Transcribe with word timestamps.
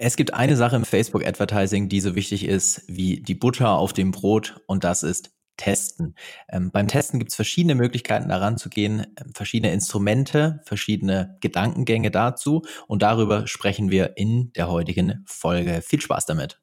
Es 0.00 0.14
gibt 0.14 0.32
eine 0.32 0.56
Sache 0.56 0.76
im 0.76 0.84
Facebook 0.84 1.26
Advertising, 1.26 1.88
die 1.88 2.00
so 2.00 2.14
wichtig 2.14 2.44
ist 2.46 2.82
wie 2.86 3.20
die 3.20 3.34
Butter 3.34 3.70
auf 3.70 3.92
dem 3.92 4.12
Brot 4.12 4.60
und 4.68 4.84
das 4.84 5.02
ist 5.02 5.32
Testen. 5.56 6.14
Ähm, 6.48 6.70
beim 6.70 6.86
Testen 6.86 7.18
gibt 7.18 7.32
es 7.32 7.34
verschiedene 7.34 7.74
Möglichkeiten 7.74 8.28
daran 8.28 8.58
zu 8.58 8.68
gehen, 8.68 9.08
ähm, 9.20 9.32
verschiedene 9.34 9.72
Instrumente, 9.72 10.60
verschiedene 10.64 11.36
Gedankengänge 11.40 12.12
dazu 12.12 12.62
und 12.86 13.02
darüber 13.02 13.48
sprechen 13.48 13.90
wir 13.90 14.16
in 14.16 14.52
der 14.52 14.70
heutigen 14.70 15.24
Folge. 15.26 15.82
Viel 15.82 16.00
Spaß 16.00 16.26
damit. 16.26 16.60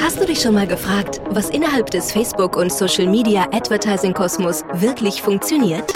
Hast 0.00 0.18
du 0.18 0.24
dich 0.24 0.40
schon 0.40 0.54
mal 0.54 0.66
gefragt, 0.66 1.20
was 1.28 1.50
innerhalb 1.50 1.90
des 1.90 2.10
Facebook- 2.10 2.56
und 2.56 2.72
Social-Media-Advertising-Kosmos 2.72 4.64
wirklich 4.72 5.20
funktioniert? 5.20 5.92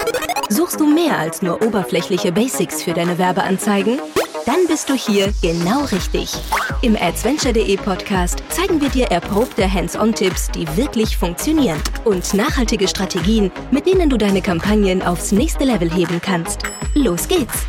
Suchst 0.49 0.79
du 0.79 0.85
mehr 0.85 1.17
als 1.17 1.41
nur 1.41 1.59
oberflächliche 1.63 2.31
Basics 2.31 2.83
für 2.83 2.93
deine 2.93 3.17
Werbeanzeigen? 3.17 3.97
Dann 4.45 4.67
bist 4.67 4.89
du 4.89 4.93
hier 4.93 5.33
genau 5.41 5.85
richtig. 5.85 6.33
Im 6.81 6.97
Adventure.de 6.97 7.77
Podcast 7.77 8.43
zeigen 8.49 8.81
wir 8.81 8.89
dir 8.89 9.05
erprobte 9.05 9.71
Hands-on-Tipps, 9.71 10.51
die 10.51 10.67
wirklich 10.75 11.15
funktionieren 11.15 11.81
und 12.03 12.33
nachhaltige 12.33 12.89
Strategien, 12.89 13.51
mit 13.71 13.85
denen 13.85 14.09
du 14.09 14.17
deine 14.17 14.41
Kampagnen 14.41 15.01
aufs 15.01 15.31
nächste 15.31 15.63
Level 15.63 15.89
heben 15.89 16.19
kannst. 16.21 16.63
Los 16.93 17.29
geht's! 17.29 17.65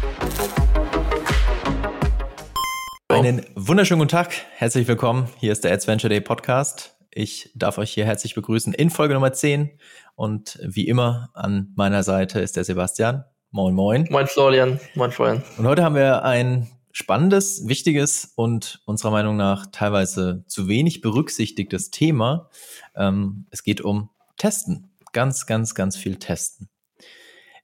Einen 3.08 3.46
wunderschönen 3.54 4.00
guten 4.00 4.10
Tag, 4.10 4.34
herzlich 4.56 4.88
willkommen. 4.88 5.28
Hier 5.38 5.52
ist 5.52 5.62
der 5.62 5.72
Adventure 5.72 6.08
Day 6.08 6.20
Podcast. 6.20 6.96
Ich 7.12 7.52
darf 7.54 7.78
euch 7.78 7.92
hier 7.92 8.04
herzlich 8.04 8.34
begrüßen 8.34 8.74
in 8.74 8.90
Folge 8.90 9.14
Nummer 9.14 9.32
10 9.32 9.78
und 10.16 10.58
wie 10.64 10.88
immer 10.88 11.30
an 11.34 11.72
meiner 11.76 12.02
Seite 12.02 12.40
ist 12.40 12.56
der 12.56 12.64
Sebastian. 12.64 13.24
Moin, 13.56 13.72
moin. 13.72 14.04
Moin, 14.10 14.26
Florian. 14.26 14.80
Moin, 14.96 15.12
Florian. 15.12 15.40
Und 15.56 15.68
heute 15.68 15.84
haben 15.84 15.94
wir 15.94 16.24
ein 16.24 16.66
spannendes, 16.90 17.68
wichtiges 17.68 18.32
und 18.34 18.82
unserer 18.84 19.12
Meinung 19.12 19.36
nach 19.36 19.66
teilweise 19.70 20.42
zu 20.48 20.66
wenig 20.66 21.02
berücksichtigtes 21.02 21.92
Thema. 21.92 22.50
Ähm, 22.96 23.46
es 23.52 23.62
geht 23.62 23.80
um 23.80 24.10
Testen. 24.38 24.90
Ganz, 25.12 25.46
ganz, 25.46 25.76
ganz 25.76 25.96
viel 25.96 26.16
Testen. 26.16 26.68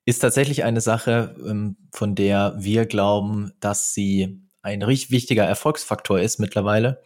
Ist 0.04 0.20
tatsächlich 0.20 0.62
eine 0.62 0.80
Sache, 0.80 1.34
ähm, 1.44 1.76
von 1.90 2.14
der 2.14 2.54
wir 2.56 2.86
glauben, 2.86 3.50
dass 3.58 3.92
sie 3.92 4.48
ein 4.62 4.82
richtig 4.82 5.10
wichtiger 5.10 5.44
Erfolgsfaktor 5.44 6.20
ist 6.20 6.38
mittlerweile, 6.38 7.02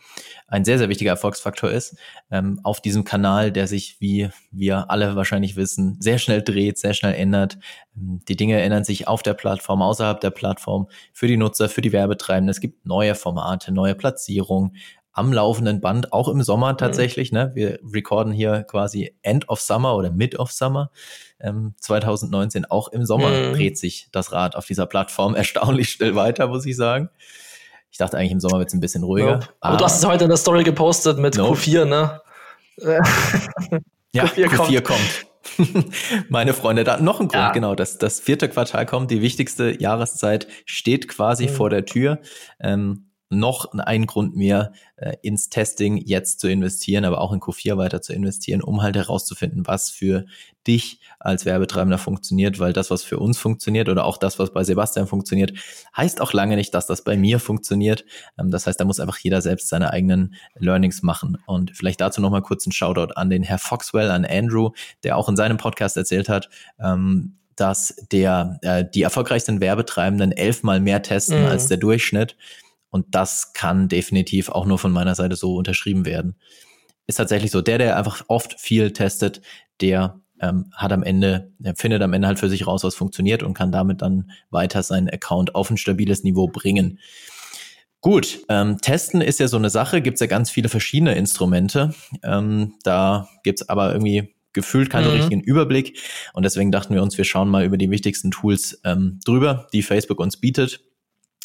ein 0.48 0.64
sehr, 0.64 0.78
sehr 0.78 0.88
wichtiger 0.88 1.10
Erfolgsfaktor 1.10 1.70
ist, 1.70 1.96
ähm, 2.30 2.60
auf 2.62 2.80
diesem 2.80 3.04
Kanal, 3.04 3.52
der 3.52 3.66
sich, 3.66 3.96
wie 4.00 4.30
wir 4.50 4.90
alle 4.90 5.16
wahrscheinlich 5.16 5.56
wissen, 5.56 5.96
sehr 6.00 6.18
schnell 6.18 6.42
dreht, 6.42 6.78
sehr 6.78 6.94
schnell 6.94 7.14
ändert. 7.14 7.58
Ähm, 7.96 8.20
die 8.28 8.36
Dinge 8.36 8.60
ändern 8.60 8.84
sich 8.84 9.08
auf 9.08 9.22
der 9.22 9.34
Plattform, 9.34 9.82
außerhalb 9.82 10.20
der 10.20 10.30
Plattform, 10.30 10.88
für 11.12 11.28
die 11.28 11.36
Nutzer, 11.36 11.68
für 11.68 11.80
die 11.80 11.92
Werbetreibenden. 11.92 12.50
Es 12.50 12.60
gibt 12.60 12.86
neue 12.86 13.14
Formate, 13.14 13.72
neue 13.72 13.94
Platzierungen, 13.94 14.76
am 15.14 15.32
laufenden 15.32 15.80
Band, 15.80 16.12
auch 16.12 16.28
im 16.28 16.42
Sommer 16.42 16.72
mhm. 16.72 16.78
tatsächlich. 16.78 17.30
Mhm. 17.30 17.38
Ne? 17.38 17.52
Wir 17.54 17.78
recorden 17.92 18.32
hier 18.32 18.64
quasi 18.64 19.14
End 19.22 19.48
of 19.48 19.60
Summer 19.60 19.96
oder 19.96 20.10
Mid 20.10 20.38
of 20.38 20.50
Summer 20.50 20.90
ähm, 21.40 21.74
2019. 21.78 22.64
Auch 22.66 22.88
im 22.88 23.06
Sommer 23.06 23.30
mhm. 23.30 23.52
dreht 23.54 23.78
sich 23.78 24.08
das 24.10 24.32
Rad 24.32 24.56
auf 24.56 24.66
dieser 24.66 24.86
Plattform 24.86 25.34
erstaunlich 25.36 25.90
schnell 25.90 26.16
weiter, 26.16 26.48
muss 26.48 26.66
ich 26.66 26.76
sagen. 26.76 27.10
Ich 27.94 27.98
dachte 27.98 28.18
eigentlich, 28.18 28.32
im 28.32 28.40
Sommer 28.40 28.58
wird 28.58 28.66
es 28.66 28.74
ein 28.74 28.80
bisschen 28.80 29.04
ruhiger. 29.04 29.34
Nope. 29.34 29.48
Aber, 29.60 29.76
du 29.76 29.84
hast 29.84 30.00
es 30.00 30.04
heute 30.04 30.24
in 30.24 30.28
der 30.28 30.36
Story 30.36 30.64
gepostet 30.64 31.16
mit 31.16 31.36
nope. 31.36 31.56
Q4, 31.56 31.84
ne? 31.84 32.20
ja, 34.12 34.24
Q4, 34.24 34.48
Q4 34.48 34.80
kommt. 34.80 35.24
kommt. 35.60 35.94
Meine 36.28 36.54
Freunde, 36.54 36.82
da 36.82 36.98
noch 36.98 37.20
ein 37.20 37.28
Grund, 37.28 37.34
ja. 37.40 37.52
genau. 37.52 37.76
Das, 37.76 37.96
das 37.98 38.18
vierte 38.18 38.48
Quartal 38.48 38.84
kommt, 38.84 39.12
die 39.12 39.22
wichtigste 39.22 39.80
Jahreszeit 39.80 40.48
steht 40.64 41.06
quasi 41.06 41.46
mhm. 41.46 41.50
vor 41.50 41.70
der 41.70 41.84
Tür. 41.84 42.18
Ähm, 42.58 43.03
noch 43.30 43.72
ein 43.72 44.06
Grund 44.06 44.36
mehr, 44.36 44.72
äh, 44.96 45.14
ins 45.22 45.48
Testing 45.48 45.96
jetzt 45.96 46.40
zu 46.40 46.48
investieren, 46.48 47.04
aber 47.04 47.20
auch 47.20 47.32
in 47.32 47.40
Q4 47.40 47.76
weiter 47.76 48.02
zu 48.02 48.12
investieren, 48.12 48.62
um 48.62 48.82
halt 48.82 48.96
herauszufinden, 48.96 49.66
was 49.66 49.90
für 49.90 50.24
dich 50.66 51.00
als 51.18 51.44
Werbetreibender 51.44 51.98
funktioniert, 51.98 52.58
weil 52.58 52.72
das, 52.72 52.90
was 52.90 53.02
für 53.02 53.18
uns 53.18 53.38
funktioniert 53.38 53.88
oder 53.88 54.04
auch 54.04 54.16
das, 54.16 54.38
was 54.38 54.52
bei 54.52 54.64
Sebastian 54.64 55.06
funktioniert, 55.06 55.52
heißt 55.96 56.20
auch 56.20 56.32
lange 56.32 56.56
nicht, 56.56 56.72
dass 56.74 56.86
das 56.86 57.02
bei 57.02 57.16
mir 57.16 57.38
funktioniert. 57.38 58.04
Ähm, 58.38 58.50
das 58.50 58.66
heißt, 58.66 58.80
da 58.80 58.84
muss 58.84 59.00
einfach 59.00 59.18
jeder 59.18 59.42
selbst 59.42 59.68
seine 59.68 59.90
eigenen 59.90 60.34
Learnings 60.54 61.02
machen. 61.02 61.38
Und 61.46 61.72
vielleicht 61.76 62.00
dazu 62.00 62.20
nochmal 62.20 62.42
kurz 62.42 62.66
ein 62.66 62.72
Shoutout 62.72 63.14
an 63.14 63.30
den 63.30 63.42
Herr 63.42 63.58
Foxwell, 63.58 64.10
an 64.10 64.24
Andrew, 64.24 64.70
der 65.02 65.16
auch 65.16 65.28
in 65.28 65.36
seinem 65.36 65.56
Podcast 65.56 65.96
erzählt 65.96 66.28
hat, 66.28 66.48
ähm, 66.78 67.38
dass 67.56 67.94
der 68.10 68.58
äh, 68.62 68.84
die 68.84 69.02
erfolgreichsten 69.02 69.60
Werbetreibenden 69.60 70.32
elfmal 70.32 70.80
mehr 70.80 71.02
testen 71.02 71.42
mhm. 71.42 71.48
als 71.48 71.68
der 71.68 71.76
Durchschnitt. 71.76 72.36
Und 72.94 73.12
das 73.12 73.54
kann 73.54 73.88
definitiv 73.88 74.48
auch 74.50 74.66
nur 74.66 74.78
von 74.78 74.92
meiner 74.92 75.16
Seite 75.16 75.34
so 75.34 75.56
unterschrieben 75.56 76.06
werden. 76.06 76.36
Ist 77.08 77.16
tatsächlich 77.16 77.50
so. 77.50 77.60
Der, 77.60 77.78
der 77.78 77.96
einfach 77.96 78.22
oft 78.28 78.60
viel 78.60 78.92
testet, 78.92 79.40
der 79.80 80.20
ähm, 80.40 80.70
hat 80.76 80.92
am 80.92 81.02
Ende, 81.02 81.50
findet 81.74 82.02
am 82.02 82.12
Ende 82.12 82.28
halt 82.28 82.38
für 82.38 82.48
sich 82.48 82.68
raus, 82.68 82.84
was 82.84 82.94
funktioniert 82.94 83.42
und 83.42 83.52
kann 83.52 83.72
damit 83.72 84.00
dann 84.00 84.30
weiter 84.50 84.84
seinen 84.84 85.10
Account 85.10 85.56
auf 85.56 85.70
ein 85.70 85.76
stabiles 85.76 86.22
Niveau 86.22 86.46
bringen. 86.46 87.00
Gut, 88.00 88.38
ähm, 88.48 88.78
testen 88.80 89.22
ist 89.22 89.40
ja 89.40 89.48
so 89.48 89.56
eine 89.56 89.70
Sache, 89.70 90.00
gibt 90.00 90.14
es 90.14 90.20
ja 90.20 90.28
ganz 90.28 90.52
viele 90.52 90.68
verschiedene 90.68 91.16
Instrumente. 91.16 91.92
Ähm, 92.22 92.74
da 92.84 93.28
gibt 93.42 93.60
es 93.60 93.68
aber 93.68 93.90
irgendwie 93.90 94.36
gefühlt 94.52 94.88
keinen 94.88 95.08
mhm. 95.08 95.16
richtigen 95.16 95.40
Überblick. 95.40 95.98
Und 96.32 96.44
deswegen 96.44 96.70
dachten 96.70 96.94
wir 96.94 97.02
uns, 97.02 97.18
wir 97.18 97.24
schauen 97.24 97.48
mal 97.48 97.64
über 97.64 97.76
die 97.76 97.90
wichtigsten 97.90 98.30
Tools 98.30 98.80
ähm, 98.84 99.18
drüber, 99.24 99.66
die 99.72 99.82
Facebook 99.82 100.20
uns 100.20 100.36
bietet 100.36 100.84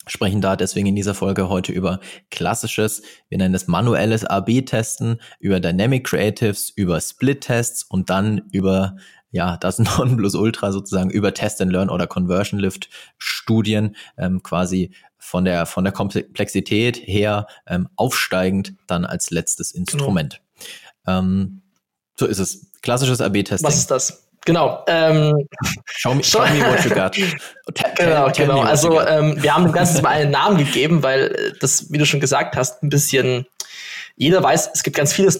sprechen 0.09 0.42
da 0.42 0.56
deswegen 0.56 0.88
in 0.88 0.96
dieser 0.96 1.14
Folge 1.14 1.50
heute 1.50 1.72
über 1.72 2.00
klassisches, 2.31 3.02
wir 3.30 3.38
nennen 3.38 3.56
es 3.56 3.68
manuelles 3.68 4.25
AB-Testen, 4.25 5.22
über 5.40 5.59
Dynamic 5.59 6.06
Creatives, 6.06 6.70
über 6.70 7.00
Split-Tests 7.00 7.84
und 7.84 8.09
dann 8.09 8.50
über 8.52 8.97
ja, 9.31 9.58
das 9.58 9.80
Nonplusultra 9.80 10.72
sozusagen 10.72 11.09
über 11.09 11.34
Test 11.34 11.62
and 11.62 11.72
Learn 11.72 11.90
oder 11.90 12.08
Conversion 12.08 12.59
Lift 12.59 12.90
Studien 13.18 13.96
ähm, 14.18 14.42
quasi 14.44 14.92
von 15.18 15.46
der 15.46 15.66
von 15.66 15.84
der 15.84 15.94
Komplexität 15.94 16.97
her 16.97 17.47
ähm, 17.68 17.90
aufsteigend 17.96 18.74
dann 18.88 19.06
als 19.06 19.30
letztes 19.30 19.74
genau. 19.74 19.81
Instrument. 19.81 20.41
Genau. 21.06 21.20
Ähm, 21.20 21.62
so 22.18 22.26
ist 22.26 22.40
es. 22.40 22.66
Klassisches 22.81 23.20
AB-Testing. 23.20 23.68
Was 23.68 23.76
ist 23.76 23.91
das? 23.91 24.28
Genau. 24.46 24.84
Ähm, 24.88 25.48
show, 25.86 26.14
me, 26.14 26.24
show 26.24 26.40
me 26.40 26.62
what 26.62 26.84
you 26.86 26.92
got. 26.92 27.16
genau, 27.96 28.32
genau. 28.32 28.62
Also 28.62 29.02
ähm, 29.02 29.42
wir 29.42 29.54
haben 29.54 29.66
dem 29.66 29.74
Ganzen 29.74 30.02
mal 30.02 30.10
einen 30.10 30.32
Namen 30.32 30.58
gegeben, 30.58 31.04
weil 31.04 31.28
äh, 31.28 31.54
das, 31.60 31.92
wie 31.92 31.98
du 31.98 32.06
schon 32.06 32.20
gesagt 32.20 32.56
hast, 32.56 32.82
ein 32.82 32.90
bisschen 32.90 33.46
jeder 34.16 34.44
weiß, 34.44 34.72
es 34.74 34.84
gibt 34.84 34.98
ganz 34.98 35.14
viele 35.14 35.34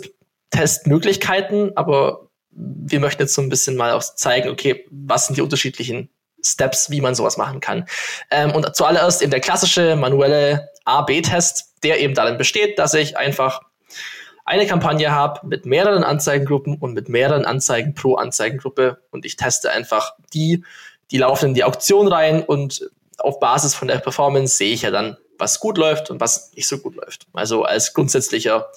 Testmöglichkeiten, 0.52 1.76
aber 1.76 2.30
wir 2.52 3.00
möchten 3.00 3.22
jetzt 3.22 3.36
so 3.36 3.42
ein 3.42 3.50
bisschen 3.50 3.76
mal 3.76 3.92
auch 3.92 4.02
zeigen, 4.02 4.50
okay, 4.50 4.86
was 4.90 5.28
sind 5.28 5.36
die 5.36 5.42
unterschiedlichen 5.42 6.10
Steps, 6.44 6.90
wie 6.90 7.02
man 7.02 7.14
sowas 7.14 7.38
machen 7.38 7.60
kann. 7.60 7.86
Ähm, 8.32 8.52
und 8.52 8.74
zuallererst 8.76 9.22
eben 9.22 9.32
der 9.32 9.42
klassische 9.42 9.98
manuelle 9.98 10.70
A-B-Test, 10.86 11.76
der 11.84 12.00
eben 12.00 12.14
darin 12.14 12.38
besteht, 12.38 12.80
dass 12.80 12.94
ich 12.94 13.18
einfach 13.18 13.62
eine 14.50 14.66
Kampagne 14.66 15.12
habe 15.12 15.46
mit 15.46 15.68
mehreren 15.68 16.04
Anzeigengruppen 16.04 16.78
und 16.80 16.94
mit 16.94 17.08
mehreren 17.08 17.46
Anzeigen 17.46 17.94
pro 17.94 18.16
Anzeigengruppe 18.16 18.98
und 19.12 19.24
ich 19.24 19.36
teste 19.36 19.70
einfach 19.70 20.14
die, 20.34 20.64
die 21.12 21.20
laufen 21.20 21.50
in 21.50 21.54
die 21.54 21.64
Auktion 21.64 22.08
rein 22.08 22.42
und 22.42 22.90
auf 23.20 23.40
Basis 23.40 23.76
von 23.76 23.88
der 23.88 24.00
Performance 24.00 24.58
sehe 24.58 24.74
ich 24.74 24.82
ja 24.82 24.90
dann, 24.90 25.18
was 25.38 25.60
gut 25.60 25.78
läuft 25.78 26.10
und 26.10 26.20
was 26.20 26.52
nicht 26.54 26.68
so 26.68 26.80
gut 26.80 26.96
läuft. 26.96 27.28
Also 27.32 27.64
als 27.64 27.94
grundsätzlicher 27.94 28.72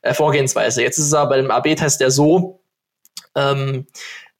äh, 0.00 0.14
Vorgehensweise. 0.14 0.80
Jetzt 0.80 0.96
ist 0.96 1.06
es 1.06 1.14
aber 1.14 1.28
bei 1.28 1.36
dem 1.36 1.50
AB-Test 1.50 2.00
ja 2.00 2.08
so, 2.08 2.62
ähm, 3.34 3.86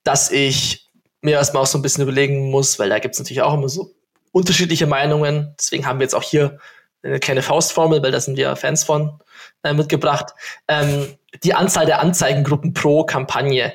dass 0.05 0.31
ich 0.31 0.89
mir 1.21 1.35
erstmal 1.35 1.65
auch 1.65 1.67
so 1.67 1.77
ein 1.77 1.83
bisschen 1.83 2.03
überlegen 2.03 2.51
muss, 2.51 2.79
weil 2.79 2.89
da 2.89 2.99
gibt 2.99 3.13
es 3.13 3.19
natürlich 3.19 3.43
auch 3.43 3.53
immer 3.53 3.69
so 3.69 3.95
unterschiedliche 4.33 4.87
Meinungen. 4.87 5.55
Deswegen 5.59 5.85
haben 5.85 5.99
wir 5.99 6.05
jetzt 6.05 6.15
auch 6.15 6.23
hier 6.23 6.59
eine 7.03 7.21
kleine 7.21 7.43
Faustformel, 7.43 8.03
weil 8.03 8.11
da 8.11 8.21
sind 8.21 8.39
wir 8.39 8.57
Fans 8.57 8.85
von, 8.85 9.21
äh, 9.63 9.73
mitgebracht. 9.73 10.35
Ähm, 10.69 11.19
die 11.43 11.55
Anzahl 11.55 11.87
der 11.87 12.01
Anzeigengruppen 12.01 12.75
pro 12.75 13.05
Kampagne. 13.05 13.75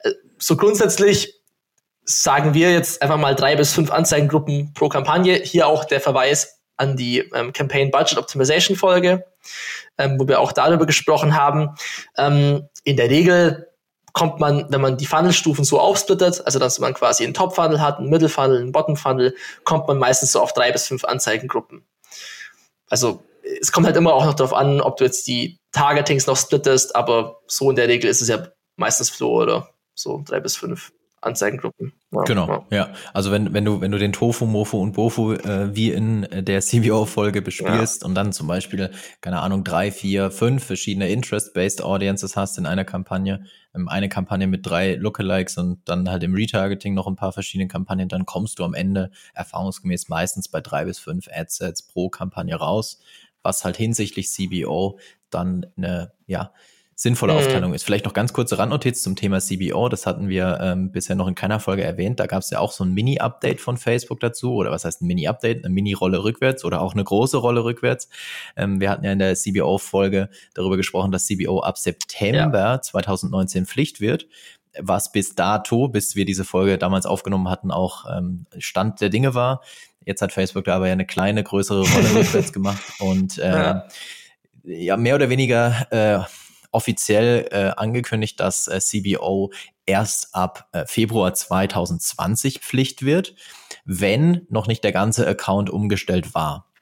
Äh, 0.00 0.10
so 0.38 0.56
grundsätzlich 0.56 1.40
sagen 2.04 2.54
wir 2.54 2.72
jetzt 2.72 3.00
einfach 3.00 3.16
mal 3.16 3.34
drei 3.34 3.56
bis 3.56 3.72
fünf 3.72 3.90
Anzeigengruppen 3.90 4.72
pro 4.74 4.88
Kampagne. 4.88 5.36
Hier 5.36 5.66
auch 5.66 5.84
der 5.84 6.00
Verweis 6.00 6.60
an 6.76 6.96
die 6.96 7.18
ähm, 7.34 7.52
Campaign 7.52 7.90
Budget 7.90 8.18
Optimization 8.18 8.76
Folge, 8.76 9.24
ähm, 9.98 10.18
wo 10.18 10.26
wir 10.26 10.40
auch 10.40 10.52
darüber 10.52 10.86
gesprochen 10.86 11.36
haben. 11.36 11.74
Ähm, 12.16 12.68
in 12.84 12.96
der 12.96 13.08
Regel 13.10 13.68
kommt 14.12 14.40
man, 14.40 14.66
wenn 14.68 14.80
man 14.80 14.96
die 14.98 15.06
Funnelstufen 15.06 15.64
so 15.64 15.80
aufsplittet, 15.80 16.42
also 16.44 16.58
dass 16.58 16.78
man 16.78 16.92
quasi 16.92 17.24
einen 17.24 17.34
Top-Funnel 17.34 17.80
hat, 17.80 17.98
einen 17.98 18.10
Middle-Funnel, 18.10 18.60
einen 18.60 18.72
Bottom-Funnel, 18.72 19.34
kommt 19.64 19.88
man 19.88 19.98
meistens 19.98 20.32
so 20.32 20.40
auf 20.40 20.52
drei 20.52 20.70
bis 20.72 20.86
fünf 20.86 21.04
Anzeigengruppen. 21.04 21.86
Also 22.90 23.22
es 23.60 23.72
kommt 23.72 23.86
halt 23.86 23.96
immer 23.96 24.14
auch 24.14 24.24
noch 24.24 24.34
darauf 24.34 24.54
an, 24.54 24.80
ob 24.80 24.96
du 24.96 25.04
jetzt 25.04 25.26
die 25.26 25.58
Targetings 25.72 26.26
noch 26.26 26.36
splittest, 26.36 26.94
aber 26.94 27.40
so 27.46 27.70
in 27.70 27.76
der 27.76 27.88
Regel 27.88 28.10
ist 28.10 28.20
es 28.20 28.28
ja 28.28 28.48
meistens 28.76 29.16
so 29.16 29.32
oder 29.32 29.68
so 29.94 30.22
drei 30.24 30.40
bis 30.40 30.56
fünf 30.56 30.92
Anzeigengruppen. 31.22 31.92
Ja, 32.10 32.22
genau, 32.22 32.48
ja. 32.48 32.76
ja. 32.76 32.94
Also 33.14 33.30
wenn, 33.30 33.54
wenn 33.54 33.64
du, 33.64 33.80
wenn 33.80 33.92
du 33.92 33.98
den 33.98 34.12
Tofu, 34.12 34.44
Mofu 34.44 34.78
und 34.78 34.92
Bofu 34.92 35.32
äh, 35.32 35.74
wie 35.74 35.92
in 35.92 36.26
der 36.32 36.60
CBO-Folge 36.60 37.42
bespielst 37.42 38.02
ja. 38.02 38.08
und 38.08 38.14
dann 38.14 38.32
zum 38.32 38.48
Beispiel, 38.48 38.90
keine 39.20 39.40
Ahnung, 39.40 39.62
drei, 39.62 39.92
vier, 39.92 40.30
fünf 40.30 40.64
verschiedene 40.64 41.08
Interest-Based 41.08 41.82
Audiences 41.82 42.36
hast 42.36 42.58
in 42.58 42.66
einer 42.66 42.84
Kampagne, 42.84 43.44
ähm, 43.74 43.88
eine 43.88 44.08
Kampagne 44.08 44.48
mit 44.48 44.66
drei 44.66 44.96
Lookalikes 44.96 45.56
und 45.58 45.80
dann 45.84 46.10
halt 46.10 46.24
im 46.24 46.34
Retargeting 46.34 46.94
noch 46.94 47.06
ein 47.06 47.16
paar 47.16 47.32
verschiedene 47.32 47.68
Kampagnen, 47.68 48.08
dann 48.08 48.26
kommst 48.26 48.58
du 48.58 48.64
am 48.64 48.74
Ende 48.74 49.10
erfahrungsgemäß 49.32 50.08
meistens 50.08 50.48
bei 50.48 50.60
drei 50.60 50.84
bis 50.84 50.98
fünf 50.98 51.28
Adsets 51.32 51.86
pro 51.86 52.08
Kampagne 52.08 52.56
raus, 52.56 52.98
was 53.42 53.64
halt 53.64 53.76
hinsichtlich 53.76 54.30
CBO 54.30 54.98
dann 55.30 55.66
eine, 55.76 56.12
ja, 56.26 56.52
sinnvolle 57.02 57.32
mhm. 57.32 57.38
Aufteilung 57.40 57.74
ist. 57.74 57.82
Vielleicht 57.82 58.04
noch 58.04 58.12
ganz 58.12 58.32
kurze 58.32 58.58
Randnotiz 58.58 59.02
zum 59.02 59.16
Thema 59.16 59.40
CBO. 59.40 59.88
Das 59.88 60.06
hatten 60.06 60.28
wir 60.28 60.58
ähm, 60.60 60.92
bisher 60.92 61.16
noch 61.16 61.26
in 61.26 61.34
keiner 61.34 61.58
Folge 61.58 61.82
erwähnt. 61.82 62.20
Da 62.20 62.26
gab 62.26 62.42
es 62.42 62.50
ja 62.50 62.60
auch 62.60 62.70
so 62.70 62.84
ein 62.84 62.92
Mini-Update 62.92 63.60
von 63.60 63.76
Facebook 63.76 64.20
dazu. 64.20 64.54
Oder 64.54 64.70
was 64.70 64.84
heißt 64.84 65.02
ein 65.02 65.06
Mini-Update? 65.06 65.64
Eine 65.64 65.74
Mini-Rolle 65.74 66.22
rückwärts 66.22 66.64
oder 66.64 66.80
auch 66.80 66.92
eine 66.92 67.02
große 67.02 67.38
Rolle 67.38 67.64
rückwärts. 67.64 68.08
Ähm, 68.56 68.80
wir 68.80 68.90
hatten 68.90 69.04
ja 69.04 69.12
in 69.12 69.18
der 69.18 69.34
CBO-Folge 69.34 70.28
darüber 70.54 70.76
gesprochen, 70.76 71.10
dass 71.10 71.26
CBO 71.26 71.60
ab 71.60 71.78
September 71.78 72.58
ja. 72.58 72.80
2019 72.80 73.66
Pflicht 73.66 74.00
wird 74.00 74.26
was 74.78 75.12
bis 75.12 75.34
dato, 75.34 75.88
bis 75.88 76.16
wir 76.16 76.24
diese 76.24 76.46
Folge 76.46 76.78
damals 76.78 77.04
aufgenommen 77.04 77.50
hatten, 77.50 77.70
auch 77.70 78.06
ähm, 78.10 78.46
Stand 78.56 79.02
der 79.02 79.10
Dinge 79.10 79.34
war. 79.34 79.60
Jetzt 80.04 80.22
hat 80.22 80.32
Facebook 80.32 80.64
da 80.64 80.76
aber 80.76 80.86
ja 80.86 80.92
eine 80.92 81.06
kleine, 81.06 81.42
größere 81.42 81.82
Rolle 81.82 82.14
rückwärts 82.14 82.52
gemacht 82.52 82.82
und 82.98 83.38
äh, 83.38 83.50
ja. 83.50 83.88
ja. 84.64 84.96
mehr 84.96 85.14
oder 85.14 85.28
weniger 85.28 85.86
äh, 85.90 86.20
offiziell 86.72 87.48
äh, 87.50 87.72
angekündigt, 87.76 88.40
dass 88.40 88.66
äh, 88.66 88.80
CBO 88.80 89.52
erst 89.86 90.34
ab 90.34 90.68
äh, 90.72 90.86
Februar 90.86 91.34
2020 91.34 92.60
Pflicht 92.60 93.02
wird, 93.04 93.34
wenn 93.84 94.46
noch 94.48 94.66
nicht 94.66 94.82
der 94.84 94.92
ganze 94.92 95.26
Account 95.26 95.70
umgestellt 95.70 96.34
war. 96.34 96.72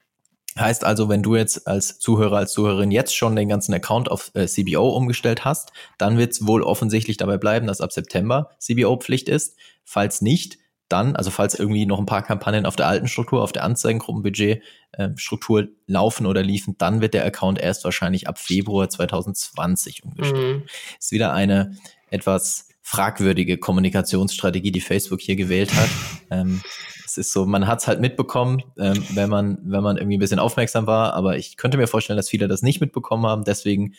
Heißt 0.59 0.83
also, 0.83 1.07
wenn 1.07 1.23
du 1.23 1.37
jetzt 1.37 1.65
als 1.65 1.99
Zuhörer, 1.99 2.37
als 2.37 2.51
Zuhörerin 2.51 2.91
jetzt 2.91 3.15
schon 3.15 3.37
den 3.37 3.47
ganzen 3.47 3.73
Account 3.73 4.11
auf 4.11 4.31
äh, 4.33 4.47
CBO 4.47 4.89
umgestellt 4.89 5.45
hast, 5.45 5.71
dann 5.97 6.17
wird 6.17 6.33
es 6.33 6.45
wohl 6.45 6.61
offensichtlich 6.61 7.15
dabei 7.17 7.37
bleiben, 7.37 7.67
dass 7.67 7.79
ab 7.79 7.93
September 7.93 8.49
CBO 8.59 8.97
Pflicht 8.97 9.29
ist. 9.29 9.55
Falls 9.85 10.21
nicht, 10.21 10.57
dann, 10.91 11.15
also 11.15 11.31
falls 11.31 11.55
irgendwie 11.55 11.85
noch 11.85 11.99
ein 11.99 12.05
paar 12.05 12.23
Kampagnen 12.23 12.65
auf 12.65 12.75
der 12.75 12.87
alten 12.87 13.07
Struktur, 13.07 13.41
auf 13.41 13.51
der 13.51 13.63
Anzeigengruppenbudget 13.63 14.61
äh, 14.93 15.09
Struktur 15.15 15.67
laufen 15.87 16.25
oder 16.25 16.43
liefen, 16.43 16.75
dann 16.77 17.01
wird 17.01 17.13
der 17.13 17.25
Account 17.25 17.59
erst 17.59 17.83
wahrscheinlich 17.83 18.27
ab 18.27 18.39
Februar 18.39 18.89
2020 18.89 20.03
umgestellt. 20.03 20.57
Mhm. 20.57 20.63
Ist 20.99 21.11
wieder 21.11 21.33
eine 21.33 21.75
etwas 22.09 22.67
fragwürdige 22.81 23.57
Kommunikationsstrategie, 23.57 24.71
die 24.71 24.81
Facebook 24.81 25.21
hier 25.21 25.35
gewählt 25.35 25.73
hat. 25.73 25.89
ähm, 26.29 26.61
es 27.05 27.17
ist 27.17 27.33
so, 27.33 27.45
man 27.45 27.67
hat 27.67 27.79
es 27.79 27.87
halt 27.87 27.99
mitbekommen, 27.99 28.63
ähm, 28.77 29.03
wenn 29.13 29.29
man, 29.29 29.57
wenn 29.63 29.83
man 29.83 29.97
irgendwie 29.97 30.17
ein 30.17 30.19
bisschen 30.19 30.39
aufmerksam 30.39 30.87
war, 30.87 31.13
aber 31.13 31.37
ich 31.37 31.57
könnte 31.57 31.77
mir 31.77 31.87
vorstellen, 31.87 32.17
dass 32.17 32.29
viele 32.29 32.47
das 32.47 32.61
nicht 32.61 32.81
mitbekommen 32.81 33.25
haben. 33.25 33.43
Deswegen 33.43 33.95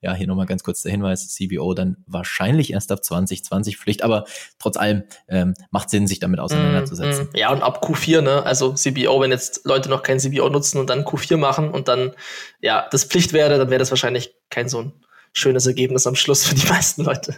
ja, 0.00 0.14
hier 0.14 0.26
nochmal 0.26 0.46
ganz 0.46 0.62
kurz 0.62 0.82
der 0.82 0.92
Hinweis, 0.92 1.28
CBO 1.28 1.74
dann 1.74 1.96
wahrscheinlich 2.06 2.72
erst 2.72 2.92
ab 2.92 3.04
2020 3.04 3.76
Pflicht, 3.76 4.02
aber 4.02 4.24
trotz 4.58 4.76
allem 4.76 5.04
ähm, 5.28 5.54
macht 5.70 5.90
Sinn, 5.90 6.06
sich 6.06 6.20
damit 6.20 6.40
auseinanderzusetzen. 6.40 7.26
Mm, 7.26 7.28
mm. 7.28 7.36
Ja, 7.36 7.52
und 7.52 7.62
ab 7.62 7.84
Q4, 7.84 8.20
ne, 8.20 8.42
also 8.44 8.72
CBO, 8.72 9.20
wenn 9.20 9.30
jetzt 9.30 9.62
Leute 9.64 9.88
noch 9.88 10.02
kein 10.02 10.18
CBO 10.18 10.48
nutzen 10.48 10.78
und 10.78 10.90
dann 10.90 11.04
Q4 11.04 11.36
machen 11.36 11.70
und 11.70 11.88
dann, 11.88 12.12
ja, 12.60 12.86
das 12.90 13.04
Pflicht 13.04 13.32
wäre, 13.32 13.58
dann 13.58 13.70
wäre 13.70 13.78
das 13.78 13.90
wahrscheinlich 13.90 14.34
kein 14.50 14.68
so 14.68 14.82
ein 14.82 14.92
schönes 15.34 15.66
Ergebnis 15.66 16.06
am 16.06 16.14
Schluss 16.14 16.44
für 16.46 16.54
die 16.54 16.66
meisten 16.68 17.04
Leute. 17.04 17.36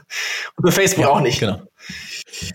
Und 0.56 0.66
für 0.66 0.72
Facebook 0.72 1.04
ja, 1.04 1.10
auch 1.10 1.20
nicht. 1.20 1.40
Genau. 1.40 1.62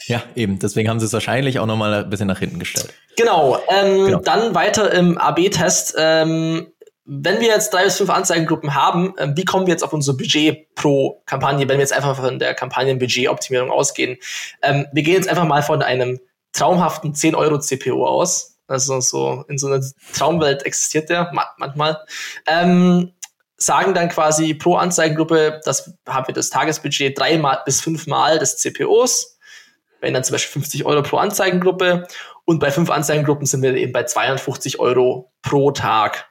Ja, 0.06 0.24
eben. 0.36 0.60
Deswegen 0.60 0.90
haben 0.90 1.00
sie 1.00 1.08
es 1.08 1.14
wahrscheinlich 1.14 1.60
auch 1.60 1.66
nochmal 1.66 1.94
ein 1.94 2.10
bisschen 2.10 2.28
nach 2.28 2.40
hinten 2.40 2.60
gestellt. 2.60 2.94
Genau. 3.18 3.60
Ähm, 3.70 4.06
genau. 4.06 4.20
Dann 4.20 4.56
weiter 4.56 4.92
im 4.94 5.18
AB-Test. 5.18 5.96
Ähm, 5.98 6.68
wenn 7.14 7.42
wir 7.42 7.50
jetzt 7.50 7.74
drei 7.74 7.84
bis 7.84 7.98
fünf 7.98 8.10
Anzeigengruppen 8.10 8.74
haben, 8.74 9.18
äh, 9.18 9.34
wie 9.36 9.44
kommen 9.44 9.68
wir 9.68 9.74
jetzt 9.74 9.84
auf 9.84 9.92
unser 9.92 10.14
Budget 10.14 10.74
pro 10.76 11.22
Kampagne, 11.26 11.68
wenn 11.68 11.78
wir 11.78 11.82
jetzt 11.82 11.92
einfach 11.92 12.16
von 12.16 12.40
der 12.40 12.54
Kampagnenbudgetoptimierung 12.54 13.70
ausgehen? 13.70 14.18
Ähm, 14.62 14.88
wir 14.94 15.04
gehen 15.04 15.16
jetzt 15.16 15.28
einfach 15.28 15.44
mal 15.44 15.62
von 15.62 15.82
einem 15.82 16.22
traumhaften 16.54 17.14
10 17.14 17.36
Euro 17.36 17.60
CPO 17.60 18.06
aus. 18.06 18.56
Also 18.66 19.02
so 19.02 19.44
in 19.50 19.58
so 19.58 19.68
einer 19.68 19.84
Traumwelt 20.14 20.64
existiert 20.64 21.10
der 21.10 21.30
manchmal. 21.58 22.00
Ähm, 22.48 23.12
sagen 23.58 23.94
dann 23.94 24.08
quasi 24.08 24.54
pro 24.54 24.78
Anzeigengruppe, 24.78 25.60
das 25.66 25.94
haben 26.08 26.28
wir 26.28 26.34
das 26.34 26.50
Tagesbudget 26.50 27.20
dreimal 27.20 27.60
bis 27.66 27.82
fünfmal 27.82 28.40
des 28.40 28.58
CPOs. 28.60 29.38
Wenn 30.00 30.14
dann 30.14 30.24
zum 30.24 30.36
Beispiel 30.36 30.62
50 30.62 30.86
Euro 30.86 31.02
pro 31.02 31.18
Anzeigengruppe. 31.18 32.08
Und 32.46 32.60
bei 32.60 32.72
fünf 32.72 32.90
Anzeigengruppen 32.90 33.46
sind 33.46 33.62
wir 33.64 33.76
eben 33.76 33.92
bei 33.92 34.06
52 34.06 34.80
Euro 34.80 35.34
pro 35.42 35.72
Tag 35.72 36.31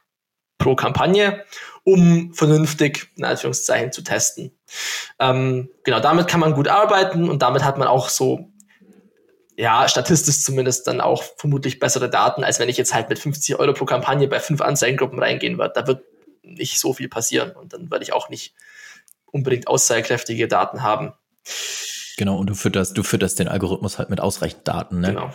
pro 0.60 0.76
Kampagne, 0.76 1.44
um 1.82 2.32
vernünftig, 2.32 3.08
in 3.16 3.24
Anführungszeichen, 3.24 3.90
zu 3.90 4.02
testen. 4.02 4.52
Ähm, 5.18 5.70
genau, 5.82 5.98
damit 5.98 6.28
kann 6.28 6.38
man 6.38 6.54
gut 6.54 6.68
arbeiten 6.68 7.28
und 7.28 7.42
damit 7.42 7.64
hat 7.64 7.78
man 7.78 7.88
auch 7.88 8.08
so, 8.08 8.50
ja, 9.56 9.88
statistisch 9.88 10.42
zumindest 10.42 10.86
dann 10.86 11.00
auch 11.00 11.24
vermutlich 11.36 11.80
bessere 11.80 12.08
Daten, 12.08 12.44
als 12.44 12.60
wenn 12.60 12.68
ich 12.68 12.76
jetzt 12.76 12.94
halt 12.94 13.08
mit 13.08 13.18
50 13.18 13.58
Euro 13.58 13.72
pro 13.72 13.86
Kampagne 13.86 14.28
bei 14.28 14.38
fünf 14.38 14.60
Anzeigengruppen 14.60 15.18
reingehen 15.18 15.58
würde. 15.58 15.72
Da 15.74 15.86
wird 15.88 16.04
nicht 16.42 16.78
so 16.78 16.92
viel 16.92 17.08
passieren 17.08 17.50
und 17.50 17.72
dann 17.72 17.90
werde 17.90 18.04
ich 18.04 18.12
auch 18.12 18.28
nicht 18.28 18.54
unbedingt 19.26 19.66
aussagekräftige 19.66 20.46
Daten 20.46 20.82
haben. 20.82 21.12
Genau, 22.16 22.36
und 22.36 22.48
du 22.48 22.54
fütterst, 22.54 22.96
du 22.96 23.02
fütterst 23.02 23.38
den 23.38 23.48
Algorithmus 23.48 23.98
halt 23.98 24.10
mit 24.10 24.20
ausreichend 24.20 24.68
Daten, 24.68 25.00
ne? 25.00 25.08
Genau 25.08 25.32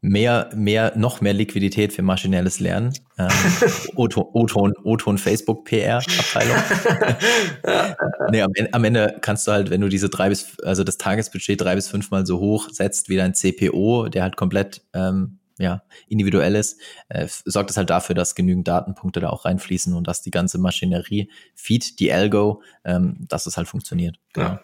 mehr, 0.00 0.50
mehr, 0.54 0.92
noch 0.96 1.20
mehr 1.20 1.32
Liquidität 1.32 1.92
für 1.92 2.02
maschinelles 2.02 2.60
Lernen. 2.60 2.92
Ähm, 3.18 3.28
O-Ton, 3.96 4.72
O-Ton 4.84 5.18
Facebook 5.18 5.64
PR 5.64 5.98
Abteilung. 5.98 6.56
nee, 8.30 8.42
am, 8.42 8.52
am, 8.72 8.84
Ende 8.84 9.18
kannst 9.20 9.46
du 9.46 9.52
halt, 9.52 9.70
wenn 9.70 9.80
du 9.80 9.88
diese 9.88 10.08
drei 10.08 10.28
bis, 10.28 10.58
also 10.60 10.84
das 10.84 10.98
Tagesbudget 10.98 11.60
drei 11.60 11.74
bis 11.74 11.88
fünfmal 11.88 12.26
so 12.26 12.38
hoch 12.38 12.68
setzt 12.70 13.08
wie 13.08 13.16
dein 13.16 13.34
CPO, 13.34 14.08
der 14.08 14.22
halt 14.22 14.36
komplett, 14.36 14.82
ähm, 14.94 15.38
ja, 15.58 15.82
individuell 16.06 16.54
ist, 16.54 16.80
äh, 17.08 17.26
sorgt 17.26 17.70
es 17.70 17.76
halt 17.76 17.90
dafür, 17.90 18.14
dass 18.14 18.36
genügend 18.36 18.68
Datenpunkte 18.68 19.18
da 19.18 19.30
auch 19.30 19.44
reinfließen 19.44 19.92
und 19.92 20.06
dass 20.06 20.22
die 20.22 20.30
ganze 20.30 20.58
Maschinerie, 20.58 21.30
Feed, 21.56 21.98
die 21.98 22.12
Algo, 22.12 22.62
ähm, 22.84 23.26
dass 23.28 23.46
es 23.46 23.56
halt 23.56 23.66
funktioniert. 23.66 24.18
Genau. 24.32 24.48
Ja. 24.48 24.60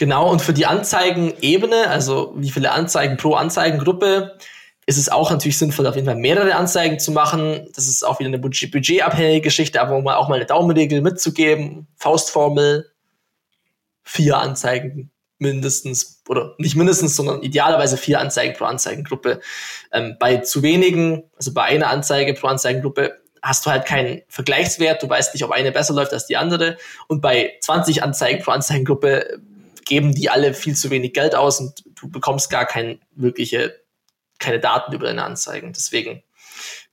Genau, 0.00 0.30
und 0.30 0.40
für 0.40 0.54
die 0.54 0.64
Anzeigenebene, 0.64 1.90
also 1.90 2.32
wie 2.34 2.48
viele 2.48 2.72
Anzeigen 2.72 3.18
pro 3.18 3.34
Anzeigengruppe, 3.34 4.38
ist 4.86 4.96
es 4.96 5.10
auch 5.10 5.30
natürlich 5.30 5.58
sinnvoll, 5.58 5.86
auf 5.86 5.94
jeden 5.94 6.06
Fall 6.06 6.16
mehrere 6.16 6.54
Anzeigen 6.54 6.98
zu 6.98 7.12
machen. 7.12 7.68
Das 7.74 7.86
ist 7.86 8.02
auch 8.02 8.18
wieder 8.18 8.28
eine 8.28 8.38
budget 8.38 8.72
budgetabhängige 8.72 9.42
Geschichte, 9.42 9.78
aber 9.78 9.94
um 9.94 10.08
auch 10.08 10.30
mal 10.30 10.36
eine 10.36 10.46
Daumenregel 10.46 11.02
mitzugeben, 11.02 11.86
Faustformel, 11.96 12.90
vier 14.02 14.38
Anzeigen 14.38 15.10
mindestens, 15.36 16.22
oder 16.30 16.54
nicht 16.56 16.76
mindestens, 16.76 17.14
sondern 17.14 17.42
idealerweise 17.42 17.98
vier 17.98 18.20
Anzeigen 18.20 18.56
pro 18.56 18.64
Anzeigengruppe. 18.64 19.40
Ähm, 19.92 20.16
bei 20.18 20.38
zu 20.38 20.62
wenigen, 20.62 21.24
also 21.36 21.52
bei 21.52 21.64
einer 21.64 21.90
Anzeige 21.90 22.32
pro 22.32 22.46
Anzeigengruppe, 22.46 23.20
hast 23.42 23.66
du 23.66 23.70
halt 23.70 23.84
keinen 23.84 24.22
Vergleichswert, 24.28 25.02
du 25.02 25.10
weißt 25.10 25.34
nicht, 25.34 25.44
ob 25.44 25.50
eine 25.50 25.72
besser 25.72 25.92
läuft 25.92 26.14
als 26.14 26.24
die 26.24 26.38
andere. 26.38 26.78
Und 27.06 27.20
bei 27.20 27.52
20 27.60 28.02
Anzeigen 28.02 28.42
pro 28.42 28.52
Anzeigengruppe 28.52 29.40
geben 29.84 30.14
die 30.14 30.30
alle 30.30 30.54
viel 30.54 30.74
zu 30.74 30.90
wenig 30.90 31.12
Geld 31.12 31.34
aus 31.34 31.60
und 31.60 31.82
du 32.00 32.08
bekommst 32.08 32.50
gar 32.50 32.66
kein 32.66 33.00
wirkliche, 33.14 33.74
keine 34.38 34.60
Daten 34.60 34.92
über 34.92 35.06
deine 35.06 35.24
Anzeigen. 35.24 35.72
Deswegen 35.72 36.22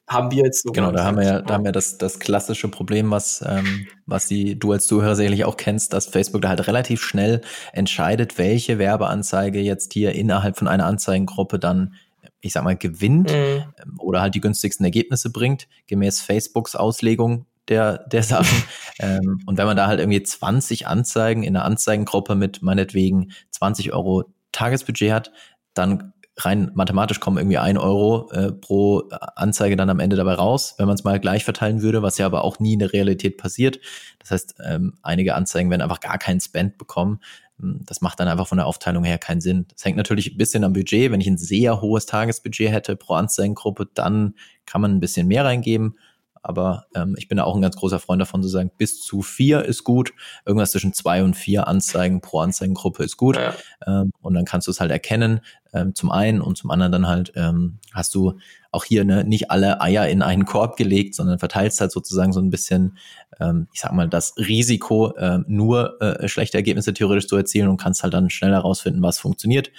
haben 0.07 0.31
wir 0.31 0.43
jetzt 0.43 0.63
so. 0.63 0.71
Genau, 0.71 0.91
da 0.91 1.03
haben 1.03 1.17
wir 1.17 1.25
ja, 1.25 1.41
da 1.41 1.55
haben 1.55 1.65
wir 1.65 1.71
das, 1.71 1.97
das 1.97 2.19
klassische 2.19 2.69
Problem, 2.69 3.11
was, 3.11 3.43
ähm, 3.45 3.87
was 4.05 4.27
die, 4.27 4.57
du 4.57 4.71
als 4.71 4.87
Zuhörer 4.87 5.15
sicherlich 5.15 5.43
auch 5.45 5.57
kennst, 5.57 5.93
dass 5.93 6.07
Facebook 6.07 6.41
da 6.41 6.49
halt 6.49 6.65
relativ 6.67 7.01
schnell 7.01 7.41
entscheidet, 7.73 8.37
welche 8.37 8.79
Werbeanzeige 8.79 9.59
jetzt 9.59 9.93
hier 9.93 10.13
innerhalb 10.13 10.57
von 10.57 10.67
einer 10.67 10.85
Anzeigengruppe 10.85 11.59
dann 11.59 11.95
ich 12.39 12.53
sag 12.53 12.63
mal, 12.63 12.77
gewinnt 12.77 13.31
mhm. 13.31 13.63
Ähm, 13.81 13.95
oder 13.99 14.21
halt 14.21 14.35
die 14.35 14.41
günstigsten 14.41 14.85
Ergebnisse 14.85 15.31
bringt, 15.31 15.67
gemäß 15.87 16.21
Facebooks 16.21 16.75
Auslegung 16.75 17.45
der, 17.69 17.99
der 18.07 18.23
Sachen. 18.23 18.63
ähm, 18.99 19.41
und 19.45 19.57
wenn 19.57 19.65
man 19.65 19.77
da 19.77 19.87
halt 19.87 19.99
irgendwie 19.99 20.23
20 20.23 20.87
Anzeigen 20.87 21.43
in 21.43 21.55
einer 21.55 21.65
Anzeigengruppe 21.65 22.35
mit 22.35 22.61
meinetwegen 22.61 23.31
20 23.51 23.93
Euro 23.93 24.25
Tagesbudget 24.51 25.11
hat, 25.11 25.31
dann 25.73 26.13
rein 26.39 26.71
mathematisch 26.75 27.19
kommen 27.19 27.37
irgendwie 27.37 27.57
ein 27.57 27.77
Euro 27.77 28.29
äh, 28.31 28.51
pro 28.51 29.09
Anzeige 29.35 29.75
dann 29.75 29.89
am 29.89 29.99
Ende 29.99 30.15
dabei 30.15 30.35
raus, 30.35 30.75
wenn 30.77 30.85
man 30.85 30.95
es 30.95 31.03
mal 31.03 31.19
gleich 31.19 31.43
verteilen 31.43 31.81
würde, 31.81 32.03
was 32.03 32.17
ja 32.17 32.25
aber 32.25 32.43
auch 32.43 32.59
nie 32.59 32.73
in 32.73 32.79
der 32.79 32.93
Realität 32.93 33.37
passiert. 33.37 33.79
Das 34.19 34.31
heißt, 34.31 34.55
ähm, 34.63 34.93
einige 35.01 35.35
Anzeigen 35.35 35.69
werden 35.71 35.81
einfach 35.81 35.99
gar 35.99 36.17
keinen 36.19 36.39
Spend 36.39 36.77
bekommen. 36.77 37.19
Hm, 37.59 37.81
das 37.85 38.01
macht 38.01 38.19
dann 38.19 38.27
einfach 38.27 38.47
von 38.47 38.59
der 38.59 38.67
Aufteilung 38.67 39.03
her 39.03 39.17
keinen 39.17 39.41
Sinn. 39.41 39.65
Das 39.73 39.83
hängt 39.83 39.97
natürlich 39.97 40.31
ein 40.31 40.37
bisschen 40.37 40.63
am 40.63 40.73
Budget. 40.73 41.11
Wenn 41.11 41.21
ich 41.21 41.27
ein 41.27 41.37
sehr 41.37 41.81
hohes 41.81 42.05
Tagesbudget 42.05 42.71
hätte 42.71 42.95
pro 42.95 43.15
Anzeigengruppe, 43.15 43.87
dann 43.93 44.35
kann 44.65 44.81
man 44.81 44.91
ein 44.91 44.99
bisschen 44.99 45.27
mehr 45.27 45.43
reingeben. 45.43 45.97
Aber 46.43 46.85
ähm, 46.95 47.15
ich 47.17 47.27
bin 47.27 47.37
da 47.37 47.43
auch 47.43 47.55
ein 47.55 47.61
ganz 47.61 47.75
großer 47.75 47.99
Freund 47.99 48.21
davon 48.21 48.41
zu 48.41 48.49
sagen, 48.49 48.71
bis 48.77 49.01
zu 49.01 49.21
vier 49.21 49.63
ist 49.65 49.83
gut. 49.83 50.13
Irgendwas 50.45 50.71
zwischen 50.71 50.93
zwei 50.93 51.23
und 51.23 51.35
vier 51.35 51.67
Anzeigen 51.67 52.21
pro 52.21 52.39
Anzeigengruppe 52.39 53.03
ist 53.03 53.17
gut. 53.17 53.35
Ja. 53.35 53.53
Ähm, 53.85 54.11
und 54.21 54.33
dann 54.33 54.45
kannst 54.45 54.67
du 54.67 54.71
es 54.71 54.79
halt 54.79 54.91
erkennen, 54.91 55.41
ähm, 55.73 55.95
zum 55.95 56.11
einen 56.11 56.41
und 56.41 56.57
zum 56.57 56.71
anderen 56.71 56.91
dann 56.91 57.07
halt 57.07 57.33
ähm, 57.35 57.79
hast 57.93 58.15
du 58.15 58.37
auch 58.71 58.83
hier 58.83 59.05
ne, 59.05 59.23
nicht 59.23 59.51
alle 59.51 59.81
Eier 59.81 60.07
in 60.07 60.21
einen 60.21 60.45
Korb 60.45 60.77
gelegt, 60.77 61.15
sondern 61.15 61.39
verteilst 61.39 61.81
halt 61.81 61.91
sozusagen 61.91 62.33
so 62.33 62.39
ein 62.39 62.49
bisschen, 62.49 62.97
ähm, 63.39 63.67
ich 63.73 63.81
sag 63.81 63.93
mal, 63.93 64.07
das 64.07 64.35
Risiko, 64.37 65.15
äh, 65.15 65.39
nur 65.47 66.01
äh, 66.01 66.27
schlechte 66.27 66.57
Ergebnisse 66.57 66.93
theoretisch 66.93 67.27
zu 67.27 67.35
erzielen 67.35 67.69
und 67.69 67.77
kannst 67.77 68.03
halt 68.03 68.13
dann 68.13 68.29
schnell 68.29 68.51
herausfinden, 68.51 69.01
was 69.01 69.19
funktioniert 69.19 69.71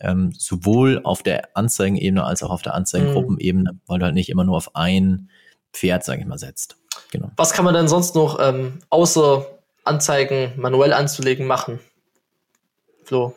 ähm, 0.00 0.32
sowohl 0.36 1.00
auf 1.04 1.22
der 1.22 1.56
Anzeigenebene 1.56 2.24
als 2.24 2.42
auch 2.42 2.50
auf 2.50 2.62
der 2.62 2.74
Anzeigengruppenebene, 2.74 3.72
mhm. 3.74 3.80
weil 3.86 3.98
du 3.98 4.06
halt 4.06 4.14
nicht 4.14 4.30
immer 4.30 4.44
nur 4.44 4.56
auf 4.56 4.74
ein 4.74 5.28
Pferd, 5.72 6.04
sage 6.04 6.20
ich 6.20 6.26
mal, 6.26 6.38
setzt. 6.38 6.76
Genau. 7.10 7.30
Was 7.36 7.52
kann 7.52 7.64
man 7.64 7.74
denn 7.74 7.88
sonst 7.88 8.14
noch 8.14 8.38
ähm, 8.40 8.80
außer 8.90 9.46
Anzeigen 9.84 10.52
manuell 10.56 10.92
anzulegen 10.92 11.46
machen? 11.46 11.80
Flo? 13.10 13.34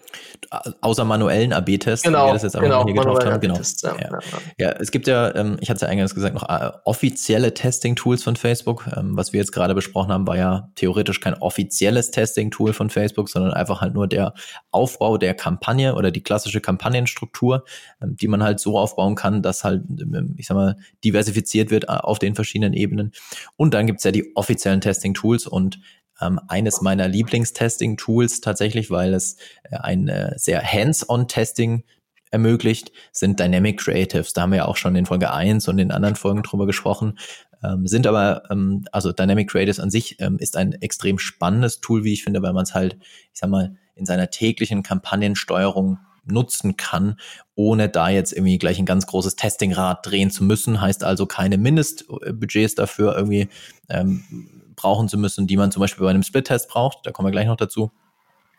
Außer 0.82 1.04
manuellen 1.04 1.52
AB-Tests, 1.52 2.04
genau, 2.04 2.28
wir 2.28 2.34
das 2.34 2.44
jetzt 2.44 2.56
auch 2.56 2.62
genau, 2.62 2.86
hier 2.86 2.94
getauft 2.94 3.26
haben. 3.26 3.42
Genau. 3.42 3.56
Ja, 3.56 3.98
ja. 4.00 4.20
ja, 4.60 4.70
es 4.74 4.92
gibt 4.92 5.08
ja, 5.08 5.34
ähm, 5.34 5.58
ich 5.62 5.70
hatte 5.72 5.78
es 5.78 5.82
ja 5.82 5.88
eingangs 5.88 6.14
gesagt, 6.14 6.36
noch 6.36 6.48
äh, 6.48 6.70
offizielle 6.86 7.56
Testing-Tools 7.56 8.22
von 8.22 8.36
Facebook. 8.36 8.86
Ähm, 8.96 9.18
was 9.18 9.34
wir 9.34 9.40
jetzt 9.40 9.52
gerade 9.52 9.74
besprochen 9.74 10.12
haben, 10.12 10.28
war 10.28 10.38
ja 10.38 10.70
theoretisch 10.76 11.22
kein 11.22 11.34
offizielles 11.34 12.12
Testing-Tool 12.12 12.74
von 12.74 12.92
Facebook, 12.92 13.30
sondern 13.30 13.52
einfach 13.52 13.82
halt 13.82 13.96
nur 13.96 14.06
der 14.06 14.36
Aufbau 14.70 15.18
der 15.18 15.34
Kampagne 15.34 15.96
oder 15.96 16.12
die 16.12 16.22
klassische 16.22 16.62
Kampagnenstruktur, 16.62 17.66
ähm, 18.00 18.16
die 18.16 18.28
man 18.28 18.44
halt 18.44 18.60
so 18.60 18.78
aufbauen 18.78 19.16
kann, 19.16 19.42
dass 19.42 19.64
halt, 19.64 19.82
ähm, 19.90 20.36
ich 20.38 20.46
sag 20.46 20.54
mal, 20.54 20.78
diversifiziert 21.04 21.72
wird 21.72 21.86
äh, 21.86 21.94
auf 21.94 22.20
den 22.20 22.36
verschiedenen 22.36 22.74
Ebenen. 22.74 23.12
Und 23.56 23.74
dann 23.74 23.88
gibt 23.88 24.02
es 24.02 24.04
ja 24.04 24.12
die 24.12 24.36
offiziellen 24.36 24.82
Testing-Tools 24.82 25.48
und 25.48 25.80
ähm, 26.22 26.40
eines 26.48 26.82
meiner 26.82 27.08
Lieblingstesting-Tools 27.08 28.42
tatsächlich, 28.42 28.92
weil 28.92 29.14
es 29.14 29.38
äh, 29.64 29.78
ein 29.78 30.08
äh, 30.08 30.34
sehr 30.38 30.62
hands-on-Testing 30.62 31.84
ermöglicht, 32.32 32.92
sind 33.12 33.40
Dynamic 33.40 33.80
Creatives. 33.80 34.34
Da 34.34 34.42
haben 34.42 34.52
wir 34.52 34.58
ja 34.58 34.66
auch 34.66 34.78
schon 34.78 34.96
in 34.96 35.06
Folge 35.06 35.32
1 35.32 35.68
und 35.68 35.80
in 35.80 35.92
anderen 35.92 36.16
Folgen 36.16 36.42
drüber 36.44 36.66
gesprochen. 36.66 37.20
Ähm, 37.64 37.88
sind 37.88 38.08
aber, 38.08 38.44
ähm, 38.50 38.86
also 38.92 39.12
Dynamic 39.12 39.50
Creatives 39.50 39.80
an 39.80 39.92
sich 39.92 40.20
ähm, 40.20 40.38
ist 40.40 40.58
ein 40.58 40.74
extrem 40.74 41.20
spannendes 41.20 41.80
Tool, 41.80 42.04
wie 42.04 42.14
ich 42.14 42.24
finde, 42.24 42.42
weil 42.42 42.54
man 42.54 42.64
es 42.64 42.74
halt, 42.74 42.98
ich 43.34 43.40
sag 43.40 43.50
mal, 43.50 43.78
in 43.96 44.06
seiner 44.06 44.30
täglichen 44.32 44.84
Kampagnensteuerung 44.84 46.00
nutzen 46.26 46.78
kann, 46.78 47.18
ohne 47.56 47.90
da 47.90 48.10
jetzt 48.10 48.34
irgendwie 48.34 48.58
gleich 48.58 48.80
ein 48.80 48.86
ganz 48.86 49.06
großes 49.06 49.36
Testingrad 49.36 50.06
drehen 50.06 50.32
zu 50.32 50.44
müssen. 50.44 50.82
Heißt 50.82 51.04
also 51.04 51.26
keine 51.26 51.58
Mindestbudgets 51.58 52.76
dafür 52.76 53.16
irgendwie 53.16 53.50
ähm, 53.90 54.24
brauchen 54.76 55.08
zu 55.08 55.18
müssen, 55.18 55.48
die 55.48 55.58
man 55.58 55.72
zum 55.72 55.82
Beispiel 55.82 56.04
bei 56.04 56.10
einem 56.10 56.24
Split-Test 56.24 56.68
braucht. 56.70 57.00
Da 57.04 57.12
kommen 57.12 57.28
wir 57.28 57.32
gleich 57.32 57.48
noch 57.48 57.58
dazu 57.58 57.92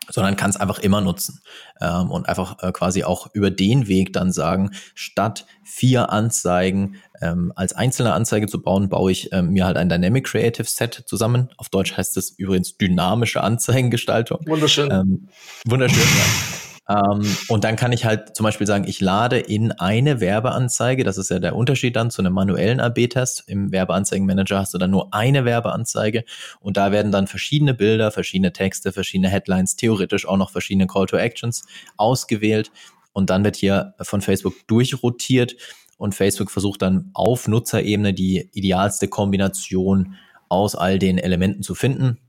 sondern 0.09 0.35
kann 0.35 0.49
es 0.49 0.57
einfach 0.57 0.79
immer 0.79 1.01
nutzen 1.01 1.41
ähm, 1.81 2.11
und 2.11 2.27
einfach 2.27 2.61
äh, 2.61 2.71
quasi 2.71 3.03
auch 3.03 3.33
über 3.33 3.51
den 3.51 3.87
Weg 3.87 4.13
dann 4.13 4.31
sagen, 4.31 4.71
statt 4.93 5.45
vier 5.63 6.11
Anzeigen 6.11 6.97
ähm, 7.21 7.51
als 7.55 7.73
einzelne 7.73 8.13
Anzeige 8.13 8.47
zu 8.47 8.61
bauen, 8.61 8.89
baue 8.89 9.11
ich 9.11 9.31
ähm, 9.31 9.51
mir 9.51 9.65
halt 9.65 9.77
ein 9.77 9.89
Dynamic 9.89 10.25
Creative 10.25 10.67
Set 10.67 11.03
zusammen. 11.05 11.49
Auf 11.57 11.69
Deutsch 11.69 11.95
heißt 11.95 12.17
es 12.17 12.31
übrigens 12.31 12.77
dynamische 12.77 13.41
Anzeigengestaltung. 13.41 14.41
Wunderschön. 14.45 14.91
Ähm, 14.91 15.29
wunderschön, 15.65 16.03
ja. 16.03 16.57
Ähm, 16.87 17.25
und 17.49 17.63
dann 17.63 17.75
kann 17.75 17.91
ich 17.91 18.05
halt 18.05 18.35
zum 18.35 18.43
Beispiel 18.43 18.67
sagen, 18.67 18.85
ich 18.87 19.01
lade 19.01 19.39
in 19.39 19.71
eine 19.71 20.19
Werbeanzeige, 20.19 21.03
das 21.03 21.17
ist 21.17 21.31
ja 21.31 21.39
der 21.39 21.55
Unterschied 21.55 21.95
dann 21.95 22.11
zu 22.11 22.21
einem 22.21 22.33
manuellen 22.33 22.79
AB-Test. 22.79 23.43
Im 23.47 23.71
Werbeanzeigenmanager 23.71 24.59
hast 24.59 24.73
du 24.73 24.77
dann 24.77 24.91
nur 24.91 25.13
eine 25.13 25.45
Werbeanzeige 25.45 26.25
und 26.59 26.77
da 26.77 26.91
werden 26.91 27.11
dann 27.11 27.27
verschiedene 27.27 27.73
Bilder, 27.73 28.11
verschiedene 28.11 28.53
Texte, 28.53 28.91
verschiedene 28.91 29.29
Headlines, 29.29 29.75
theoretisch 29.75 30.27
auch 30.27 30.37
noch 30.37 30.51
verschiedene 30.51 30.85
Call 30.85 31.07
to 31.07 31.17
Actions 31.17 31.65
ausgewählt 31.97 32.71
und 33.13 33.29
dann 33.29 33.43
wird 33.43 33.55
hier 33.55 33.95
von 34.01 34.21
Facebook 34.21 34.55
durchrotiert 34.67 35.55
und 35.97 36.13
Facebook 36.13 36.51
versucht 36.51 36.83
dann 36.83 37.09
auf 37.13 37.47
Nutzerebene 37.47 38.13
die 38.13 38.49
idealste 38.53 39.07
Kombination 39.07 40.15
aus 40.49 40.75
all 40.75 40.99
den 40.99 41.17
Elementen 41.17 41.63
zu 41.63 41.73
finden 41.73 42.19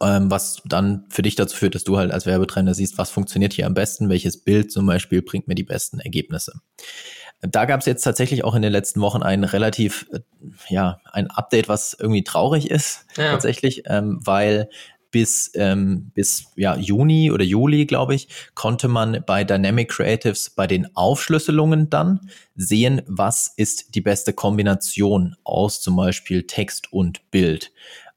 ähm, 0.00 0.30
was 0.30 0.62
dann 0.64 1.06
für 1.08 1.22
dich 1.22 1.36
dazu 1.36 1.56
führt, 1.56 1.74
dass 1.74 1.84
du 1.84 1.96
halt 1.96 2.12
als 2.12 2.26
Werbetreiner 2.26 2.74
siehst, 2.74 2.98
was 2.98 3.10
funktioniert 3.10 3.52
hier 3.52 3.66
am 3.66 3.74
besten, 3.74 4.08
welches 4.08 4.42
Bild 4.42 4.72
zum 4.72 4.86
Beispiel 4.86 5.22
bringt 5.22 5.48
mir 5.48 5.54
die 5.54 5.62
besten 5.62 6.00
Ergebnisse. 6.00 6.60
Da 7.40 7.66
gab 7.66 7.80
es 7.80 7.86
jetzt 7.86 8.02
tatsächlich 8.02 8.44
auch 8.44 8.54
in 8.54 8.62
den 8.62 8.72
letzten 8.72 9.00
Wochen 9.00 9.22
ein 9.22 9.44
relativ, 9.44 10.06
äh, 10.12 10.20
ja, 10.68 11.00
ein 11.12 11.30
Update, 11.30 11.68
was 11.68 11.94
irgendwie 11.98 12.24
traurig 12.24 12.70
ist, 12.70 13.06
ja. 13.16 13.32
tatsächlich, 13.32 13.82
ähm, 13.86 14.20
weil 14.22 14.68
bis, 15.14 15.52
ähm, 15.54 16.10
bis 16.12 16.46
ja, 16.56 16.74
Juni 16.74 17.30
oder 17.30 17.44
Juli, 17.44 17.86
glaube 17.86 18.16
ich, 18.16 18.26
konnte 18.56 18.88
man 18.88 19.22
bei 19.24 19.44
Dynamic 19.44 19.88
Creatives 19.88 20.50
bei 20.50 20.66
den 20.66 20.88
Aufschlüsselungen 20.96 21.88
dann 21.88 22.28
sehen, 22.56 23.00
was 23.06 23.52
ist 23.56 23.94
die 23.94 24.00
beste 24.00 24.32
Kombination 24.32 25.36
aus 25.44 25.80
zum 25.80 25.94
Beispiel 25.94 26.48
Text 26.48 26.92
und 26.92 27.30
Bild. 27.30 27.70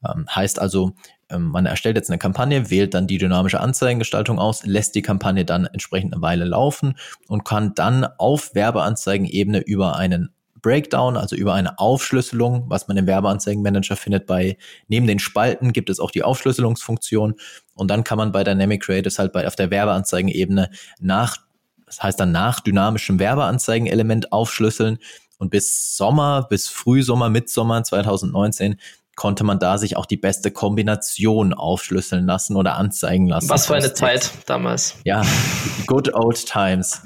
Ähm, 0.04 0.26
heißt 0.28 0.58
also, 0.58 0.94
man 1.36 1.66
erstellt 1.66 1.96
jetzt 1.96 2.10
eine 2.10 2.18
Kampagne, 2.18 2.70
wählt 2.70 2.94
dann 2.94 3.06
die 3.06 3.18
dynamische 3.18 3.60
Anzeigengestaltung 3.60 4.38
aus, 4.38 4.64
lässt 4.64 4.94
die 4.94 5.02
Kampagne 5.02 5.44
dann 5.44 5.66
entsprechend 5.66 6.14
eine 6.14 6.22
Weile 6.22 6.44
laufen 6.44 6.96
und 7.26 7.44
kann 7.44 7.74
dann 7.74 8.04
auf 8.04 8.54
Werbeanzeigenebene 8.54 9.60
über 9.60 9.96
einen 9.96 10.30
Breakdown, 10.62 11.16
also 11.16 11.36
über 11.36 11.54
eine 11.54 11.78
Aufschlüsselung, 11.78 12.64
was 12.68 12.88
man 12.88 12.96
im 12.96 13.06
Werbeanzeigenmanager 13.06 13.96
findet. 13.96 14.26
Bei 14.26 14.56
neben 14.88 15.06
den 15.06 15.18
Spalten 15.18 15.72
gibt 15.72 15.90
es 15.90 16.00
auch 16.00 16.10
die 16.10 16.22
Aufschlüsselungsfunktion 16.22 17.34
und 17.74 17.90
dann 17.90 18.04
kann 18.04 18.18
man 18.18 18.32
bei 18.32 18.44
Dynamic 18.44 18.82
Creatives 18.82 19.18
halt 19.18 19.32
bei 19.32 19.46
auf 19.46 19.56
der 19.56 19.70
Werbeanzeigenebene 19.70 20.70
nach, 21.00 21.36
das 21.86 22.02
heißt 22.02 22.18
dann 22.18 22.32
nach 22.32 22.60
dynamischem 22.60 23.18
Werbeanzeigenelement 23.18 24.32
aufschlüsseln 24.32 24.98
und 25.38 25.50
bis 25.50 25.96
Sommer, 25.96 26.46
bis 26.48 26.68
Frühsommer, 26.68 27.28
Mitsommer 27.28 27.84
2019 27.84 28.76
konnte 29.18 29.42
man 29.42 29.58
da 29.58 29.78
sich 29.78 29.96
auch 29.96 30.06
die 30.06 30.16
beste 30.16 30.52
Kombination 30.52 31.52
aufschlüsseln 31.52 32.24
lassen 32.24 32.54
oder 32.54 32.76
anzeigen 32.76 33.26
lassen. 33.26 33.50
Was 33.50 33.66
für 33.66 33.74
eine 33.74 33.92
Zeit 33.92 34.30
damals. 34.46 34.94
Ja, 35.04 35.22
good 35.88 36.14
old 36.14 36.46
times. 36.46 37.02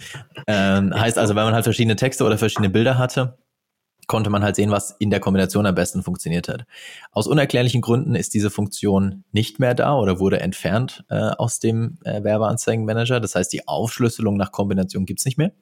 Ähm, 0.46 0.92
heißt 1.00 1.18
also, 1.18 1.34
wenn 1.34 1.44
man 1.44 1.54
halt 1.54 1.64
verschiedene 1.64 1.96
Texte 1.96 2.24
oder 2.24 2.36
verschiedene 2.36 2.68
Bilder 2.68 2.98
hatte, 2.98 3.38
konnte 4.06 4.30
man 4.30 4.42
halt 4.42 4.56
sehen, 4.56 4.70
was 4.70 4.94
in 4.98 5.10
der 5.10 5.20
Kombination 5.20 5.66
am 5.66 5.74
besten 5.74 6.02
funktioniert 6.02 6.48
hat. 6.48 6.64
Aus 7.12 7.26
unerklärlichen 7.26 7.80
Gründen 7.80 8.14
ist 8.14 8.34
diese 8.34 8.50
Funktion 8.50 9.24
nicht 9.32 9.60
mehr 9.60 9.74
da 9.74 9.94
oder 9.94 10.18
wurde 10.18 10.40
entfernt 10.40 11.04
äh, 11.08 11.14
aus 11.14 11.60
dem 11.60 11.98
äh, 12.04 12.22
Werbeanzeigenmanager. 12.22 13.20
Das 13.20 13.34
heißt, 13.34 13.52
die 13.52 13.68
Aufschlüsselung 13.68 14.36
nach 14.36 14.52
Kombination 14.52 15.06
gibt's 15.06 15.24
nicht 15.24 15.38
mehr. 15.38 15.52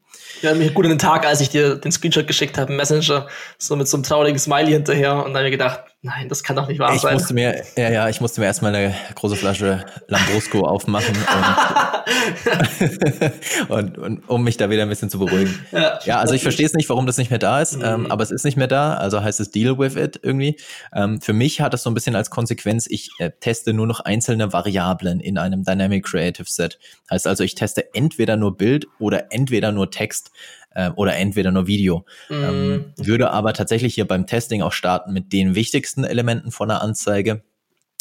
Ja, 0.43 0.55
mir 0.55 0.71
gut 0.71 0.85
in 0.85 0.91
den 0.91 0.99
Tag, 0.99 1.27
als 1.27 1.41
ich 1.41 1.51
dir 1.51 1.77
den 1.77 1.93
Screenshot 1.93 2.27
geschickt 2.27 2.59
habe, 2.59 2.73
Messenger, 2.73 3.29
so 3.59 3.77
mit 3.77 3.89
so 3.89 3.97
einem 3.97 4.05
traurigen 4.05 4.39
Smiley 4.39 4.73
hinterher 4.73 5.25
und 5.25 5.33
dann 5.33 5.37
habe 5.37 5.49
ich 5.49 5.53
gedacht, 5.53 5.83
nein, 6.03 6.29
das 6.29 6.43
kann 6.43 6.57
doch 6.57 6.67
nicht 6.69 6.79
wahr 6.79 6.95
ich 6.95 7.01
sein. 7.01 7.15
Musste 7.15 7.35
mir, 7.35 7.63
ja, 7.77 7.91
ja, 7.91 8.09
ich 8.09 8.21
musste 8.21 8.41
mir 8.41 8.47
erstmal 8.47 8.75
eine 8.75 8.95
große 9.15 9.37
Flasche 9.37 9.85
Lambrusco 10.09 10.63
aufmachen, 10.67 11.15
und, 11.17 11.90
und, 13.69 13.99
und, 13.99 14.29
um 14.29 14.45
mich 14.45 14.57
da 14.57 14.71
wieder 14.71 14.83
ein 14.83 14.89
bisschen 14.89 15.11
zu 15.11 15.19
beruhigen. 15.19 15.59
Ja, 15.73 15.99
ja 16.05 16.19
also 16.19 16.35
ich 16.35 16.43
verstehe 16.43 16.67
es 16.67 16.75
nicht, 16.75 16.89
warum 16.89 17.07
das 17.07 17.17
nicht 17.17 17.31
mehr 17.31 17.39
da 17.39 17.61
ist, 17.61 17.77
mhm. 17.77 17.85
ähm, 17.85 18.07
aber 18.11 18.23
es 18.23 18.31
ist 18.31 18.45
nicht 18.45 18.57
mehr 18.57 18.67
da, 18.67 18.95
also 18.95 19.23
heißt 19.23 19.41
es 19.41 19.51
Deal 19.51 19.79
with 19.79 19.97
it 19.97 20.19
irgendwie. 20.23 20.57
Ähm, 20.93 21.21
für 21.21 21.33
mich 21.33 21.61
hat 21.61 21.73
das 21.73 21.83
so 21.83 21.91
ein 21.91 21.95
bisschen 21.95 22.17
als 22.17 22.31
Konsequenz, 22.31 22.87
ich 22.89 23.11
äh, 23.19 23.31
teste 23.41 23.73
nur 23.73 23.87
noch 23.87 24.01
einzelne 24.01 24.53
Variablen 24.53 25.21
in 25.21 25.39
einem 25.39 25.65
Dynamic 25.65 26.05
Creative 26.05 26.47
Set. 26.49 26.79
Heißt 27.11 27.27
also, 27.27 27.45
ich 27.45 27.55
teste 27.55 27.95
entweder 27.95 28.37
nur 28.37 28.57
Bild 28.57 28.87
oder 28.99 29.33
entweder 29.33 29.73
nur 29.73 29.91
Text 29.91 30.31
äh, 30.75 30.91
oder 30.91 31.17
entweder 31.17 31.51
nur 31.51 31.67
Video. 31.67 32.05
Mhm. 32.29 32.45
Ähm, 32.45 32.85
würde 32.97 33.31
aber 33.31 33.53
tatsächlich 33.53 33.95
hier 33.95 34.07
beim 34.07 34.27
Testing 34.27 34.63
auch 34.63 34.73
starten 34.73 35.13
mit 35.13 35.33
den 35.33 35.55
wichtigsten 35.55 36.05
Elementen 36.05 36.51
von 36.51 36.69
der 36.69 36.83
Anzeige. 36.83 37.43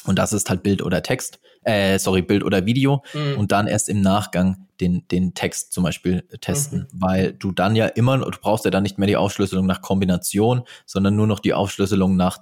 Und 0.06 0.18
das 0.18 0.34
ist 0.34 0.50
halt 0.50 0.64
Bild 0.64 0.82
oder 0.82 1.04
Text, 1.04 1.40
äh, 1.64 2.00
sorry, 2.00 2.22
Bild 2.22 2.44
oder 2.44 2.66
Video. 2.66 3.04
Mhm. 3.14 3.38
Und 3.38 3.52
dann 3.52 3.68
erst 3.68 3.90
im 3.90 4.02
Nachgang 4.02 4.68
den, 4.80 5.08
den 5.10 5.34
Text 5.34 5.74
zum 5.74 5.84
Beispiel 5.84 6.24
testen, 6.42 6.88
mhm. 6.92 7.02
weil 7.02 7.34
du 7.34 7.52
dann 7.52 7.76
ja 7.76 7.88
immer, 7.88 8.18
du 8.18 8.40
brauchst 8.40 8.66
ja 8.66 8.72
dann 8.72 8.84
nicht 8.84 8.98
mehr 8.98 9.08
die 9.08 9.18
Aufschlüsselung 9.18 9.66
nach 9.66 9.82
Kombination, 9.82 10.64
sondern 10.86 11.16
nur 11.16 11.28
noch 11.28 11.40
die 11.40 11.54
Aufschlüsselung 11.54 12.16
nach 12.16 12.40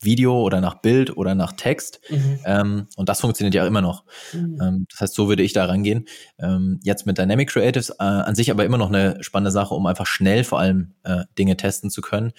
Video 0.00 0.40
oder 0.40 0.60
nach 0.60 0.74
Bild 0.80 1.16
oder 1.16 1.34
nach 1.34 1.52
Text. 1.52 2.00
Mhm. 2.08 2.38
Ähm, 2.44 2.86
und 2.96 3.08
das 3.08 3.20
funktioniert 3.20 3.54
ja 3.54 3.66
immer 3.66 3.82
noch. 3.82 4.04
Mhm. 4.32 4.58
Ähm, 4.62 4.86
das 4.90 5.00
heißt, 5.00 5.14
so 5.14 5.28
würde 5.28 5.42
ich 5.42 5.52
da 5.52 5.64
rangehen. 5.64 6.06
Ähm, 6.38 6.80
jetzt 6.84 7.06
mit 7.06 7.18
Dynamic 7.18 7.50
Creatives 7.50 7.90
äh, 7.90 8.04
an 8.04 8.34
sich 8.34 8.50
aber 8.50 8.64
immer 8.64 8.78
noch 8.78 8.88
eine 8.88 9.22
spannende 9.22 9.50
Sache, 9.50 9.74
um 9.74 9.86
einfach 9.86 10.06
schnell 10.06 10.44
vor 10.44 10.60
allem 10.60 10.94
äh, 11.02 11.24
Dinge 11.36 11.56
testen 11.56 11.90
zu 11.90 12.00
können. 12.00 12.32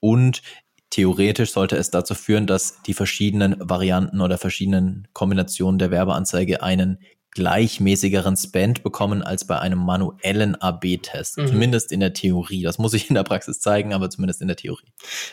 Und 0.00 0.42
theoretisch 0.90 1.52
sollte 1.52 1.76
es 1.76 1.90
dazu 1.90 2.14
führen, 2.14 2.46
dass 2.46 2.82
die 2.82 2.94
verschiedenen 2.94 3.56
Varianten 3.58 4.20
oder 4.20 4.38
verschiedenen 4.38 5.08
Kombinationen 5.12 5.78
der 5.78 5.90
Werbeanzeige 5.90 6.62
einen 6.62 6.98
gleichmäßigeren 7.36 8.34
Spend 8.34 8.82
bekommen 8.82 9.22
als 9.22 9.46
bei 9.46 9.58
einem 9.58 9.78
manuellen 9.78 10.54
AB-Test. 10.54 11.36
Mhm. 11.36 11.48
Zumindest 11.48 11.92
in 11.92 12.00
der 12.00 12.14
Theorie. 12.14 12.62
Das 12.62 12.78
muss 12.78 12.94
ich 12.94 13.10
in 13.10 13.14
der 13.14 13.24
Praxis 13.24 13.60
zeigen, 13.60 13.92
aber 13.92 14.08
zumindest 14.08 14.40
in 14.40 14.48
der 14.48 14.56
Theorie. 14.56 14.86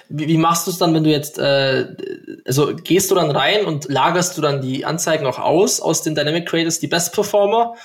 Wie, 0.10 0.27
wie 0.27 0.38
machst 0.38 0.67
du 0.67 0.72
es 0.72 0.77
dann, 0.77 0.93
wenn 0.93 1.05
du 1.05 1.10
jetzt, 1.10 1.39
äh, 1.39 1.95
also 2.45 2.75
gehst 2.75 3.10
du 3.10 3.15
dann 3.15 3.31
rein 3.31 3.65
und 3.65 3.88
lagerst 3.89 4.38
du 4.38 4.41
dann 4.41 4.62
die 4.62 4.83
Anzeigen 4.83 5.25
auch 5.25 5.39
aus, 5.39 5.79
aus 5.79 6.01
den 6.01 6.13
Dynamic 6.13 6.45
Creators, 6.45 6.79
die 6.79 6.88
Best 6.88 7.13
Performer? 7.13 7.75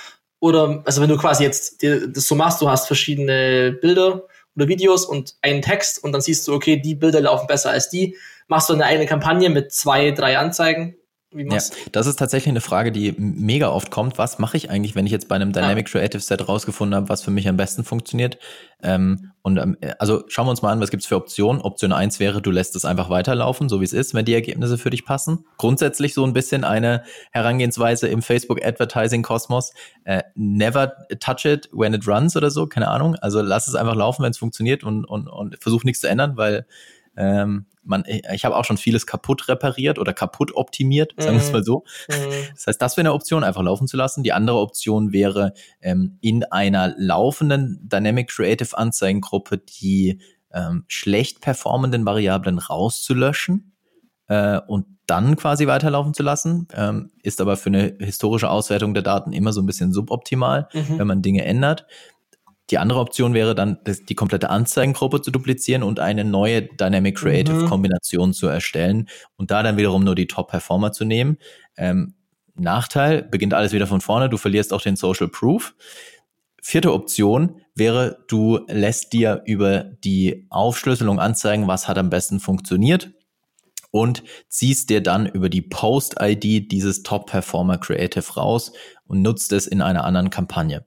Oder, 0.41 0.83
also 0.85 1.01
wenn 1.01 1.09
du 1.09 1.17
quasi 1.17 1.45
jetzt 1.45 1.85
das 1.85 2.27
so 2.27 2.35
machst, 2.35 2.61
du 2.61 2.69
hast 2.69 2.89
verschiedene 2.89 3.71
Bilder 3.81 4.25
oder 4.59 4.69
Videos 4.69 5.05
und 5.05 5.37
einen 5.41 5.63
Text 5.63 6.03
und 6.03 6.13
dann 6.13 6.21
siehst 6.21 6.47
du, 6.49 6.55
okay, 6.55 6.77
die 6.77 6.97
Bilder 6.97 7.21
laufen 7.21 7.47
besser 7.47 7.71
als 7.71 7.89
die, 7.89 8.17
machst 8.49 8.69
du 8.69 8.75
eine 8.75 8.85
eigene 8.85 9.07
Kampagne 9.07 9.51
mit 9.51 9.73
zwei, 9.73 10.11
drei 10.11 10.37
Anzeigen 10.37 10.97
ja, 11.35 11.59
das 11.93 12.07
ist 12.07 12.17
tatsächlich 12.17 12.49
eine 12.49 12.63
Frage, 12.63 12.91
die 12.91 13.15
mega 13.19 13.69
oft 13.69 13.91
kommt. 13.91 14.17
Was 14.17 14.39
mache 14.39 14.57
ich 14.57 14.71
eigentlich, 14.71 14.95
wenn 14.95 15.05
ich 15.05 15.13
jetzt 15.13 15.29
bei 15.29 15.35
einem 15.35 15.53
Dynamic 15.53 15.87
Creative 15.87 16.21
Set 16.21 16.49
rausgefunden 16.49 16.95
habe, 16.97 17.11
was 17.11 17.23
für 17.23 17.31
mich 17.31 17.47
am 17.49 17.59
besten 17.59 17.85
funktioniert? 17.85 18.39
Ähm, 18.83 19.33
und 19.43 19.59
ähm, 19.59 19.77
also 19.99 20.25
schauen 20.29 20.47
wir 20.47 20.51
uns 20.51 20.63
mal 20.63 20.73
an, 20.73 20.81
was 20.81 20.91
gibt's 20.91 21.07
für 21.07 21.17
Optionen. 21.17 21.61
Option 21.61 21.93
eins 21.93 22.19
wäre, 22.19 22.41
du 22.41 22.51
lässt 22.51 22.77
es 22.77 22.87
einfach 22.87 23.11
weiterlaufen, 23.11 23.69
so 23.69 23.81
wie 23.81 23.85
es 23.85 23.93
ist, 23.93 24.15
wenn 24.15 24.25
die 24.25 24.33
Ergebnisse 24.33 24.79
für 24.79 24.89
dich 24.89 25.05
passen. 25.05 25.45
Grundsätzlich 25.59 26.15
so 26.15 26.25
ein 26.25 26.33
bisschen 26.33 26.65
eine 26.65 27.05
Herangehensweise 27.31 28.09
im 28.09 28.23
Facebook 28.23 28.65
Advertising 28.65 29.23
Kosmos. 29.23 29.75
Äh, 30.05 30.23
never 30.35 30.95
touch 31.21 31.45
it 31.45 31.69
when 31.73 31.93
it 31.93 32.09
runs 32.09 32.37
oder 32.37 32.51
so, 32.51 32.67
keine 32.67 32.89
Ahnung. 32.89 33.17
Also 33.17 33.43
lass 33.43 33.69
es 33.69 33.75
einfach 33.75 33.97
laufen, 33.97 34.23
wenn 34.23 34.31
es 34.31 34.39
funktioniert 34.39 34.83
und, 34.83 35.05
und, 35.05 35.29
und 35.29 35.59
versuch 35.61 35.85
nichts 35.85 36.01
zu 36.01 36.09
ändern, 36.09 36.39
weil 36.39 36.65
ähm, 37.19 37.67
man, 37.89 38.05
ich 38.07 38.45
habe 38.45 38.57
auch 38.57 38.65
schon 38.65 38.77
vieles 38.77 39.07
kaputt 39.07 39.49
repariert 39.49 39.99
oder 39.99 40.13
kaputt 40.13 40.55
optimiert, 40.55 41.15
sagen 41.17 41.37
wir 41.37 41.43
es 41.43 41.49
mhm. 41.49 41.53
mal 41.53 41.65
so. 41.65 41.85
Mhm. 42.09 42.15
Das 42.55 42.67
heißt, 42.67 42.83
das 42.83 42.97
wäre 42.97 43.09
eine 43.09 43.15
Option, 43.15 43.45
einfach 43.45 43.63
laufen 43.63 43.89
zu 43.89 43.97
lassen. 43.97 44.23
Die 44.23 44.33
andere 44.33 44.59
Option 44.59 45.13
wäre, 45.13 45.55
ähm, 45.81 46.19
in 46.21 46.45
einer 46.45 46.95
laufenden 46.97 47.81
Dynamic 47.83 48.29
Creative 48.29 48.77
Anzeigengruppe 48.77 49.59
die 49.59 50.21
ähm, 50.53 50.85
schlecht 50.89 51.41
performenden 51.41 52.07
Variablen 52.07 52.59
rauszulöschen 52.59 53.73
äh, 54.29 54.61
und 54.67 54.87
dann 55.07 55.37
quasi 55.37 55.67
weiterlaufen 55.67 56.15
zu 56.15 56.23
lassen. 56.23 56.69
Ähm, 56.75 57.11
ist 57.23 57.41
aber 57.41 57.57
für 57.57 57.71
eine 57.71 57.97
historische 57.99 58.51
Auswertung 58.51 58.95
der 58.95 59.03
Daten 59.03 59.33
immer 59.33 59.53
so 59.53 59.63
ein 59.63 59.67
bisschen 59.67 59.93
suboptimal, 59.93 60.69
mhm. 60.73 60.99
wenn 60.99 61.07
man 61.07 61.23
Dinge 61.23 61.45
ändert. 61.45 61.87
Die 62.71 62.79
andere 62.79 63.01
Option 63.01 63.35
wäre 63.35 63.55
dann, 63.55 63.79
die 63.87 64.15
komplette 64.15 64.51
Anzeigengruppe 64.51 65.23
zu 65.23 65.31
duplizieren 65.31 65.83
und 65.83 66.01
eine 66.01 66.25
neue 66.25 66.63
Dynamic 66.63 67.17
Creative 67.17 67.63
mhm. 67.63 67.67
Kombination 67.67 68.35
zu 68.35 68.47
erstellen 68.47 69.09
und 69.37 69.51
da 69.51 69.63
dann 69.63 69.77
wiederum 69.77 70.05
nur 70.05 70.15
die 70.15 70.27
Top-Performer 70.27 70.93
zu 70.93 71.05
nehmen. 71.05 71.39
Ähm, 71.77 72.15
Nachteil, 72.55 73.23
beginnt 73.23 73.55
alles 73.55 73.73
wieder 73.73 73.87
von 73.87 74.01
vorne, 74.01 74.29
du 74.29 74.37
verlierst 74.37 74.73
auch 74.73 74.83
den 74.83 74.97
Social 74.97 75.29
Proof. 75.29 75.75
Vierte 76.61 76.93
Option 76.93 77.61
wäre, 77.75 78.25
du 78.29 78.61
lässt 78.67 79.13
dir 79.13 79.43
über 79.47 79.85
die 79.85 80.47
Aufschlüsselung 80.51 81.21
anzeigen, 81.21 81.69
was 81.69 81.89
hat 81.89 81.97
am 81.97 82.11
besten 82.11 82.41
funktioniert 82.41 83.13
und 83.91 84.23
ziehst 84.49 84.91
dir 84.91 85.03
dann 85.03 85.27
über 85.27 85.49
die 85.49 85.63
Post-ID 85.63 86.71
dieses 86.71 87.03
Top-Performer 87.03 87.79
Creative 87.79 88.35
raus 88.35 88.73
und 89.07 89.23
nutzt 89.23 89.53
es 89.53 89.67
in 89.67 89.81
einer 89.81 90.05
anderen 90.05 90.31
Kampagne. 90.31 90.85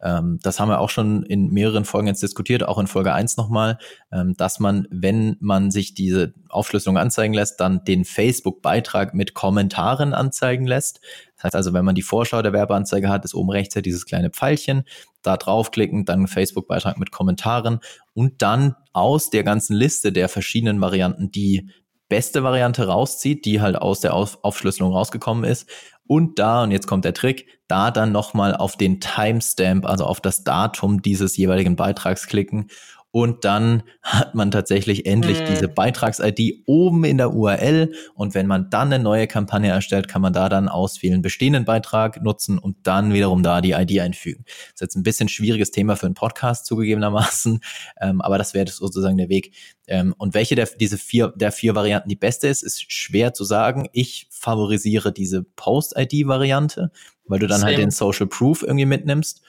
Ähm, 0.00 0.38
das 0.42 0.60
haben 0.60 0.68
wir 0.68 0.80
auch 0.80 0.90
schon 0.90 1.22
in 1.24 1.48
mehreren 1.48 1.84
Folgen 1.84 2.06
jetzt 2.06 2.22
diskutiert, 2.22 2.62
auch 2.66 2.78
in 2.78 2.86
Folge 2.86 3.12
1 3.12 3.36
nochmal, 3.36 3.78
ähm, 4.12 4.34
dass 4.36 4.60
man, 4.60 4.86
wenn 4.90 5.36
man 5.40 5.70
sich 5.70 5.94
diese 5.94 6.34
Aufschlüsselung 6.48 6.98
anzeigen 6.98 7.34
lässt, 7.34 7.60
dann 7.60 7.84
den 7.84 8.04
Facebook-Beitrag 8.04 9.14
mit 9.14 9.34
Kommentaren 9.34 10.14
anzeigen 10.14 10.66
lässt. 10.66 11.00
Das 11.36 11.44
heißt 11.44 11.56
also, 11.56 11.72
wenn 11.72 11.84
man 11.84 11.94
die 11.94 12.02
Vorschau 12.02 12.42
der 12.42 12.52
Werbeanzeige 12.52 13.08
hat, 13.08 13.24
ist 13.24 13.34
oben 13.34 13.50
rechts 13.50 13.74
ja 13.74 13.82
dieses 13.82 14.06
kleine 14.06 14.30
Pfeilchen, 14.30 14.84
da 15.22 15.36
draufklicken, 15.36 16.04
dann 16.04 16.26
Facebook-Beitrag 16.26 16.98
mit 16.98 17.10
Kommentaren 17.10 17.80
und 18.12 18.42
dann 18.42 18.76
aus 18.92 19.30
der 19.30 19.42
ganzen 19.42 19.74
Liste 19.74 20.12
der 20.12 20.28
verschiedenen 20.28 20.80
Varianten 20.80 21.30
die 21.30 21.70
beste 22.08 22.42
Variante 22.42 22.86
rauszieht, 22.86 23.44
die 23.44 23.60
halt 23.60 23.76
aus 23.76 24.00
der 24.00 24.14
Aufschlüsselung 24.14 24.92
rausgekommen 24.92 25.44
ist. 25.44 25.68
Und 26.06 26.38
da, 26.38 26.62
und 26.62 26.70
jetzt 26.70 26.86
kommt 26.86 27.04
der 27.04 27.14
Trick, 27.14 27.46
da 27.66 27.90
dann 27.90 28.12
nochmal 28.12 28.54
auf 28.54 28.76
den 28.76 29.00
Timestamp, 29.00 29.86
also 29.86 30.04
auf 30.04 30.20
das 30.20 30.44
Datum 30.44 31.00
dieses 31.00 31.36
jeweiligen 31.36 31.76
Beitrags 31.76 32.26
klicken 32.26 32.68
und 33.14 33.44
dann 33.44 33.84
hat 34.02 34.34
man 34.34 34.50
tatsächlich 34.50 35.06
endlich 35.06 35.38
mhm. 35.38 35.44
diese 35.44 35.68
Beitrags-ID 35.68 36.64
oben 36.66 37.04
in 37.04 37.16
der 37.16 37.32
URL. 37.32 37.92
Und 38.16 38.34
wenn 38.34 38.48
man 38.48 38.70
dann 38.70 38.92
eine 38.92 39.00
neue 39.00 39.28
Kampagne 39.28 39.70
erstellt, 39.70 40.08
kann 40.08 40.20
man 40.20 40.32
da 40.32 40.48
dann 40.48 40.68
auswählen, 40.68 41.22
bestehenden 41.22 41.64
Beitrag 41.64 42.20
nutzen 42.24 42.58
und 42.58 42.76
dann 42.82 43.12
wiederum 43.12 43.44
da 43.44 43.60
die 43.60 43.70
ID 43.70 44.00
einfügen. 44.00 44.42
Das 44.46 44.74
ist 44.74 44.80
jetzt 44.80 44.96
ein 44.96 45.04
bisschen 45.04 45.28
schwieriges 45.28 45.70
Thema 45.70 45.94
für 45.94 46.06
einen 46.06 46.16
Podcast 46.16 46.66
zugegebenermaßen, 46.66 47.60
ähm, 48.00 48.20
aber 48.20 48.36
das 48.36 48.52
wäre 48.52 48.68
sozusagen 48.68 49.16
der 49.16 49.28
Weg. 49.28 49.54
Ähm, 49.86 50.12
und 50.18 50.34
welche 50.34 50.56
der, 50.56 50.68
diese 50.80 50.98
vier, 50.98 51.32
der 51.36 51.52
vier 51.52 51.76
Varianten 51.76 52.08
die 52.08 52.16
beste 52.16 52.48
ist, 52.48 52.64
ist 52.64 52.90
schwer 52.92 53.32
zu 53.32 53.44
sagen. 53.44 53.88
Ich 53.92 54.26
favorisiere 54.32 55.12
diese 55.12 55.44
Post-ID-Variante, 55.44 56.90
weil 57.26 57.38
du 57.38 57.46
dann 57.46 57.62
halt 57.62 57.76
Same. 57.76 57.76
halt 57.76 57.78
den 57.78 57.90
Social 57.92 58.26
Proof 58.26 58.62
irgendwie 58.62 58.86
mitnimmst. 58.86 59.40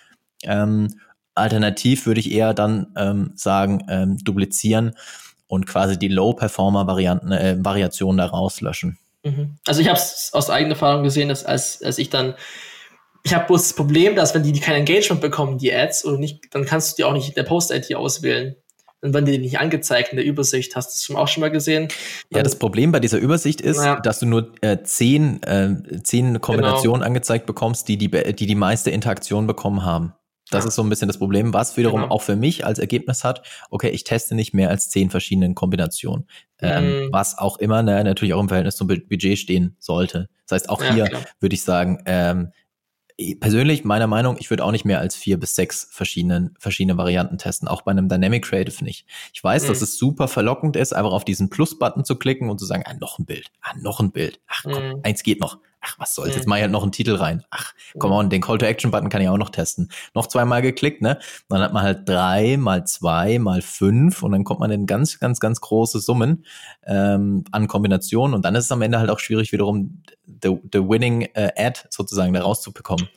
Ähm, 0.44 0.90
Alternativ 1.36 2.06
würde 2.06 2.22
ich 2.22 2.32
eher 2.32 2.54
dann 2.54 2.88
ähm, 2.98 3.32
sagen, 3.36 3.86
ähm, 3.90 4.18
duplizieren 4.18 4.96
und 5.48 5.68
quasi 5.68 6.00
die 6.00 6.08
Low-Performer-Varianten, 6.08 7.32
äh, 7.32 7.58
Variationen 7.60 8.18
da 8.18 8.26
rauslöschen. 8.26 8.98
Mhm. 9.24 9.58
Also 9.68 9.82
ich 9.82 9.88
habe 9.88 9.98
es 9.98 10.30
aus 10.34 10.50
eigener 10.50 10.72
Erfahrung 10.72 11.04
gesehen, 11.04 11.30
dass 11.30 11.46
als, 11.46 11.82
als 11.84 11.98
ich 11.98 12.10
dann, 12.10 12.36
ich 13.24 13.34
habe 13.34 13.46
bloß 13.48 13.64
das 13.64 13.74
Problem, 13.74 14.16
dass 14.16 14.34
wenn 14.34 14.44
die, 14.44 14.52
die 14.52 14.60
kein 14.60 14.76
Engagement 14.76 15.22
bekommen, 15.22 15.58
die 15.58 15.74
Ads, 15.74 16.06
oder 16.06 16.18
nicht, 16.18 16.44
dann 16.52 16.66
kannst 16.66 16.92
du 16.92 16.96
die 16.98 17.04
auch 17.04 17.14
nicht 17.14 17.30
in 17.30 17.36
der 17.36 17.44
Post-IT 17.44 17.94
auswählen. 17.96 18.56
Dann 19.02 19.14
werden 19.14 19.26
die 19.26 19.38
nicht 19.38 19.60
angezeigt 19.60 20.10
in 20.10 20.18
der 20.18 20.26
Übersicht. 20.26 20.76
Hast 20.76 20.90
du 20.90 20.94
das 20.94 21.04
schon 21.04 21.16
auch 21.16 21.28
schon 21.28 21.42
mal 21.42 21.52
gesehen? 21.52 21.90
Ja, 22.32 22.42
das 22.42 22.58
Problem 22.58 22.92
bei 22.92 23.00
dieser 23.00 23.20
Übersicht 23.20 23.62
ist, 23.62 23.84
ja. 23.84 24.00
dass 24.00 24.20
du 24.20 24.26
nur 24.26 24.54
äh, 24.62 24.82
zehn, 24.84 25.44
äh, 25.44 25.76
zehn 26.02 26.40
Kombinationen 26.42 27.02
genau. 27.02 27.06
angezeigt 27.06 27.46
bekommst, 27.46 27.88
die 27.88 27.98
die, 27.98 28.10
die 28.10 28.46
die 28.46 28.56
meiste 28.56 28.90
Interaktion 28.90 29.48
bekommen 29.48 29.84
haben. 29.84 30.14
Das 30.52 30.64
ja. 30.64 30.68
ist 30.68 30.76
so 30.76 30.84
ein 30.84 30.90
bisschen 30.90 31.08
das 31.08 31.18
Problem, 31.18 31.54
was 31.54 31.76
wiederum 31.76 32.02
genau. 32.02 32.14
auch 32.14 32.22
für 32.22 32.36
mich 32.36 32.66
als 32.66 32.80
Ergebnis 32.80 33.24
hat, 33.24 33.42
okay, 33.72 33.90
ich 33.90 34.04
teste 34.04 34.36
nicht 34.36 34.54
mehr 34.54 34.70
als 34.70 34.90
zehn 34.90 35.10
verschiedenen 35.10 35.56
Kombinationen, 35.56 36.28
ähm, 36.60 37.06
mhm. 37.06 37.10
was 37.12 37.38
auch 37.38 37.58
immer 37.58 37.82
ne, 37.82 38.04
natürlich 38.04 38.34
auch 38.34 38.42
im 38.42 38.48
Verhältnis 38.48 38.76
zum 38.76 38.88
Budget 38.88 39.40
stehen 39.40 39.76
sollte. 39.80 40.30
Das 40.48 40.62
heißt, 40.62 40.70
auch 40.70 40.84
ja, 40.84 40.94
hier 40.94 41.10
würde 41.40 41.56
ich 41.56 41.64
sagen, 41.64 42.04
ähm, 42.06 42.52
persönlich, 43.40 43.86
meiner 43.86 44.08
Meinung, 44.08 44.36
ich 44.40 44.50
würde 44.50 44.64
auch 44.64 44.72
nicht 44.72 44.86
mehr 44.86 45.00
als 45.00 45.16
vier 45.16 45.40
bis 45.40 45.56
sechs 45.56 45.88
verschiedene, 45.90 46.52
verschiedene 46.60 46.98
Varianten 46.98 47.38
testen, 47.38 47.68
auch 47.68 47.82
bei 47.82 47.92
einem 47.92 48.10
Dynamic 48.10 48.44
Creative 48.44 48.84
nicht. 48.84 49.08
Ich 49.34 49.44
weiß, 49.44 49.64
mhm. 49.64 49.68
dass 49.70 49.82
es 49.82 49.98
super 49.98 50.28
verlockend 50.28 50.76
ist, 50.76 50.94
einfach 50.94 51.14
auf 51.14 51.26
diesen 51.26 51.50
Plus-Button 51.50 52.04
zu 52.04 52.18
klicken 52.18 52.50
und 52.50 52.60
zu 52.60 52.66
sagen, 52.66 52.84
ah, 52.86 52.94
noch 53.00 53.18
ein 53.18 53.26
Bild, 53.26 53.52
ah, 53.62 53.74
noch 53.80 54.00
ein 54.00 54.12
Bild, 54.12 54.42
ach 54.48 54.64
komm, 54.64 54.84
mhm. 54.84 55.00
eins 55.04 55.24
geht 55.24 55.40
noch, 55.40 55.60
ach, 55.86 56.00
was 56.00 56.16
soll's, 56.16 56.36
jetzt 56.36 56.48
mache 56.48 56.60
ich 56.60 56.64
halt 56.64 56.72
noch 56.72 56.84
einen 56.84 56.92
Titel 56.92 57.16
rein. 57.16 57.44
Ach, 57.52 57.74
komm 57.98 58.12
on, 58.12 58.30
den 58.30 58.42
Call-to-Action-Button 58.42 59.10
kann 59.10 59.22
ich 59.22 59.30
auch 59.30 59.38
noch 59.38 59.50
testen. 59.50 59.90
Noch 60.14 60.28
zweimal 60.28 60.62
geklickt, 60.62 61.02
ne? 61.02 61.20
Dann 61.50 61.62
hat 61.62 61.74
man 61.74 61.84
halt 61.84 62.08
drei 62.10 62.58
mal 62.58 62.86
zwei 62.86 63.40
mal 63.40 63.62
fünf 63.62 64.24
und 64.24 64.32
dann 64.32 64.44
kommt 64.44 64.60
man 64.60 64.72
in 64.72 64.86
ganz, 64.86 65.20
ganz, 65.20 65.40
ganz 65.40 65.62
große 65.62 66.00
Summen 66.00 66.46
ähm, 66.86 67.44
an 67.52 67.68
Kombinationen 67.68 68.34
und 68.34 68.44
dann 68.44 68.56
ist 68.56 68.66
es 68.66 68.72
am 68.72 68.82
Ende 68.82 69.00
halt 69.00 69.10
auch 69.10 69.20
schwierig, 69.20 69.52
wiederum 69.52 70.02
the, 70.26 70.58
the 70.72 70.80
winning 70.80 71.24
äh, 71.34 71.52
Ad 71.56 71.82
sozusagen 71.90 72.34
da 72.34 72.42
rauszubekommen. 72.42 73.08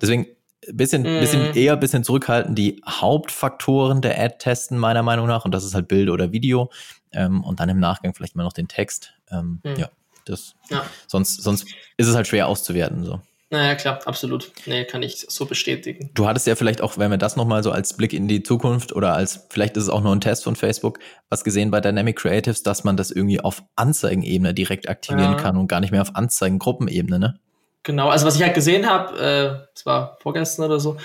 Deswegen 0.00 0.26
bisschen, 0.72 1.02
mm. 1.02 1.20
bisschen 1.20 1.54
eher 1.54 1.76
bisschen 1.76 2.04
zurückhalten, 2.04 2.54
die 2.54 2.82
Hauptfaktoren 2.86 4.00
der 4.00 4.20
Ad 4.20 4.36
testen, 4.38 4.78
meiner 4.78 5.02
Meinung 5.02 5.26
nach, 5.26 5.44
und 5.44 5.52
das 5.52 5.64
ist 5.64 5.74
halt 5.74 5.88
Bild 5.88 6.10
oder 6.10 6.32
Video. 6.32 6.70
Ähm, 7.12 7.42
und 7.42 7.60
dann 7.60 7.70
im 7.70 7.80
Nachgang 7.80 8.12
vielleicht 8.14 8.36
mal 8.36 8.42
noch 8.44 8.52
den 8.52 8.68
Text. 8.68 9.14
Ähm, 9.30 9.60
mm. 9.64 9.78
Ja. 9.78 9.88
Das, 10.28 10.54
ja. 10.70 10.84
Sonst, 11.06 11.42
sonst 11.42 11.66
ist 11.96 12.06
es 12.06 12.14
halt 12.14 12.26
schwer 12.26 12.48
auszuwerten. 12.48 13.04
So. 13.04 13.20
Naja, 13.50 13.74
klar, 13.76 14.00
absolut. 14.04 14.52
Nee, 14.66 14.84
kann 14.84 15.02
ich 15.02 15.24
so 15.28 15.46
bestätigen. 15.46 16.10
Du 16.12 16.26
hattest 16.26 16.46
ja 16.46 16.54
vielleicht 16.54 16.82
auch, 16.82 16.98
wenn 16.98 17.10
wir 17.10 17.16
das 17.16 17.36
nochmal 17.36 17.62
so 17.62 17.70
als 17.70 17.96
Blick 17.96 18.12
in 18.12 18.28
die 18.28 18.42
Zukunft 18.42 18.92
oder 18.92 19.14
als, 19.14 19.46
vielleicht 19.48 19.76
ist 19.78 19.84
es 19.84 19.88
auch 19.88 20.02
nur 20.02 20.14
ein 20.14 20.20
Test 20.20 20.44
von 20.44 20.54
Facebook, 20.54 20.98
was 21.30 21.44
gesehen 21.44 21.70
bei 21.70 21.80
Dynamic 21.80 22.16
Creatives, 22.16 22.62
dass 22.62 22.84
man 22.84 22.98
das 22.98 23.10
irgendwie 23.10 23.40
auf 23.40 23.62
Anzeigenebene 23.76 24.52
direkt 24.52 24.88
aktivieren 24.90 25.32
ja. 25.32 25.38
kann 25.38 25.56
und 25.56 25.66
gar 25.66 25.80
nicht 25.80 25.92
mehr 25.92 26.02
auf 26.02 26.14
Anzeigengruppenebene, 26.14 27.18
ne? 27.18 27.40
Genau, 27.84 28.08
also 28.10 28.26
was 28.26 28.36
ich 28.36 28.42
halt 28.42 28.54
gesehen 28.54 28.86
habe, 28.86 29.18
äh, 29.18 29.66
das 29.74 29.86
war 29.86 30.18
vorgestern 30.20 30.66
oder 30.66 30.78
so, 30.78 30.98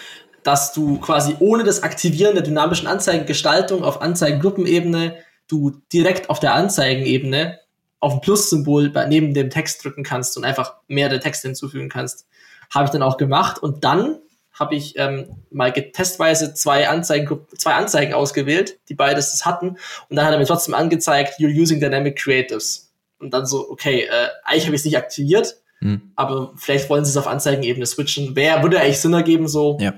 dass 0.44 0.74
du 0.74 1.00
quasi 1.00 1.38
ohne 1.40 1.64
das 1.64 1.82
Aktivieren 1.84 2.34
der 2.34 2.44
dynamischen 2.44 2.88
Anzeigengestaltung 2.88 3.86
auf 3.86 4.02
Anzeigengruppenebene 4.02 5.16
du 5.48 5.72
direkt 5.94 6.30
auf 6.30 6.40
der 6.40 6.56
Anzeigenebene 6.56 7.60
auf 8.04 8.14
ein 8.14 8.22
Plus-Symbol 8.22 8.92
neben 9.08 9.34
dem 9.34 9.50
Text 9.50 9.84
drücken 9.84 10.04
kannst 10.04 10.36
und 10.36 10.44
einfach 10.44 10.76
mehr 10.88 11.10
der 11.10 11.22
Texte 11.22 11.48
hinzufügen 11.48 11.90
kannst. 11.90 12.28
Habe 12.70 12.86
ich 12.86 12.92
dann 12.92 13.02
auch 13.02 13.18
gemacht 13.18 13.64
und 13.64 13.84
dann 13.84 14.20
habe 14.52 14.76
ich 14.76 14.98
ähm, 14.98 15.38
mal 15.50 15.72
testweise 15.72 16.54
zwei 16.54 16.90
Anzeigen, 16.90 17.40
zwei 17.58 17.74
Anzeigen 17.74 18.14
ausgewählt, 18.14 18.78
die 18.90 18.94
beides 18.94 19.32
das 19.32 19.46
hatten. 19.46 19.78
Und 20.10 20.16
dann 20.16 20.26
hat 20.26 20.34
er 20.34 20.38
mir 20.38 20.46
trotzdem 20.46 20.74
angezeigt, 20.74 21.40
you're 21.40 21.50
using 21.50 21.80
dynamic 21.80 22.18
creatives. 22.18 22.94
Und 23.20 23.34
dann 23.34 23.46
so, 23.46 23.70
okay, 23.70 24.02
äh, 24.02 24.28
eigentlich 24.44 24.66
habe 24.66 24.76
ich 24.76 24.82
es 24.82 24.86
nicht 24.86 24.98
aktiviert, 24.98 25.64
Hm. 25.84 26.14
Aber 26.16 26.54
vielleicht 26.56 26.90
wollen 26.90 27.04
sie 27.04 27.12
es 27.12 27.18
auf 27.18 27.28
Anzeigenebene 27.28 27.86
switchen. 27.86 28.38
Wer 28.38 28.64
würde 28.64 28.80
eigentlich 28.80 29.02
Sinn 29.02 29.14
ergeben 29.14 29.50
so? 29.50 29.78
Ja. 29.82 29.94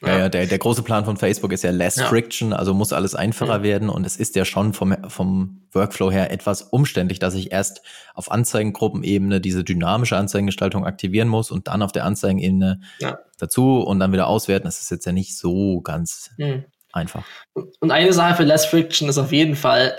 Ja, 0.00 0.18
ja, 0.18 0.28
der, 0.28 0.46
der 0.46 0.58
große 0.58 0.82
Plan 0.82 1.04
von 1.04 1.16
Facebook 1.16 1.52
ist 1.52 1.62
ja 1.62 1.70
less 1.70 1.96
ja. 1.96 2.06
friction, 2.06 2.52
also 2.52 2.74
muss 2.74 2.92
alles 2.92 3.14
einfacher 3.14 3.58
mhm. 3.58 3.62
werden 3.62 3.88
und 3.88 4.04
es 4.04 4.16
ist 4.16 4.36
ja 4.36 4.44
schon 4.44 4.72
vom, 4.72 4.96
vom 5.08 5.62
Workflow 5.72 6.10
her 6.10 6.30
etwas 6.30 6.62
umständlich, 6.62 7.18
dass 7.18 7.34
ich 7.34 7.52
erst 7.52 7.82
auf 8.14 8.30
Anzeigengruppenebene 8.30 9.40
diese 9.40 9.64
dynamische 9.64 10.16
Anzeigengestaltung 10.16 10.84
aktivieren 10.84 11.28
muss 11.28 11.50
und 11.50 11.68
dann 11.68 11.82
auf 11.82 11.92
der 11.92 12.04
Anzeigenebene 12.04 12.80
ja. 12.98 13.18
dazu 13.38 13.80
und 13.80 14.00
dann 14.00 14.12
wieder 14.12 14.26
auswerten. 14.26 14.66
Das 14.66 14.80
ist 14.80 14.90
jetzt 14.90 15.06
ja 15.06 15.12
nicht 15.12 15.36
so 15.36 15.80
ganz 15.80 16.30
mhm. 16.36 16.64
einfach. 16.92 17.24
Und 17.54 17.90
eine 17.90 18.12
Sache 18.12 18.36
für 18.36 18.44
less 18.44 18.66
friction 18.66 19.08
ist 19.08 19.18
auf 19.18 19.32
jeden 19.32 19.56
Fall, 19.56 19.94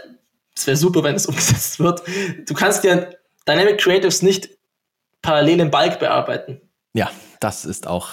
es 0.56 0.68
wäre 0.68 0.78
super, 0.78 1.04
wenn 1.04 1.16
es 1.16 1.26
umgesetzt 1.28 1.80
wird. 1.80 2.04
Du 2.48 2.54
kannst 2.54 2.84
ja 2.84 3.08
Dynamic 3.48 3.80
Creatives 3.80 4.22
nicht 4.22 4.50
parallel 5.22 5.62
im 5.62 5.72
Bulk 5.72 6.00
bearbeiten. 6.00 6.62
Ja, 6.94 7.10
das 7.40 7.66
ist 7.66 7.88
auch 7.88 8.10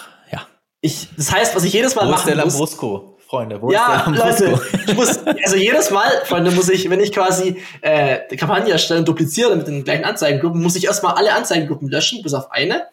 ich, 0.81 1.09
das 1.17 1.31
heißt, 1.31 1.55
was 1.55 1.65
ich 1.65 1.73
jedes 1.73 1.95
Mal 1.95 2.07
wo 2.07 2.11
machen 2.11 2.21
ist 2.21 2.29
der 2.29 2.37
Lambrusco, 2.37 3.19
Freunde? 3.27 3.61
Wo 3.61 3.71
ja, 3.71 4.09
Leute, 4.09 4.61
ich 4.87 4.95
muss, 4.95 5.19
also 5.27 5.57
jedes 5.57 5.91
Mal, 5.91 6.11
Freunde, 6.25 6.51
muss 6.53 6.69
ich, 6.69 6.89
wenn 6.89 7.01
ich 7.01 7.13
quasi 7.13 7.63
äh, 7.83 8.21
die 8.31 8.37
Kampagne 8.37 8.73
erstelle 8.73 9.01
und 9.01 9.09
dupliziere 9.09 9.55
mit 9.57 9.67
den 9.67 9.85
gleichen 9.85 10.05
Anzeigengruppen, 10.05 10.63
muss 10.63 10.77
ich 10.77 10.85
erstmal 10.85 11.15
alle 11.15 11.35
Anzeigengruppen 11.35 11.89
löschen, 11.89 12.23
bis 12.23 12.33
auf 12.33 12.51
eine. 12.51 12.85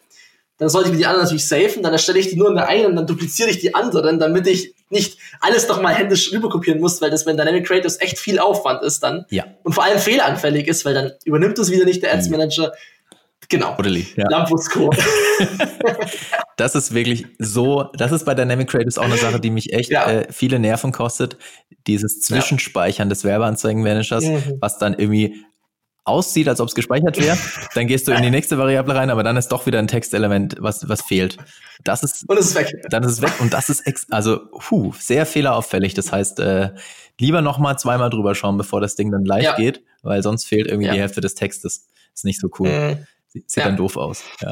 Dann 0.58 0.68
sollte 0.68 0.88
ich 0.88 0.92
mir 0.92 0.98
die 0.98 1.06
anderen 1.06 1.24
natürlich 1.24 1.48
safen, 1.48 1.82
dann 1.82 1.92
erstelle 1.92 2.18
ich 2.18 2.28
die 2.28 2.36
nur 2.36 2.48
in 2.48 2.56
der 2.56 2.66
einen 2.66 2.86
und 2.86 2.96
dann 2.96 3.06
dupliziere 3.06 3.48
ich 3.48 3.60
die 3.60 3.74
anderen, 3.74 4.18
damit 4.18 4.46
ich 4.48 4.74
nicht 4.90 5.18
alles 5.40 5.68
nochmal 5.68 5.94
händisch 5.94 6.32
rüberkopieren 6.32 6.80
muss, 6.80 7.00
weil 7.00 7.10
das 7.10 7.24
bei 7.24 7.32
Dynamic 7.32 7.66
Creators 7.66 8.00
echt 8.00 8.18
viel 8.18 8.38
Aufwand 8.38 8.82
ist 8.82 9.02
dann. 9.02 9.24
Ja. 9.30 9.44
Und 9.62 9.74
vor 9.74 9.84
allem 9.84 9.98
fehleranfällig 9.98 10.66
ist, 10.66 10.84
weil 10.84 10.94
dann 10.94 11.12
übernimmt 11.24 11.58
es 11.58 11.70
wieder 11.70 11.84
nicht 11.84 12.02
der 12.02 12.12
Ads 12.12 12.28
Manager. 12.28 12.64
Ja 12.64 12.72
Genau. 13.48 13.74
Totally, 13.76 14.06
ja. 14.14 14.28
Lambrusco. 14.28 14.90
das 16.56 16.74
ist 16.74 16.92
wirklich 16.92 17.26
so, 17.38 17.84
das 17.94 18.12
ist 18.12 18.26
bei 18.26 18.34
Dynamic 18.34 18.68
Creatives 18.68 18.98
auch 18.98 19.04
eine 19.04 19.16
Sache, 19.16 19.40
die 19.40 19.50
mich 19.50 19.72
echt 19.72 19.90
ja. 19.90 20.06
äh, 20.10 20.26
viele 20.30 20.58
Nerven 20.58 20.92
kostet. 20.92 21.38
Dieses 21.86 22.20
Zwischenspeichern 22.20 23.08
ja. 23.08 23.10
des 23.10 23.24
Werbeanzeigenmanagers, 23.24 24.24
mhm. 24.24 24.58
was 24.60 24.78
dann 24.78 24.92
irgendwie 24.92 25.44
aussieht, 26.04 26.48
als 26.48 26.60
ob 26.60 26.68
es 26.68 26.74
gespeichert 26.74 27.18
wäre. 27.18 27.38
Dann 27.74 27.86
gehst 27.86 28.08
du 28.08 28.12
in 28.12 28.22
die 28.22 28.30
nächste 28.30 28.58
Variable 28.58 28.94
rein, 28.94 29.10
aber 29.10 29.22
dann 29.22 29.36
ist 29.36 29.48
doch 29.48 29.66
wieder 29.66 29.78
ein 29.78 29.88
Textelement, 29.88 30.56
was, 30.58 30.88
was 30.88 31.02
fehlt. 31.02 31.36
Das 31.84 32.02
ist, 32.02 32.28
und 32.28 32.38
es 32.38 32.46
ist 32.46 32.54
weg. 32.54 32.72
Dann 32.88 33.02
ist 33.04 33.12
es 33.12 33.22
weg 33.22 33.32
und 33.40 33.52
das 33.52 33.68
ist 33.68 33.86
ex 33.86 34.06
also 34.10 34.40
puh, 34.58 34.92
sehr 34.98 35.26
fehlerauffällig. 35.26 35.94
Das 35.94 36.10
heißt, 36.10 36.40
äh, 36.40 36.70
lieber 37.20 37.42
noch 37.42 37.58
mal 37.58 37.76
zweimal 37.76 38.08
drüber 38.10 38.34
schauen, 38.34 38.56
bevor 38.56 38.80
das 38.80 38.96
Ding 38.96 39.12
dann 39.12 39.24
live 39.24 39.44
ja. 39.44 39.56
geht, 39.56 39.82
weil 40.02 40.22
sonst 40.22 40.46
fehlt 40.46 40.66
irgendwie 40.66 40.90
die 40.90 40.98
Hälfte 40.98 41.20
des 41.20 41.34
Textes. 41.34 41.86
Ist 42.14 42.24
nicht 42.24 42.40
so 42.40 42.48
cool. 42.58 42.68
Mhm. 42.68 43.06
Sieht 43.46 43.62
ja. 43.62 43.64
dann 43.64 43.76
doof 43.76 43.96
aus. 43.96 44.24
Ja. 44.40 44.50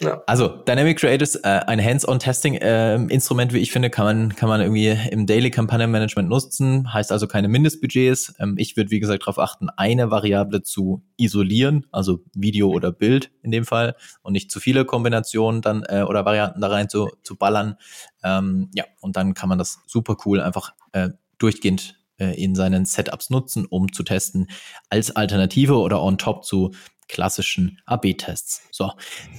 ja. 0.00 0.22
Also 0.26 0.48
Dynamic 0.48 0.98
Creatives, 0.98 1.36
äh, 1.36 1.60
ein 1.66 1.82
Hands-on-Testing-Instrument, 1.82 3.52
äh, 3.52 3.54
wie 3.54 3.58
ich 3.58 3.72
finde, 3.72 3.90
kann 3.90 4.04
man, 4.04 4.36
kann 4.36 4.48
man 4.48 4.60
irgendwie 4.60 4.96
im 5.10 5.26
Daily 5.26 5.50
Kampagnenmanagement 5.50 6.28
nutzen. 6.28 6.92
Heißt 6.92 7.12
also 7.12 7.26
keine 7.26 7.48
Mindestbudgets. 7.48 8.34
Ähm, 8.38 8.54
ich 8.58 8.76
würde, 8.76 8.90
wie 8.90 9.00
gesagt, 9.00 9.22
darauf 9.22 9.38
achten, 9.38 9.68
eine 9.70 10.10
Variable 10.10 10.62
zu 10.62 11.02
isolieren, 11.16 11.86
also 11.92 12.20
Video 12.34 12.68
oder 12.68 12.92
Bild 12.92 13.30
in 13.42 13.50
dem 13.50 13.64
Fall, 13.64 13.96
und 14.22 14.32
nicht 14.32 14.50
zu 14.50 14.60
viele 14.60 14.84
Kombinationen 14.84 15.62
dann 15.62 15.84
äh, 15.88 16.02
oder 16.02 16.24
Varianten 16.24 16.60
da 16.60 16.68
rein 16.68 16.88
zu, 16.88 17.10
zu 17.22 17.36
ballern. 17.36 17.76
Ähm, 18.22 18.70
ja, 18.74 18.84
und 19.00 19.16
dann 19.16 19.34
kann 19.34 19.48
man 19.48 19.58
das 19.58 19.80
super 19.86 20.16
cool 20.24 20.40
einfach 20.40 20.72
äh, 20.92 21.10
durchgehend 21.38 21.96
äh, 22.20 22.40
in 22.40 22.54
seinen 22.54 22.84
Setups 22.84 23.30
nutzen, 23.30 23.66
um 23.66 23.92
zu 23.92 24.02
testen, 24.02 24.48
als 24.88 25.16
Alternative 25.16 25.78
oder 25.78 26.02
on 26.02 26.18
top 26.18 26.44
zu 26.44 26.72
klassischen 27.10 27.80
AB-Tests. 27.86 28.62
So, 28.70 28.92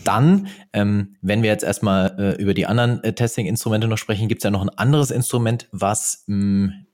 dann, 0.03 0.47
ähm, 0.73 1.15
wenn 1.21 1.41
wir 1.41 1.49
jetzt 1.49 1.63
erstmal 1.63 2.15
äh, 2.19 2.41
über 2.41 2.53
die 2.53 2.67
anderen 2.67 3.03
äh, 3.03 3.13
Testing-Instrumente 3.13 3.88
noch 3.88 3.97
sprechen, 3.97 4.27
gibt 4.27 4.41
es 4.41 4.43
ja 4.43 4.51
noch 4.51 4.62
ein 4.62 4.69
anderes 4.69 5.12
Instrument, 5.12 5.67
was 5.71 6.23
mh, 6.27 6.36
hm, 6.36 6.86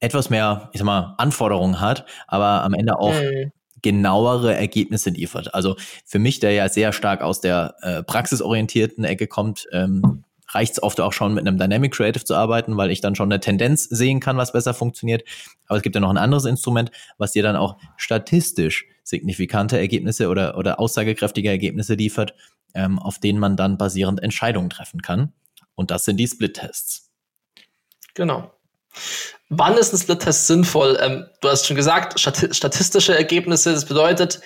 etwas 0.00 0.28
mehr, 0.28 0.68
ich 0.72 0.78
sag 0.78 0.86
mal, 0.86 1.14
Anforderungen 1.18 1.80
hat, 1.80 2.06
aber 2.26 2.62
am 2.62 2.74
Ende 2.74 2.98
auch 2.98 3.14
mhm. 3.14 3.52
genauere 3.80 4.54
Ergebnisse 4.54 5.10
liefert. 5.10 5.54
Also 5.54 5.76
für 6.04 6.18
mich, 6.18 6.40
der 6.40 6.52
ja 6.52 6.68
sehr 6.68 6.92
stark 6.92 7.22
aus 7.22 7.40
der 7.40 7.74
äh, 7.80 8.02
praxisorientierten 8.02 9.04
Ecke 9.04 9.26
kommt, 9.26 9.66
ähm, 9.72 10.24
reicht 10.50 10.74
es 10.74 10.82
oft 10.82 11.00
auch 11.00 11.12
schon 11.12 11.34
mit 11.34 11.46
einem 11.46 11.58
Dynamic 11.58 11.92
Creative 11.94 12.24
zu 12.24 12.34
arbeiten, 12.34 12.76
weil 12.76 12.90
ich 12.90 13.00
dann 13.00 13.14
schon 13.14 13.32
eine 13.32 13.40
Tendenz 13.40 13.84
sehen 13.84 14.20
kann, 14.20 14.36
was 14.36 14.52
besser 14.52 14.74
funktioniert. 14.74 15.24
Aber 15.66 15.78
es 15.78 15.82
gibt 15.82 15.94
ja 15.94 16.00
noch 16.00 16.10
ein 16.10 16.18
anderes 16.18 16.44
Instrument, 16.44 16.90
was 17.18 17.32
dir 17.32 17.42
dann 17.42 17.56
auch 17.56 17.76
statistisch 17.96 18.86
signifikante 19.04 19.78
Ergebnisse 19.78 20.28
oder, 20.28 20.58
oder 20.58 20.80
aussagekräftige 20.80 21.48
Ergebnisse 21.48 21.94
liefert, 21.94 22.34
ähm, 22.74 22.98
auf 22.98 23.20
denen 23.20 23.38
man 23.38 23.56
dann 23.56 23.78
basierend 23.78 24.22
Entscheidungen 24.22 24.70
treffen 24.70 25.02
kann. 25.02 25.32
Und 25.76 25.90
das 25.90 26.04
sind 26.04 26.16
die 26.16 26.26
Split-Tests. 26.26 27.10
Genau. 28.14 28.50
Wann 29.48 29.76
ist 29.76 29.92
ein 29.92 29.98
Split-Test 29.98 30.46
sinnvoll? 30.46 30.98
Ähm, 31.00 31.26
du 31.40 31.48
hast 31.48 31.66
schon 31.66 31.76
gesagt, 31.76 32.18
statistische 32.18 33.16
Ergebnisse, 33.16 33.72
das 33.72 33.84
bedeutet 33.84 34.40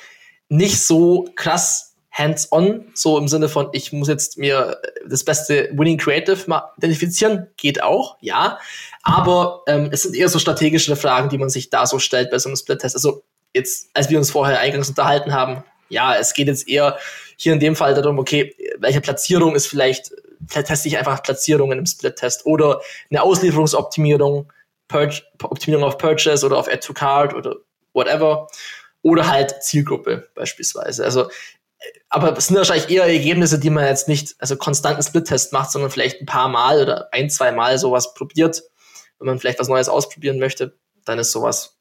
nicht 0.48 0.80
so 0.80 1.28
krass 1.36 1.94
hands-on, 2.10 2.90
so 2.94 3.16
im 3.18 3.28
Sinne 3.28 3.48
von, 3.48 3.68
ich 3.72 3.92
muss 3.92 4.08
jetzt 4.08 4.38
mir 4.38 4.80
das 5.06 5.22
beste 5.22 5.70
Winning 5.72 5.98
Creative 5.98 6.38
mal 6.48 6.72
identifizieren, 6.78 7.46
geht 7.56 7.82
auch, 7.82 8.16
ja. 8.20 8.58
Aber 9.02 9.62
ähm, 9.68 9.90
es 9.92 10.02
sind 10.02 10.16
eher 10.16 10.28
so 10.28 10.38
strategische 10.38 10.96
Fragen, 10.96 11.28
die 11.28 11.38
man 11.38 11.48
sich 11.48 11.70
da 11.70 11.86
so 11.86 11.98
stellt 11.98 12.30
bei 12.30 12.38
so 12.38 12.48
einem 12.48 12.56
Split-Test. 12.56 12.96
Also 12.96 13.22
jetzt, 13.58 13.90
als 13.94 14.08
wir 14.08 14.18
uns 14.18 14.30
vorher 14.30 14.60
eingangs 14.60 14.88
unterhalten 14.88 15.32
haben, 15.32 15.64
ja, 15.88 16.16
es 16.16 16.34
geht 16.34 16.48
jetzt 16.48 16.68
eher 16.68 16.98
hier 17.36 17.52
in 17.52 17.60
dem 17.60 17.76
Fall 17.76 17.94
darum, 17.94 18.18
okay, 18.18 18.54
welche 18.78 19.00
Platzierung 19.00 19.54
ist 19.54 19.66
vielleicht, 19.66 20.12
teste 20.48 20.88
ich 20.88 20.98
einfach 20.98 21.22
Platzierungen 21.22 21.78
im 21.78 21.86
Split-Test 21.86 22.46
oder 22.46 22.80
eine 23.10 23.22
Auslieferungsoptimierung, 23.22 24.52
Purge, 24.88 25.22
Optimierung 25.42 25.84
auf 25.84 25.98
Purchase 25.98 26.44
oder 26.44 26.56
auf 26.56 26.68
Add 26.68 26.80
to 26.80 26.92
Card 26.92 27.34
oder 27.34 27.56
whatever. 27.92 28.48
Oder 29.02 29.28
halt 29.28 29.62
Zielgruppe 29.62 30.28
beispielsweise. 30.34 31.04
Also, 31.04 31.30
aber 32.08 32.36
es 32.36 32.48
sind 32.48 32.56
wahrscheinlich 32.56 32.90
eher 32.90 33.04
Ergebnisse, 33.04 33.60
die 33.60 33.70
man 33.70 33.84
jetzt 33.84 34.08
nicht, 34.08 34.34
also 34.38 34.56
konstanten 34.56 35.02
Split-Test 35.02 35.52
macht, 35.52 35.70
sondern 35.70 35.90
vielleicht 35.90 36.20
ein 36.20 36.26
paar 36.26 36.48
Mal 36.48 36.82
oder 36.82 37.08
ein, 37.12 37.30
zwei 37.30 37.52
Mal 37.52 37.78
sowas 37.78 38.14
probiert. 38.14 38.62
Wenn 39.18 39.26
man 39.26 39.38
vielleicht 39.38 39.60
was 39.60 39.68
Neues 39.68 39.88
ausprobieren 39.88 40.38
möchte, 40.38 40.76
dann 41.04 41.18
ist 41.18 41.30
sowas 41.30 41.77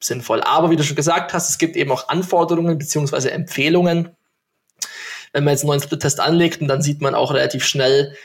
sinnvoll. 0.00 0.40
Aber 0.42 0.70
wie 0.70 0.76
du 0.76 0.82
schon 0.82 0.96
gesagt 0.96 1.32
hast, 1.32 1.50
es 1.50 1.58
gibt 1.58 1.76
eben 1.76 1.90
auch 1.92 2.08
Anforderungen 2.08 2.78
beziehungsweise 2.78 3.30
Empfehlungen. 3.30 4.10
Wenn 5.32 5.44
man 5.44 5.52
jetzt 5.52 5.62
einen 5.62 5.68
neuen 5.68 5.82
Split-Test 5.82 6.20
anlegt, 6.20 6.60
und 6.60 6.68
dann 6.68 6.82
sieht 6.82 7.00
man 7.00 7.14
auch 7.14 7.32
relativ 7.32 7.64
schnell, 7.64 8.16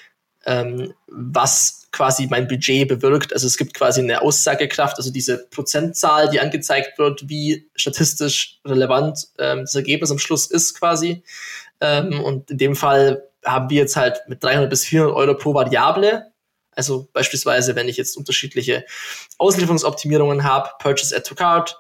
ähm, 0.46 0.94
was 1.08 1.88
quasi 1.92 2.28
mein 2.28 2.48
Budget 2.48 2.88
bewirkt. 2.88 3.34
Also 3.34 3.48
es 3.48 3.58
gibt 3.58 3.74
quasi 3.74 4.02
eine 4.02 4.22
Aussagekraft, 4.22 4.98
also 4.98 5.12
diese 5.12 5.48
Prozentzahl, 5.50 6.30
die 6.30 6.40
angezeigt 6.40 6.98
wird, 6.98 7.30
wie 7.30 7.70
statistisch 7.76 8.60
relevant 8.66 9.28
ähm, 9.40 9.62
das 9.62 9.76
Ergebnis 9.76 10.12
am 10.12 10.20
Schluss 10.20 10.48
ist 10.48 10.78
quasi. 10.78 11.24
Ähm, 11.80 12.20
und 12.22 12.52
in 12.52 12.58
dem 12.58 12.76
Fall 12.76 13.24
haben 13.46 13.70
wir 13.70 13.78
jetzt 13.78 13.96
halt 13.96 14.22
mit 14.28 14.44
300 14.44 14.70
bis 14.70 14.86
400 14.86 15.16
Euro 15.16 15.36
pro 15.36 15.54
Variable 15.54 16.26
also 16.76 17.08
beispielsweise, 17.14 17.76
wenn 17.76 17.88
ich 17.88 17.98
jetzt 17.98 18.18
unterschiedliche 18.18 18.86
Auslieferungsoptimierungen 19.38 20.44
habe, 20.44 20.70
Purchase 20.80 21.16
Add 21.16 21.28
to 21.28 21.36
Card, 21.36 21.78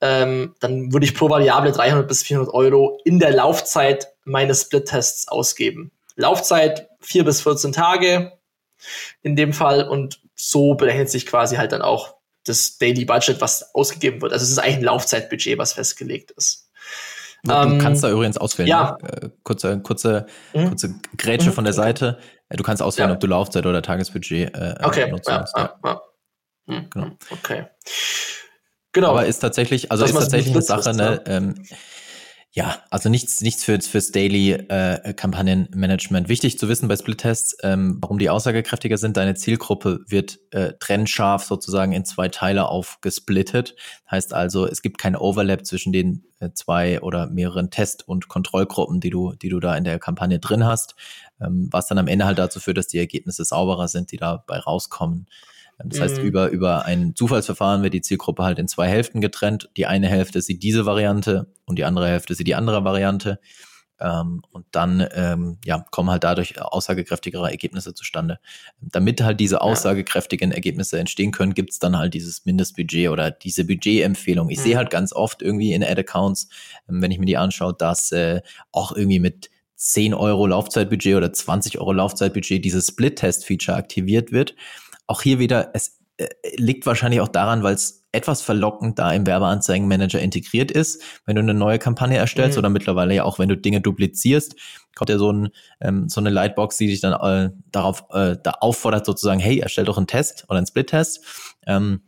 ähm, 0.00 0.54
dann 0.60 0.92
würde 0.92 1.06
ich 1.06 1.14
pro 1.14 1.28
Variable 1.28 1.72
300 1.72 2.06
bis 2.06 2.22
400 2.22 2.54
Euro 2.54 3.00
in 3.04 3.18
der 3.18 3.32
Laufzeit 3.32 4.08
meines 4.24 4.62
Split-Tests 4.62 5.28
ausgeben. 5.28 5.90
Laufzeit 6.14 6.88
4 7.00 7.24
bis 7.24 7.40
14 7.42 7.72
Tage 7.72 8.32
in 9.22 9.34
dem 9.34 9.52
Fall 9.52 9.88
und 9.88 10.20
so 10.34 10.74
berechnet 10.74 11.10
sich 11.10 11.26
quasi 11.26 11.56
halt 11.56 11.72
dann 11.72 11.82
auch 11.82 12.14
das 12.44 12.78
Daily 12.78 13.04
Budget, 13.04 13.40
was 13.40 13.74
ausgegeben 13.74 14.22
wird. 14.22 14.32
Also 14.32 14.44
es 14.44 14.50
ist 14.50 14.58
eigentlich 14.58 14.76
ein 14.76 14.84
Laufzeitbudget, 14.84 15.58
was 15.58 15.72
festgelegt 15.72 16.30
ist. 16.32 16.70
Du 17.44 17.52
ähm, 17.52 17.78
kannst 17.78 18.02
da 18.02 18.10
übrigens 18.10 18.36
auswählen. 18.38 18.68
Ja. 18.68 18.98
Ne? 19.00 19.08
Äh, 19.08 19.30
kurze, 19.42 19.80
kurze, 19.80 20.26
mhm. 20.54 20.68
kurze 20.68 20.94
Grätsche 21.16 21.50
mhm. 21.50 21.54
von 21.54 21.64
der 21.64 21.72
Seite. 21.72 22.18
Du 22.50 22.62
kannst 22.62 22.82
auswählen, 22.82 23.10
ja. 23.10 23.14
ob 23.14 23.20
du 23.20 23.26
Laufzeit 23.26 23.66
oder 23.66 23.82
Tagesbudget 23.82 24.54
äh, 24.54 24.74
okay. 24.82 25.10
nutzen 25.10 25.30
ja, 25.30 25.44
ja. 25.56 25.78
ja. 25.84 26.02
Hm. 26.68 26.90
Genau. 26.90 27.10
Okay. 27.30 27.66
Genau. 28.92 29.10
Aber 29.10 29.26
ist 29.26 29.40
tatsächlich, 29.40 29.90
also 29.90 30.04
das 30.04 30.12
ist 30.12 30.18
tatsächlich 30.18 30.54
eine 30.54 30.62
Sache, 30.62 30.94
ne, 30.94 31.22
ähm, 31.26 31.54
ja, 32.58 32.82
also 32.90 33.08
nichts, 33.08 33.40
nichts 33.40 33.62
für, 33.62 33.80
fürs 33.80 34.10
Daily 34.10 34.50
äh, 34.50 35.14
Kampagnenmanagement. 35.14 36.28
Wichtig 36.28 36.58
zu 36.58 36.68
wissen 36.68 36.88
bei 36.88 36.96
Split-Tests, 36.96 37.56
ähm, 37.62 37.98
warum 38.00 38.18
die 38.18 38.30
aussagekräftiger 38.30 38.98
sind. 38.98 39.16
Deine 39.16 39.36
Zielgruppe 39.36 40.00
wird 40.08 40.40
äh, 40.50 40.72
trennscharf 40.80 41.44
sozusagen 41.44 41.92
in 41.92 42.04
zwei 42.04 42.26
Teile 42.26 42.68
aufgesplittet. 42.68 43.76
Heißt 44.10 44.34
also, 44.34 44.66
es 44.66 44.82
gibt 44.82 44.98
kein 44.98 45.14
Overlap 45.14 45.64
zwischen 45.66 45.92
den 45.92 46.24
äh, 46.40 46.50
zwei 46.52 47.00
oder 47.00 47.28
mehreren 47.28 47.70
Test- 47.70 48.08
und 48.08 48.26
Kontrollgruppen, 48.26 48.98
die 48.98 49.10
du, 49.10 49.34
die 49.34 49.50
du 49.50 49.60
da 49.60 49.76
in 49.76 49.84
der 49.84 50.00
Kampagne 50.00 50.40
drin 50.40 50.66
hast, 50.66 50.96
ähm, 51.40 51.68
was 51.70 51.86
dann 51.86 51.98
am 51.98 52.08
Ende 52.08 52.24
halt 52.24 52.40
dazu 52.40 52.58
führt, 52.58 52.78
dass 52.78 52.88
die 52.88 52.98
Ergebnisse 52.98 53.44
sauberer 53.44 53.86
sind, 53.86 54.10
die 54.10 54.16
dabei 54.16 54.58
rauskommen. 54.58 55.28
Das 55.84 56.00
heißt, 56.00 56.18
mhm. 56.18 56.24
über, 56.24 56.48
über 56.48 56.84
ein 56.86 57.14
Zufallsverfahren 57.14 57.82
wird 57.82 57.94
die 57.94 58.00
Zielgruppe 58.00 58.42
halt 58.42 58.58
in 58.58 58.66
zwei 58.66 58.88
Hälften 58.88 59.20
getrennt. 59.20 59.70
Die 59.76 59.86
eine 59.86 60.08
Hälfte 60.08 60.42
sieht 60.42 60.62
diese 60.62 60.86
Variante 60.86 61.52
und 61.66 61.78
die 61.78 61.84
andere 61.84 62.08
Hälfte 62.08 62.34
sieht 62.34 62.48
die 62.48 62.56
andere 62.56 62.84
Variante. 62.84 63.38
Ähm, 64.00 64.42
und 64.50 64.66
dann 64.72 65.06
ähm, 65.12 65.58
ja, 65.64 65.84
kommen 65.90 66.10
halt 66.10 66.24
dadurch 66.24 66.60
aussagekräftigere 66.60 67.50
Ergebnisse 67.50 67.94
zustande. 67.94 68.38
Damit 68.80 69.20
halt 69.22 69.40
diese 69.40 69.60
aussagekräftigen 69.60 70.52
Ergebnisse 70.52 70.98
entstehen 70.98 71.32
können, 71.32 71.54
gibt 71.54 71.70
es 71.70 71.78
dann 71.78 71.96
halt 71.96 72.14
dieses 72.14 72.44
Mindestbudget 72.44 73.08
oder 73.08 73.30
diese 73.30 73.64
Budgetempfehlung. 73.64 74.50
Ich 74.50 74.58
mhm. 74.58 74.62
sehe 74.62 74.76
halt 74.76 74.90
ganz 74.90 75.12
oft 75.12 75.42
irgendwie 75.42 75.72
in 75.72 75.82
Ad-Accounts, 75.82 76.48
ähm, 76.88 77.02
wenn 77.02 77.10
ich 77.10 77.18
mir 77.18 77.26
die 77.26 77.36
anschaue, 77.36 77.74
dass 77.76 78.12
äh, 78.12 78.40
auch 78.72 78.92
irgendwie 78.92 79.20
mit 79.20 79.50
10 79.76 80.12
Euro 80.14 80.46
Laufzeitbudget 80.46 81.16
oder 81.16 81.32
20 81.32 81.78
Euro 81.78 81.92
Laufzeitbudget 81.92 82.64
dieses 82.64 82.88
Split-Test-Feature 82.88 83.76
aktiviert 83.76 84.32
wird. 84.32 84.56
Auch 85.08 85.22
hier 85.22 85.40
wieder, 85.40 85.70
es 85.74 85.98
äh, 86.18 86.28
liegt 86.56 86.86
wahrscheinlich 86.86 87.20
auch 87.20 87.28
daran, 87.28 87.64
weil 87.64 87.74
es 87.74 88.06
etwas 88.12 88.40
verlockend 88.42 88.98
da 88.98 89.12
im 89.12 89.26
Werbeanzeigenmanager 89.26 90.20
integriert 90.20 90.70
ist, 90.70 91.02
wenn 91.26 91.36
du 91.36 91.42
eine 91.42 91.54
neue 91.54 91.78
Kampagne 91.78 92.16
erstellst 92.16 92.56
mhm. 92.56 92.60
oder 92.60 92.70
mittlerweile 92.70 93.14
ja 93.14 93.24
auch, 93.24 93.38
wenn 93.38 93.48
du 93.48 93.56
Dinge 93.56 93.80
duplizierst, 93.80 94.54
kommt 94.94 95.10
ja 95.10 95.18
so, 95.18 95.30
ein, 95.30 95.50
ähm, 95.80 96.08
so 96.08 96.20
eine 96.20 96.30
Lightbox, 96.30 96.76
die 96.76 96.86
dich 96.86 97.00
dann 97.00 97.12
äh, 97.12 97.50
darauf 97.70 98.04
äh, 98.10 98.36
da 98.42 98.52
auffordert, 98.60 99.06
sozusagen, 99.06 99.40
hey, 99.40 99.58
erstell 99.58 99.84
doch 99.84 99.98
einen 99.98 100.06
Test 100.06 100.44
oder 100.48 100.58
einen 100.58 100.66
Split-Test. 100.66 101.24
Ähm, 101.66 102.02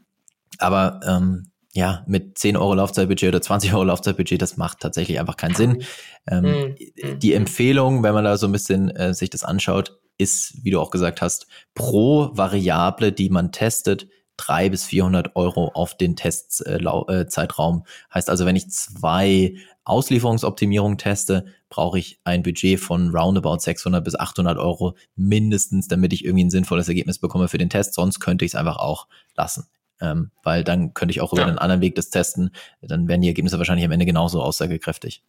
aber 0.59 1.01
ähm, 1.07 1.51
ja, 1.73 2.03
mit 2.09 2.37
10 2.37 2.57
Euro 2.57 2.75
Laufzeitbudget 2.75 3.29
oder 3.29 3.43
20 3.43 3.73
Euro 3.73 3.85
Laufzeitbudget, 3.85 4.43
das 4.43 4.57
macht 4.57 4.81
tatsächlich 4.81 5.21
einfach 5.21 5.37
keinen 5.37 5.55
Sinn. 5.55 5.85
Ähm, 6.27 6.43
mhm. 6.43 7.19
Die 7.21 7.35
Empfehlung, 7.35 8.03
wenn 8.03 8.15
man 8.15 8.25
da 8.25 8.37
so 8.37 8.47
ein 8.47 8.53
bisschen 8.53 8.91
äh, 8.91 9.15
sich 9.15 9.31
das 9.31 9.45
anschaut, 9.45 10.00
ist, 10.21 10.63
wie 10.63 10.71
du 10.71 10.81
auch 10.81 10.91
gesagt 10.91 11.21
hast, 11.23 11.47
pro 11.75 12.31
Variable, 12.37 13.13
die 13.13 13.31
man 13.31 13.53
testet, 13.53 14.09
drei 14.37 14.71
bis 14.71 14.85
400 14.85 15.37
Euro 15.37 15.69
auf 15.69 15.97
den 15.97 16.17
Testzeitraum. 16.17 17.85
Äh, 17.85 18.15
heißt 18.15 18.31
also, 18.31 18.47
wenn 18.47 18.57
ich 18.57 18.71
zwei 18.71 19.55
Auslieferungsoptimierungen 19.85 20.99
teste, 20.99 21.47
brauche 21.69 21.99
ich 21.99 22.21
ein 22.25 22.43
Budget 22.43 22.81
von 22.81 23.11
roundabout 23.11 23.59
600 23.59 24.03
bis 24.05 24.19
800 24.19 24.57
Euro 24.59 24.97
mindestens, 25.15 25.89
damit 25.89 26.13
ich 26.13 26.25
irgendwie 26.25 26.45
ein 26.45 26.51
sinnvolles 26.51 26.89
Ergebnis 26.89 27.19
bekomme 27.19 27.49
für 27.49 27.59
den 27.59 27.71
Test. 27.71 27.95
Sonst 27.95 28.21
könnte 28.21 28.45
ich 28.45 28.53
es 28.53 28.55
einfach 28.55 28.77
auch 28.77 29.09
lassen. 29.37 29.67
Ähm, 30.01 30.31
weil 30.43 30.65
dann 30.65 30.95
könnte 30.95 31.13
ich 31.13 31.21
auch 31.21 31.33
über 31.33 31.43
ja. 31.43 31.49
einen 31.49 31.59
anderen 31.59 31.83
Weg 31.83 31.95
das 31.95 32.11
testen. 32.11 32.55
Dann 32.81 33.07
wären 33.07 33.21
die 33.21 33.29
Ergebnisse 33.29 33.59
wahrscheinlich 33.59 33.85
am 33.85 33.93
Ende 33.93 34.07
genauso 34.07 34.43
aussagekräftig. 34.43 35.23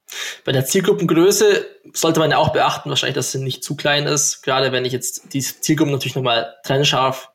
Bei 0.45 0.51
der 0.51 0.65
Zielgruppengröße 0.65 1.65
sollte 1.93 2.19
man 2.19 2.31
ja 2.31 2.37
auch 2.37 2.53
beachten, 2.53 2.89
wahrscheinlich, 2.89 3.15
dass 3.15 3.31
sie 3.31 3.43
nicht 3.43 3.63
zu 3.63 3.75
klein 3.75 4.07
ist. 4.07 4.43
Gerade 4.43 4.71
wenn 4.71 4.85
ich 4.85 4.93
jetzt 4.93 5.33
die 5.33 5.41
Zielgruppen 5.41 5.91
natürlich 5.91 6.15
nochmal 6.15 6.55
trennscharf 6.63 7.31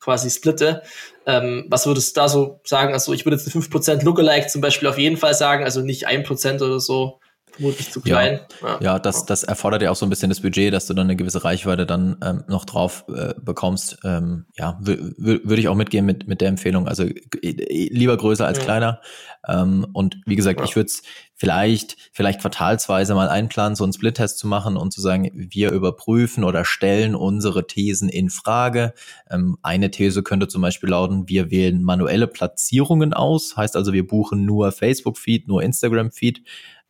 quasi 0.00 0.30
splitte. 0.30 0.82
Ähm, 1.26 1.66
was 1.68 1.86
würdest 1.86 2.16
du 2.16 2.20
da 2.20 2.28
so 2.28 2.60
sagen? 2.64 2.92
Also 2.92 3.12
ich 3.12 3.26
würde 3.26 3.36
jetzt 3.36 3.48
5% 3.48 4.04
Lookalike 4.04 4.46
zum 4.46 4.60
Beispiel 4.60 4.88
auf 4.88 4.98
jeden 4.98 5.16
Fall 5.16 5.34
sagen, 5.34 5.64
also 5.64 5.80
nicht 5.80 6.08
1% 6.08 6.62
oder 6.62 6.78
so 6.78 7.18
vermutlich 7.56 7.90
zu 7.90 8.00
klein. 8.00 8.40
Ja, 8.62 8.68
ja. 8.68 8.78
ja, 8.80 8.98
das, 8.98 9.26
das 9.26 9.42
erfordert 9.42 9.82
ja 9.82 9.90
auch 9.90 9.96
so 9.96 10.06
ein 10.06 10.10
bisschen 10.10 10.28
das 10.28 10.40
Budget, 10.40 10.72
dass 10.72 10.86
du 10.86 10.94
dann 10.94 11.06
eine 11.06 11.16
gewisse 11.16 11.44
Reichweite 11.44 11.86
dann 11.86 12.16
ähm, 12.22 12.44
noch 12.48 12.64
drauf 12.64 13.04
äh, 13.08 13.34
bekommst. 13.40 13.98
Ähm, 14.04 14.46
ja, 14.56 14.78
würde 14.80 15.60
ich 15.60 15.68
auch 15.68 15.74
mitgehen 15.74 16.06
mit, 16.06 16.28
mit 16.28 16.40
der 16.40 16.48
Empfehlung. 16.48 16.88
Also 16.88 17.04
lieber 17.42 18.16
größer 18.16 18.46
als 18.46 18.58
ja. 18.58 18.64
kleiner. 18.64 19.00
Ähm, 19.48 19.86
und 19.92 20.18
wie 20.26 20.36
gesagt, 20.36 20.60
ich 20.64 20.76
würde 20.76 20.86
es 20.86 21.02
vielleicht, 21.34 21.96
vielleicht 22.12 22.40
quartalsweise 22.40 23.14
mal 23.14 23.28
einplanen, 23.28 23.76
so 23.76 23.84
einen 23.84 23.92
Split-Test 23.92 24.38
zu 24.38 24.46
machen 24.46 24.76
und 24.76 24.92
zu 24.92 25.00
sagen, 25.00 25.30
wir 25.34 25.70
überprüfen 25.70 26.44
oder 26.44 26.64
stellen 26.64 27.14
unsere 27.14 27.66
Thesen 27.66 28.08
in 28.08 28.30
Frage. 28.30 28.94
Ähm, 29.30 29.58
eine 29.62 29.90
These 29.90 30.22
könnte 30.22 30.48
zum 30.48 30.62
Beispiel 30.62 30.90
lauten, 30.90 31.28
wir 31.28 31.50
wählen 31.50 31.82
manuelle 31.82 32.26
Platzierungen 32.26 33.12
aus. 33.12 33.56
Heißt 33.56 33.76
also, 33.76 33.92
wir 33.92 34.06
buchen 34.06 34.44
nur 34.44 34.72
Facebook-Feed, 34.72 35.46
nur 35.46 35.62
Instagram-Feed 35.62 36.42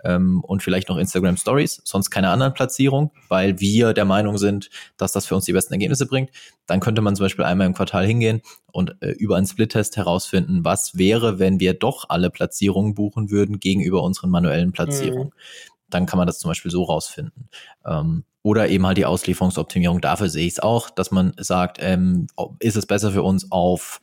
ähm, 0.04 0.40
und 0.42 0.62
vielleicht 0.62 0.88
noch 0.88 0.96
Instagram 0.96 1.36
Stories, 1.36 1.80
sonst 1.84 2.10
keine 2.10 2.30
anderen 2.30 2.54
Platzierung, 2.54 3.10
weil 3.28 3.60
wir 3.60 3.92
der 3.92 4.04
Meinung 4.04 4.38
sind, 4.38 4.70
dass 4.96 5.12
das 5.12 5.26
für 5.26 5.34
uns 5.34 5.44
die 5.44 5.52
besten 5.52 5.74
Ergebnisse 5.74 6.06
bringt. 6.06 6.30
Dann 6.66 6.80
könnte 6.80 7.02
man 7.02 7.16
zum 7.16 7.24
Beispiel 7.24 7.44
einmal 7.44 7.66
im 7.66 7.74
Quartal 7.74 8.06
hingehen 8.06 8.42
und 8.72 8.96
äh, 9.00 9.10
über 9.10 9.36
einen 9.36 9.46
Split-Test 9.46 9.96
herausfinden, 9.96 10.64
was 10.64 10.96
wäre, 10.96 11.38
wenn 11.38 11.60
wir 11.60 11.74
doch 11.74 12.06
alle 12.08 12.30
Platzierungen 12.30 12.94
buchen 12.94 13.30
würden 13.30 13.60
gegenüber 13.60 14.02
unseren 14.02 14.30
manuellen 14.30 14.72
Platzierungen. 14.72 15.28
Mhm. 15.28 15.80
Dann 15.88 16.06
kann 16.06 16.18
man 16.18 16.26
das 16.26 16.38
zum 16.38 16.50
Beispiel 16.50 16.70
so 16.70 16.82
rausfinden. 16.82 17.48
Ähm, 17.86 18.24
oder 18.42 18.68
eben 18.68 18.86
halt 18.86 18.96
die 18.96 19.06
Auslieferungsoptimierung. 19.06 20.00
Dafür 20.00 20.28
sehe 20.28 20.46
ich 20.46 20.52
es 20.52 20.60
auch, 20.60 20.88
dass 20.90 21.10
man 21.10 21.32
sagt, 21.36 21.78
ähm, 21.80 22.28
ist 22.60 22.76
es 22.76 22.86
besser 22.86 23.10
für 23.10 23.24
uns 23.24 23.50
auf 23.50 24.00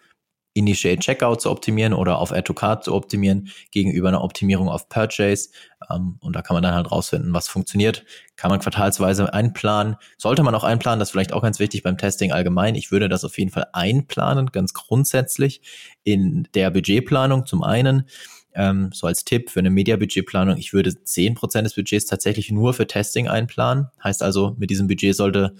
Initiate 0.53 0.99
Checkout 0.99 1.41
zu 1.41 1.49
optimieren 1.49 1.93
oder 1.93 2.19
auf 2.19 2.31
Add 2.31 2.43
to 2.43 2.53
Cart 2.53 2.83
zu 2.83 2.93
optimieren 2.93 3.49
gegenüber 3.71 4.09
einer 4.09 4.23
Optimierung 4.23 4.69
auf 4.69 4.87
Purchase. 4.87 5.49
Ähm, 5.89 6.17
und 6.19 6.35
da 6.35 6.41
kann 6.41 6.55
man 6.55 6.63
dann 6.63 6.75
halt 6.75 6.91
rausfinden, 6.91 7.33
was 7.33 7.47
funktioniert. 7.47 8.05
Kann 8.35 8.51
man 8.51 8.59
quartalsweise 8.59 9.33
einplanen. 9.33 9.95
Sollte 10.17 10.43
man 10.43 10.55
auch 10.55 10.63
einplanen, 10.63 10.99
das 10.99 11.09
ist 11.09 11.11
vielleicht 11.11 11.33
auch 11.33 11.41
ganz 11.41 11.59
wichtig 11.59 11.83
beim 11.83 11.97
Testing 11.97 12.31
allgemein. 12.31 12.75
Ich 12.75 12.91
würde 12.91 13.09
das 13.09 13.25
auf 13.25 13.37
jeden 13.37 13.51
Fall 13.51 13.67
einplanen, 13.73 14.47
ganz 14.51 14.73
grundsätzlich 14.73 15.61
in 16.03 16.47
der 16.53 16.69
Budgetplanung 16.69 17.45
zum 17.45 17.63
einen. 17.63 18.07
Ähm, 18.55 18.91
so 18.93 19.07
als 19.07 19.25
Tipp 19.25 19.49
für 19.49 19.59
eine 19.59 19.71
Media-Budgetplanung, 19.71 20.57
ich 20.57 20.73
würde 20.73 21.03
zehn 21.03 21.33
Prozent 21.33 21.65
des 21.65 21.73
Budgets 21.73 22.05
tatsächlich 22.05 22.51
nur 22.51 22.73
für 22.73 22.85
Testing 22.85 23.27
einplanen. 23.27 23.87
Heißt 24.03 24.21
also, 24.21 24.55
mit 24.59 24.69
diesem 24.69 24.87
Budget 24.87 25.15
sollte 25.15 25.55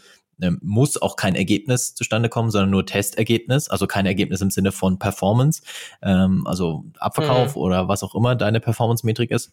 muss 0.62 1.01
auch 1.01 1.15
kein 1.15 1.36
Ergebnis 1.36 1.95
zustande 1.95 2.29
kommen, 2.29 2.51
sondern 2.51 2.69
nur 2.69 2.86
Testergebnis, 2.86 3.69
also 3.69 3.88
kein 3.88 4.06
Ergebnis 4.06 4.41
im 4.41 4.51
Sinne 4.51 4.71
von 4.71 4.99
Performance, 4.99 5.62
ähm, 6.01 6.45
also 6.47 6.86
Abverkauf 6.97 7.56
mhm. 7.56 7.62
oder 7.62 7.88
was 7.88 8.03
auch 8.03 8.15
immer 8.15 8.36
deine 8.36 8.60
Performance-Metrik 8.60 9.32
ist, 9.32 9.51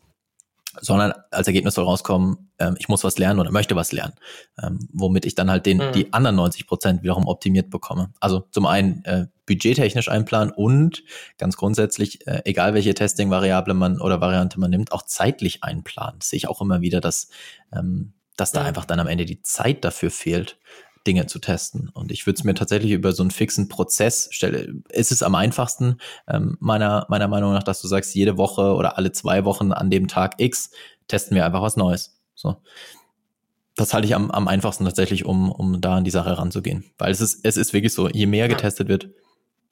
sondern 0.80 1.12
als 1.30 1.46
Ergebnis 1.46 1.74
soll 1.74 1.84
rauskommen, 1.84 2.50
ähm, 2.58 2.76
ich 2.78 2.88
muss 2.88 3.02
was 3.02 3.18
lernen 3.18 3.40
oder 3.40 3.50
möchte 3.50 3.74
was 3.74 3.92
lernen, 3.92 4.14
ähm, 4.62 4.88
womit 4.92 5.24
ich 5.26 5.34
dann 5.34 5.50
halt 5.50 5.66
den, 5.66 5.78
mhm. 5.78 5.92
die 5.92 6.12
anderen 6.12 6.36
90 6.36 6.66
Prozent 6.66 7.02
wiederum 7.02 7.26
optimiert 7.26 7.70
bekomme. 7.70 8.12
Also 8.20 8.44
zum 8.50 8.66
einen 8.66 9.04
äh, 9.04 9.26
budgettechnisch 9.46 10.08
einplanen 10.08 10.52
und 10.54 11.02
ganz 11.38 11.56
grundsätzlich, 11.56 12.26
äh, 12.26 12.42
egal 12.44 12.74
welche 12.74 12.94
Testing-Variable 12.94 13.74
man 13.74 14.00
oder 14.00 14.20
Variante 14.20 14.60
man 14.60 14.70
nimmt, 14.70 14.92
auch 14.92 15.02
zeitlich 15.02 15.64
einplanen. 15.64 16.20
Das 16.20 16.28
sehe 16.28 16.36
ich 16.36 16.48
auch 16.48 16.60
immer 16.60 16.80
wieder, 16.80 17.00
dass 17.00 17.28
ähm, 17.72 18.12
dass 18.36 18.52
da 18.52 18.62
einfach 18.64 18.84
dann 18.84 19.00
am 19.00 19.06
Ende 19.06 19.24
die 19.24 19.42
Zeit 19.42 19.84
dafür 19.84 20.10
fehlt, 20.10 20.58
Dinge 21.06 21.26
zu 21.26 21.38
testen. 21.38 21.88
Und 21.88 22.12
ich 22.12 22.26
würde 22.26 22.38
es 22.38 22.44
mir 22.44 22.54
tatsächlich 22.54 22.92
über 22.92 23.12
so 23.12 23.22
einen 23.22 23.30
fixen 23.30 23.68
Prozess 23.68 24.28
stellen. 24.32 24.84
Ist 24.90 25.12
es 25.12 25.22
am 25.22 25.34
einfachsten, 25.34 25.96
ähm, 26.28 26.56
meiner, 26.60 27.06
meiner 27.08 27.28
Meinung 27.28 27.52
nach, 27.52 27.62
dass 27.62 27.80
du 27.80 27.88
sagst, 27.88 28.14
jede 28.14 28.36
Woche 28.36 28.74
oder 28.74 28.98
alle 28.98 29.12
zwei 29.12 29.44
Wochen 29.44 29.72
an 29.72 29.90
dem 29.90 30.08
Tag 30.08 30.34
X 30.38 30.70
testen 31.08 31.34
wir 31.34 31.46
einfach 31.46 31.62
was 31.62 31.76
Neues. 31.76 32.18
So. 32.34 32.56
Das 33.76 33.94
halte 33.94 34.06
ich 34.06 34.14
am, 34.14 34.30
am 34.30 34.46
einfachsten 34.46 34.84
tatsächlich, 34.84 35.24
um, 35.24 35.50
um 35.50 35.80
da 35.80 35.96
an 35.96 36.04
die 36.04 36.10
Sache 36.10 36.36
ranzugehen. 36.36 36.84
Weil 36.98 37.12
es 37.12 37.20
ist, 37.20 37.40
es 37.44 37.56
ist 37.56 37.72
wirklich 37.72 37.94
so, 37.94 38.08
je 38.08 38.26
mehr 38.26 38.48
getestet 38.48 38.88
wird, 38.88 39.08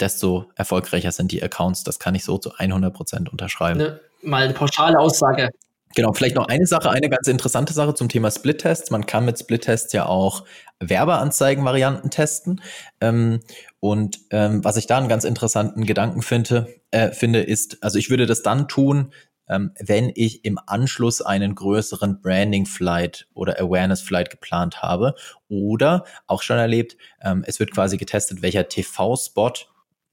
desto 0.00 0.46
erfolgreicher 0.54 1.12
sind 1.12 1.32
die 1.32 1.42
Accounts. 1.42 1.84
Das 1.84 1.98
kann 1.98 2.14
ich 2.14 2.24
so 2.24 2.38
zu 2.38 2.52
100 2.54 2.94
Prozent 2.94 3.30
unterschreiben. 3.30 3.78
Ne, 3.78 4.00
mal 4.22 4.44
eine 4.44 4.54
pauschale 4.54 4.98
Aussage. 4.98 5.50
Genau, 5.94 6.12
vielleicht 6.12 6.36
noch 6.36 6.48
eine 6.48 6.66
Sache, 6.66 6.90
eine 6.90 7.08
ganz 7.08 7.28
interessante 7.28 7.72
Sache 7.72 7.94
zum 7.94 8.08
Thema 8.08 8.30
Split-Tests. 8.30 8.90
Man 8.90 9.06
kann 9.06 9.24
mit 9.24 9.38
Split-Tests 9.38 9.92
ja 9.92 10.06
auch 10.06 10.44
Werbeanzeigen-Varianten 10.80 12.10
testen. 12.10 12.60
Ähm, 13.00 13.40
und 13.80 14.18
ähm, 14.30 14.64
was 14.64 14.76
ich 14.76 14.86
da 14.86 14.98
einen 14.98 15.08
ganz 15.08 15.24
interessanten 15.24 15.84
Gedanken 15.86 16.22
finde, 16.22 16.68
äh, 16.90 17.10
finde, 17.10 17.40
ist, 17.40 17.82
also 17.82 17.98
ich 17.98 18.10
würde 18.10 18.26
das 18.26 18.42
dann 18.42 18.68
tun, 18.68 19.12
ähm, 19.48 19.72
wenn 19.80 20.12
ich 20.14 20.44
im 20.44 20.58
Anschluss 20.66 21.22
einen 21.22 21.54
größeren 21.54 22.20
Branding-Flight 22.20 23.28
oder 23.34 23.58
Awareness-Flight 23.58 24.30
geplant 24.30 24.82
habe. 24.82 25.14
Oder 25.48 26.04
auch 26.26 26.42
schon 26.42 26.58
erlebt, 26.58 26.96
ähm, 27.22 27.44
es 27.46 27.58
wird 27.60 27.72
quasi 27.72 27.96
getestet, 27.96 28.42
welcher 28.42 28.68
TV-Spot 28.68 29.52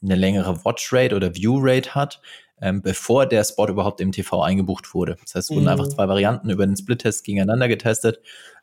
eine 0.02 0.16
längere 0.16 0.64
Watch-Rate 0.64 1.16
oder 1.16 1.36
View-Rate 1.36 1.96
hat 1.96 2.22
ähm, 2.62 2.82
bevor 2.82 3.26
der 3.26 3.44
Spot 3.44 3.68
überhaupt 3.68 4.02
im 4.02 4.12
TV 4.12 4.42
eingebucht 4.42 4.94
wurde. 4.94 5.18
Das 5.22 5.36
heißt, 5.36 5.50
es 5.50 5.56
wurden 5.56 5.64
mhm. 5.64 5.70
einfach 5.70 5.88
zwei 5.88 6.08
Varianten 6.08 6.50
über 6.50 6.66
den 6.66 6.78
Split-Test 6.78 7.24
gegeneinander 7.24 7.68
getestet 7.68 8.20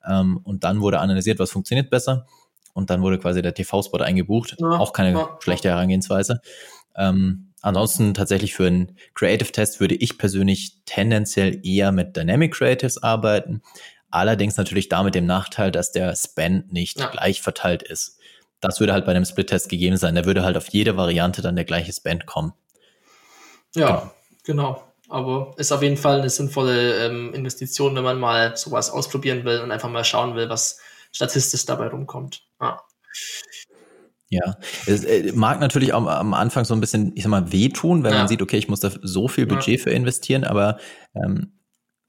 ähm, 0.09 0.41
und 0.43 0.65
dann 0.65 0.81
wurde 0.81 1.01
analysiert, 1.01 1.39
was 1.39 1.51
funktioniert 1.51 1.91
besser. 1.91 2.27
Und 2.75 2.89
dann 2.89 3.03
wurde 3.03 3.19
quasi 3.19 3.43
der 3.43 3.53
TV-Spot 3.53 3.99
eingebucht. 3.99 4.57
Ja, 4.59 4.71
Auch 4.79 4.95
keine 4.95 5.13
ja. 5.13 5.39
schlechte 5.41 5.69
Herangehensweise. 5.69 6.41
Ähm, 6.97 7.53
ansonsten 7.61 8.15
tatsächlich 8.15 8.55
für 8.55 8.67
einen 8.67 8.97
Creative 9.15 9.53
Test 9.53 9.79
würde 9.81 9.95
ich 9.95 10.17
persönlich 10.17 10.79
tendenziell 10.87 11.61
eher 11.67 11.93
mit 11.93 12.17
Dynamic 12.17 12.55
Creatives 12.55 13.03
arbeiten. 13.03 13.61
Allerdings 14.11 14.57
natürlich 14.57 14.89
damit 14.89 15.15
dem 15.15 15.27
Nachteil, 15.27 15.71
dass 15.71 15.93
der 15.93 16.15
Spend 16.17 16.73
nicht 16.73 16.99
ja. 16.99 17.09
gleich 17.09 17.43
verteilt 17.43 17.83
ist. 17.83 18.19
Das 18.61 18.79
würde 18.79 18.93
halt 18.93 19.05
bei 19.05 19.13
einem 19.13 19.25
Split-Test 19.25 19.69
gegeben 19.69 19.97
sein. 19.97 20.15
Da 20.15 20.25
würde 20.25 20.45
halt 20.45 20.57
auf 20.57 20.69
jede 20.69 20.97
Variante 20.97 21.43
dann 21.43 21.57
der 21.57 21.65
gleiche 21.65 21.93
Spend 21.93 22.27
kommen. 22.27 22.53
Ja, 23.75 24.13
genau. 24.45 24.75
genau. 24.75 24.93
Aber 25.09 25.55
ist 25.59 25.73
auf 25.73 25.83
jeden 25.83 25.99
Fall 25.99 26.21
eine 26.21 26.31
sinnvolle 26.31 27.07
ähm, 27.07 27.35
Investition, 27.35 27.95
wenn 27.95 28.03
man 28.03 28.19
mal 28.19 28.57
sowas 28.57 28.91
ausprobieren 28.91 29.45
will 29.45 29.61
und 29.61 29.71
einfach 29.71 29.91
mal 29.91 30.05
schauen 30.05 30.37
will, 30.37 30.49
was 30.49 30.79
statistisch 31.13 31.67
dabei 31.67 31.89
rumkommt. 31.89 32.43
Ja. 32.61 32.81
Ja, 34.31 34.57
es 34.87 35.05
äh, 35.05 35.31
mag 35.35 35.61
natürlich 35.61 35.93
auch 35.93 36.07
am 36.07 36.33
Anfang 36.33 36.65
so 36.65 36.73
ein 36.73 36.81
bisschen, 36.81 37.13
ich 37.15 37.25
sag 37.25 37.29
mal, 37.29 37.53
wehtun, 37.53 38.03
wenn 38.03 38.13
ja. 38.13 38.21
man 38.21 38.29
sieht, 38.29 38.41
okay, 38.41 38.57
ich 38.57 38.67
muss 38.67 38.81
da 38.81 38.91
so 39.03 39.29
viel 39.29 39.45
Budget 39.45 39.79
ja. 39.79 39.83
für 39.85 39.91
investieren, 39.91 40.45
aber 40.45 40.79
ähm, 41.15 41.53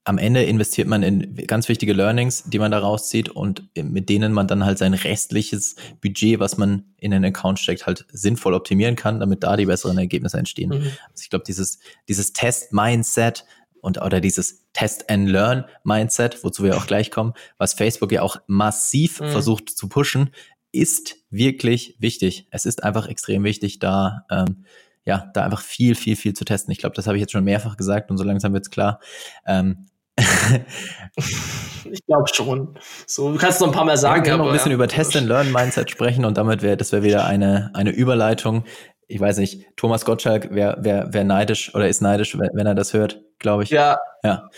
am 0.05 0.17
Ende 0.17 0.43
investiert 0.43 0.87
man 0.87 1.01
in 1.01 1.35
ganz 1.47 1.69
wichtige 1.69 1.93
Learnings, 1.93 2.43
die 2.45 2.59
man 2.59 2.71
da 2.71 2.79
rauszieht 2.79 3.29
und 3.29 3.63
mit 3.75 4.09
denen 4.09 4.33
man 4.33 4.47
dann 4.47 4.65
halt 4.65 4.77
sein 4.77 4.93
restliches 4.93 5.75
Budget, 6.01 6.39
was 6.39 6.57
man 6.57 6.83
in 6.97 7.11
den 7.11 7.23
Account 7.23 7.59
steckt, 7.59 7.85
halt 7.85 8.05
sinnvoll 8.11 8.53
optimieren 8.53 8.95
kann, 8.95 9.19
damit 9.19 9.43
da 9.43 9.55
die 9.55 9.65
besseren 9.65 9.97
Ergebnisse 9.97 10.37
entstehen. 10.37 10.69
Mhm. 10.71 10.91
Also 11.09 11.21
ich 11.21 11.29
glaube, 11.29 11.45
dieses, 11.47 11.79
dieses 12.09 12.33
Test-Mindset 12.33 13.45
und 13.79 14.01
oder 14.01 14.19
dieses 14.19 14.65
Test-and-Learn-Mindset, 14.73 16.43
wozu 16.43 16.63
wir 16.63 16.75
auch 16.75 16.87
gleich 16.87 17.09
kommen, 17.09 17.33
was 17.57 17.73
Facebook 17.73 18.11
ja 18.11 18.23
auch 18.23 18.37
massiv 18.47 19.21
mhm. 19.21 19.29
versucht 19.29 19.69
zu 19.69 19.87
pushen, 19.87 20.31
ist 20.73 21.17
wirklich 21.29 21.95
wichtig. 21.99 22.47
Es 22.51 22.65
ist 22.65 22.83
einfach 22.83 23.07
extrem 23.07 23.43
wichtig, 23.43 23.79
da 23.79 24.25
ähm, 24.29 24.65
ja, 25.05 25.29
da 25.33 25.43
einfach 25.43 25.61
viel, 25.61 25.95
viel, 25.95 26.15
viel 26.15 26.33
zu 26.33 26.45
testen. 26.45 26.71
Ich 26.71 26.77
glaube, 26.77 26.95
das 26.95 27.07
habe 27.07 27.17
ich 27.17 27.21
jetzt 27.21 27.31
schon 27.31 27.43
mehrfach 27.43 27.77
gesagt 27.77 28.09
und 28.09 28.17
so 28.17 28.23
langsam 28.23 28.53
wird's 28.53 28.69
klar. 28.69 28.99
Ähm, 29.45 29.87
ich 30.15 32.05
glaube 32.05 32.27
schon. 32.31 32.77
So, 33.07 33.31
du 33.31 33.37
kannst 33.37 33.61
noch 33.61 33.67
ein 33.67 33.73
paar 33.73 33.85
Mal 33.85 33.97
sagen. 33.97 34.23
wir 34.23 34.29
können 34.31 34.39
noch 34.39 34.47
ein 34.47 34.53
bisschen 34.53 34.71
ja. 34.71 34.75
über 34.75 34.87
Test 34.87 35.15
and 35.15 35.27
Learn 35.27 35.51
Mindset 35.51 35.89
sprechen 35.89 36.25
und 36.25 36.37
damit 36.37 36.61
wäre 36.61 36.77
das 36.77 36.91
wäre 36.91 37.03
wieder 37.03 37.25
eine 37.25 37.71
eine 37.73 37.91
Überleitung. 37.91 38.63
Ich 39.07 39.19
weiß 39.19 39.37
nicht, 39.37 39.65
Thomas 39.75 40.05
Gottschalk 40.05 40.53
wäre 40.55 40.77
wär, 40.79 41.13
wär 41.13 41.23
neidisch 41.23 41.75
oder 41.75 41.87
ist 41.87 42.01
neidisch, 42.01 42.37
wenn, 42.37 42.65
er 42.65 42.73
das 42.73 42.93
hört, 42.93 43.21
glaube 43.37 43.63
ich. 43.63 43.69
Ja, 43.69 43.99
ja. 44.23 44.49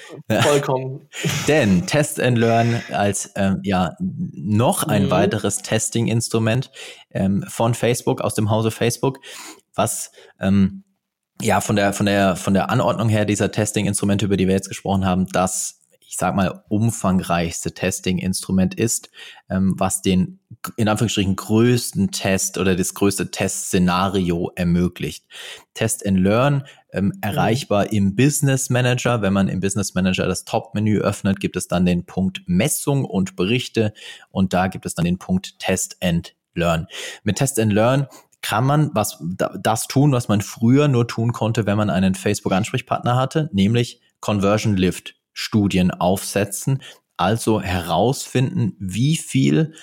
Vollkommen. 0.41 1.09
Denn 1.47 1.87
Test 1.87 2.21
and 2.21 2.37
Learn 2.37 2.81
als 2.93 3.31
ähm, 3.35 3.59
ja 3.63 3.95
noch 3.99 4.83
ein 4.83 5.05
mhm. 5.05 5.11
weiteres 5.11 5.57
Testing-Instrument 5.57 6.71
ähm, 7.09 7.43
von 7.49 7.73
Facebook 7.73 8.21
aus 8.21 8.35
dem 8.35 8.49
Hause 8.49 8.71
Facebook, 8.71 9.19
was 9.73 10.11
ähm, 10.39 10.84
ja, 11.41 11.61
von 11.61 11.75
der, 11.75 11.93
von 11.93 12.05
der, 12.05 12.35
von 12.35 12.53
der 12.53 12.69
Anordnung 12.69 13.09
her 13.09 13.25
dieser 13.25 13.51
Testing-Instrumente, 13.51 14.25
über 14.25 14.37
die 14.37 14.47
wir 14.47 14.55
jetzt 14.55 14.69
gesprochen 14.69 15.05
haben, 15.05 15.27
das, 15.27 15.81
ich 15.99 16.17
sag 16.17 16.35
mal, 16.35 16.63
umfangreichste 16.69 17.73
Testing-Instrument 17.73 18.75
ist, 18.75 19.09
ähm, 19.49 19.75
was 19.77 20.01
den, 20.01 20.39
in 20.77 20.87
Anführungsstrichen, 20.87 21.35
größten 21.35 22.11
Test 22.11 22.57
oder 22.57 22.75
das 22.75 22.93
größte 22.93 23.31
Test-Szenario 23.31 24.51
ermöglicht. 24.55 25.25
Test 25.73 26.05
and 26.05 26.19
Learn, 26.19 26.63
ähm, 26.93 27.07
mhm. 27.07 27.13
erreichbar 27.21 27.91
im 27.91 28.15
Business 28.15 28.69
Manager. 28.69 29.21
Wenn 29.21 29.33
man 29.33 29.49
im 29.49 29.59
Business 29.59 29.93
Manager 29.93 30.27
das 30.27 30.45
Top-Menü 30.45 30.99
öffnet, 30.99 31.41
gibt 31.41 31.57
es 31.57 31.67
dann 31.67 31.85
den 31.85 32.05
Punkt 32.05 32.43
Messung 32.45 33.03
und 33.03 33.35
Berichte 33.35 33.93
und 34.31 34.53
da 34.53 34.67
gibt 34.67 34.85
es 34.85 34.95
dann 34.95 35.05
den 35.05 35.19
Punkt 35.19 35.59
Test 35.59 35.97
and 36.01 36.33
Learn. 36.53 36.87
Mit 37.23 37.37
Test 37.37 37.59
and 37.59 37.73
Learn 37.73 38.07
kann 38.45 38.63
man 38.63 38.91
was 38.93 39.17
das 39.60 39.88
tun, 39.88 40.12
was 40.12 40.27
man 40.27 40.39
früher 40.39 40.88
nur 40.88 41.08
tun 41.08 41.34
konnte, 41.34 41.65
wenn 41.65 41.77
man 41.77 41.89
einen 41.89 42.13
Facebook-Ansprechpartner 42.13 43.15
hatte, 43.15 43.49
nämlich 43.53 44.01
Conversion 44.19 44.77
Lift 44.77 45.15
Studien 45.34 45.89
aufsetzen, 45.89 46.84
also 47.17 47.60
herausfinden, 47.60 48.75
wie 48.77 49.15
viel 49.15 49.73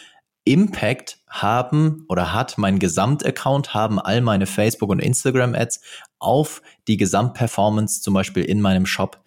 Impact 0.45 1.19
haben 1.29 2.05
oder 2.09 2.33
hat 2.33 2.57
mein 2.57 2.79
Gesamtaccount, 2.79 3.75
haben 3.75 3.99
all 3.99 4.21
meine 4.21 4.47
Facebook- 4.47 4.91
und 4.91 5.01
Instagram-Ads 5.01 5.81
auf 6.21 6.63
die 6.87 6.97
Gesamtperformance 6.97 8.01
zum 8.01 8.15
Beispiel 8.15 8.45
in 8.45 8.61
meinem 8.61 8.87
Shop. 8.87 9.25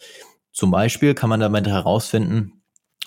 Zum 0.54 0.72
Beispiel 0.72 1.14
kann 1.14 1.30
man 1.30 1.42
damit 1.42 1.68
herausfinden, 1.68 2.64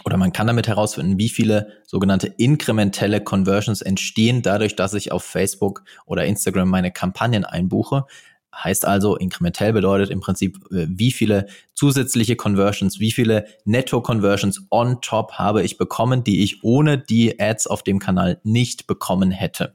oder 0.08 0.16
man 0.16 0.32
kann 0.32 0.46
damit 0.46 0.66
herausfinden, 0.68 1.18
wie 1.18 1.28
viele 1.28 1.68
sogenannte 1.86 2.28
inkrementelle 2.38 3.20
Conversions 3.20 3.82
entstehen 3.82 4.40
dadurch, 4.40 4.74
dass 4.74 4.94
ich 4.94 5.12
auf 5.12 5.22
Facebook 5.22 5.84
oder 6.06 6.24
Instagram 6.24 6.70
meine 6.70 6.90
Kampagnen 6.90 7.44
einbuche. 7.44 8.06
Heißt 8.54 8.86
also, 8.86 9.16
inkrementell 9.16 9.74
bedeutet 9.74 10.08
im 10.08 10.20
Prinzip, 10.20 10.56
äh, 10.70 10.86
wie 10.88 11.12
viele 11.12 11.46
zusätzliche 11.74 12.36
Conversions, 12.36 13.00
wie 13.00 13.12
viele 13.12 13.44
Netto-Conversions 13.66 14.66
on 14.70 15.02
top 15.02 15.32
habe 15.32 15.62
ich 15.62 15.76
bekommen, 15.76 16.24
die 16.24 16.42
ich 16.42 16.64
ohne 16.64 16.96
die 16.96 17.38
Ads 17.38 17.66
auf 17.66 17.82
dem 17.82 17.98
Kanal 17.98 18.40
nicht 18.44 18.86
bekommen 18.86 19.30
hätte. 19.30 19.74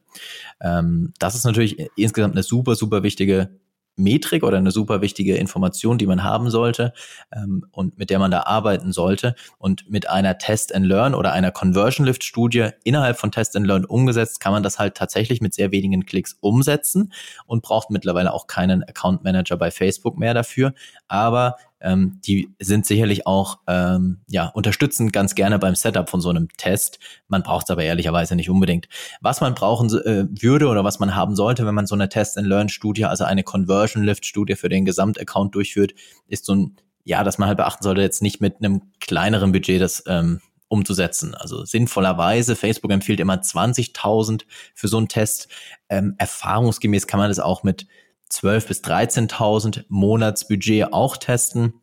Ähm, 0.60 1.14
das 1.20 1.36
ist 1.36 1.46
natürlich 1.46 1.78
insgesamt 1.96 2.34
eine 2.34 2.44
super, 2.44 2.74
super 2.74 3.04
wichtige 3.04 3.60
Metrik 3.96 4.44
oder 4.44 4.58
eine 4.58 4.72
super 4.72 5.02
wichtige 5.02 5.36
Information, 5.36 5.98
die 5.98 6.08
man 6.08 6.24
haben 6.24 6.50
sollte 6.50 6.94
ähm, 7.32 7.66
und 7.72 7.98
mit 7.98 8.10
der 8.10 8.20
man 8.20 8.32
da 8.32 8.44
arbeiten 8.44 8.92
sollte. 8.92 9.36
Und 9.58 9.90
mit 9.90 10.10
einer 10.10 10.38
Test 10.38 10.74
and 10.74 10.86
Learn 10.86 11.16
oder 11.16 11.32
einer 11.34 11.52
Conversion 11.52 12.06
Lift 12.06 12.24
Studie 12.24 12.70
innerhalb 12.84 13.18
von 13.18 13.32
Test 13.32 13.56
and 13.56 13.68
Learn 13.68 13.86
umgesetzt, 13.86 14.40
kann 14.40 14.54
man 14.54 14.64
das 14.64 14.80
halt 14.80 14.96
tatsächlich 14.96 15.42
mit 15.42 15.54
sehr 15.54 15.72
wenigen 15.72 16.06
Klicks 16.06 16.38
umsetzen 16.40 17.14
und 17.46 17.64
braucht 17.64 17.90
mittlerweile 17.90 18.34
auch 18.34 18.48
keinen 18.48 18.84
Account 18.84 19.24
Manager 19.24 19.58
bei 19.58 19.72
Facebook 19.72 20.18
mehr 20.18 20.34
dafür. 20.34 20.74
Aber 21.08 21.56
ähm, 21.84 22.20
die 22.26 22.50
sind 22.60 22.86
sicherlich 22.86 23.28
auch 23.28 23.60
ähm, 23.68 24.22
ja, 24.28 24.48
unterstützen 24.48 25.12
ganz 25.12 25.36
gerne 25.36 25.60
beim 25.60 25.76
Setup 25.76 26.10
von 26.10 26.22
so 26.22 26.30
einem 26.30 26.48
Test. 26.58 27.00
Man 27.28 27.44
braucht 27.44 27.66
es 27.68 27.72
aber 27.72 27.84
ehrlicherweise 27.84 28.36
nicht 28.36 28.50
unbedingt. 28.50 28.88
Was 29.22 29.42
man 29.42 29.54
brauchen 29.54 29.90
äh, 29.90 30.26
würde 30.30 30.68
oder 30.68 30.84
was 30.84 31.00
man 31.00 31.16
haben 31.16 31.36
sollte, 31.36 31.66
wenn 31.66 31.76
man 31.76 31.86
so 31.86 31.96
eine 31.96 32.10
Test-and-Learn-Studie, 32.10 33.06
also 33.06 33.26
eine 33.26 33.44
Conversion-Lift-Studie 33.44 34.56
für 34.56 34.70
den 34.70 34.86
Gesamtaccount 34.86 35.54
durchführt, 35.54 35.94
ist 36.28 36.46
so 36.46 36.56
ein, 36.56 36.78
ja, 37.04 37.24
dass 37.24 37.38
man 37.38 37.48
halt 37.48 37.58
beachten 37.58 37.84
sollte, 37.84 38.02
jetzt 38.02 38.22
nicht 38.22 38.40
mit 38.40 38.58
einem 38.58 38.94
kleineren 39.00 39.52
Budget 39.52 39.82
das 39.82 40.04
ähm, 40.08 40.40
umzusetzen. 40.70 41.36
Also 41.36 41.66
sinnvollerweise, 41.66 42.56
Facebook 42.56 42.92
empfiehlt 42.92 43.20
immer 43.20 43.36
20.000 43.36 44.44
für 44.74 44.88
so 44.88 44.98
einen 44.98 45.10
Test. 45.10 45.50
Ähm, 45.90 46.16
erfahrungsgemäß 46.18 47.08
kann 47.08 47.20
man 47.20 47.30
das 47.30 47.40
auch 47.40 47.64
mit 47.64 47.86
12.000 48.34 48.68
bis 48.68 48.82
13.000 48.82 49.86
Monatsbudget 49.90 50.92
auch 50.92 51.18
testen. 51.18 51.74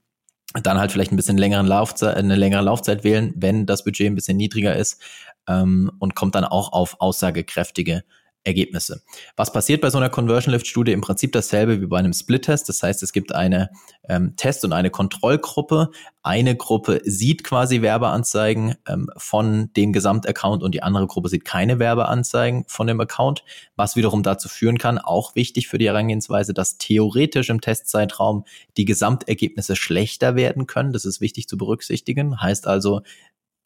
Dann 0.63 0.79
halt 0.79 0.91
vielleicht 0.91 1.13
ein 1.13 1.17
bisschen 1.17 1.39
längeren 1.39 1.67
Laufzeit, 1.67 2.17
eine 2.17 2.35
längere 2.35 2.63
Laufzeit 2.63 3.05
wählen, 3.05 3.33
wenn 3.37 3.67
das 3.67 3.85
Budget 3.85 4.07
ein 4.07 4.17
bisschen 4.17 4.37
niedriger 4.37 4.75
ist 4.75 5.01
ähm, 5.47 5.93
und 6.01 6.17
kommt 6.17 6.35
dann 6.35 6.45
auch 6.45 6.73
auf 6.73 7.01
aussagekräftige 7.01 8.03
Ergebnisse. 8.45 9.03
Was 9.37 9.53
passiert 9.53 9.83
bei 9.83 9.91
so 9.91 9.99
einer 9.99 10.09
Conversion 10.09 10.53
Lift 10.53 10.67
Studie? 10.67 10.93
Im 10.93 11.03
Prinzip 11.03 11.33
dasselbe 11.33 11.81
wie 11.81 11.87
bei 11.87 11.99
einem 11.99 12.15
Split-Test. 12.15 12.69
Das 12.71 12.83
heißt, 12.83 13.03
es 13.03 13.13
gibt 13.13 13.35
eine 13.35 13.71
ähm, 14.09 14.35
Test- 14.37 14.65
und 14.65 14.73
eine 14.73 14.89
Kontrollgruppe. 14.89 15.91
Eine 16.23 16.57
Gruppe 16.57 17.03
sieht 17.05 17.45
quasi 17.45 17.83
Werbeanzeigen 17.83 18.77
ähm, 18.89 19.11
von 19.19 19.71
dem 19.75 19.93
Gesamtaccount 19.93 20.63
und 20.63 20.75
die 20.75 20.83
andere 20.83 21.07
Gruppe 21.07 21.29
sieht 21.29 21.45
keine 21.45 21.79
Werbeanzeigen 21.79 22.65
von 22.67 22.87
dem 22.87 23.01
Account, 23.01 23.45
was 23.77 23.95
wiederum 23.95 24.23
dazu 24.23 24.49
führen 24.49 24.79
kann, 24.79 24.99
auch 24.99 25.35
wichtig 25.35 25.69
für 25.69 25.77
die 25.77 25.87
Herangehensweise, 25.87 26.55
dass 26.55 26.79
theoretisch 26.79 27.51
im 27.51 27.61
Testzeitraum 27.61 28.45
die 28.79 28.87
Gesamtergebnisse 28.87 29.77
schlechter 29.77 30.35
werden 30.35 30.67
können. 30.67 30.95
Das 30.95 31.05
ist 31.05 31.21
wichtig 31.21 31.47
zu 31.47 31.59
berücksichtigen. 31.59 32.41
Heißt 32.41 32.67
also, 32.67 33.03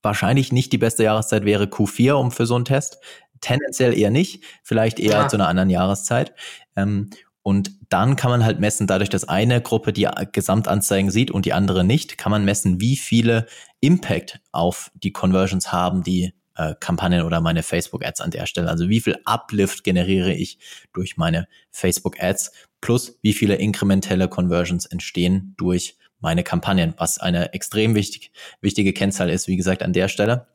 wahrscheinlich 0.04 0.52
nicht 0.52 0.72
die 0.72 0.78
beste 0.78 1.04
Jahreszeit 1.04 1.44
wäre 1.44 1.64
Q4 1.64 2.12
um 2.12 2.30
für 2.30 2.46
so 2.46 2.54
einen 2.54 2.64
Test 2.64 2.98
tendenziell 3.40 3.96
eher 3.96 4.10
nicht, 4.10 4.42
vielleicht 4.62 4.98
eher 5.00 5.12
ja. 5.12 5.28
zu 5.28 5.36
einer 5.36 5.48
anderen 5.48 5.70
Jahreszeit. 5.70 6.34
Ähm, 6.76 7.10
und 7.42 7.72
dann 7.90 8.16
kann 8.16 8.30
man 8.30 8.44
halt 8.44 8.58
messen, 8.58 8.86
dadurch, 8.86 9.10
dass 9.10 9.28
eine 9.28 9.60
Gruppe 9.60 9.92
die 9.92 10.08
Gesamtanzeigen 10.32 11.10
sieht 11.10 11.30
und 11.30 11.44
die 11.44 11.52
andere 11.52 11.84
nicht, 11.84 12.16
kann 12.16 12.30
man 12.30 12.44
messen, 12.44 12.80
wie 12.80 12.96
viele 12.96 13.46
Impact 13.80 14.40
auf 14.50 14.90
die 14.94 15.12
Conversions 15.12 15.70
haben 15.70 16.02
die 16.02 16.32
äh, 16.56 16.74
Kampagnen 16.80 17.22
oder 17.22 17.40
meine 17.40 17.62
Facebook-Ads 17.62 18.20
an 18.20 18.30
der 18.30 18.46
Stelle. 18.46 18.70
Also 18.70 18.88
wie 18.88 19.00
viel 19.00 19.18
Uplift 19.24 19.84
generiere 19.84 20.32
ich 20.32 20.58
durch 20.92 21.16
meine 21.16 21.46
Facebook-Ads 21.70 22.52
plus 22.80 23.18
wie 23.22 23.32
viele 23.32 23.56
inkrementelle 23.56 24.28
Conversions 24.28 24.86
entstehen 24.86 25.54
durch 25.56 25.96
meine 26.20 26.44
Kampagnen, 26.44 26.94
was 26.96 27.18
eine 27.18 27.52
extrem 27.52 27.94
wichtig, 27.94 28.32
wichtige 28.60 28.92
Kennzahl 28.92 29.28
ist, 29.28 29.48
wie 29.48 29.56
gesagt, 29.56 29.82
an 29.82 29.92
der 29.92 30.08
Stelle. 30.08 30.46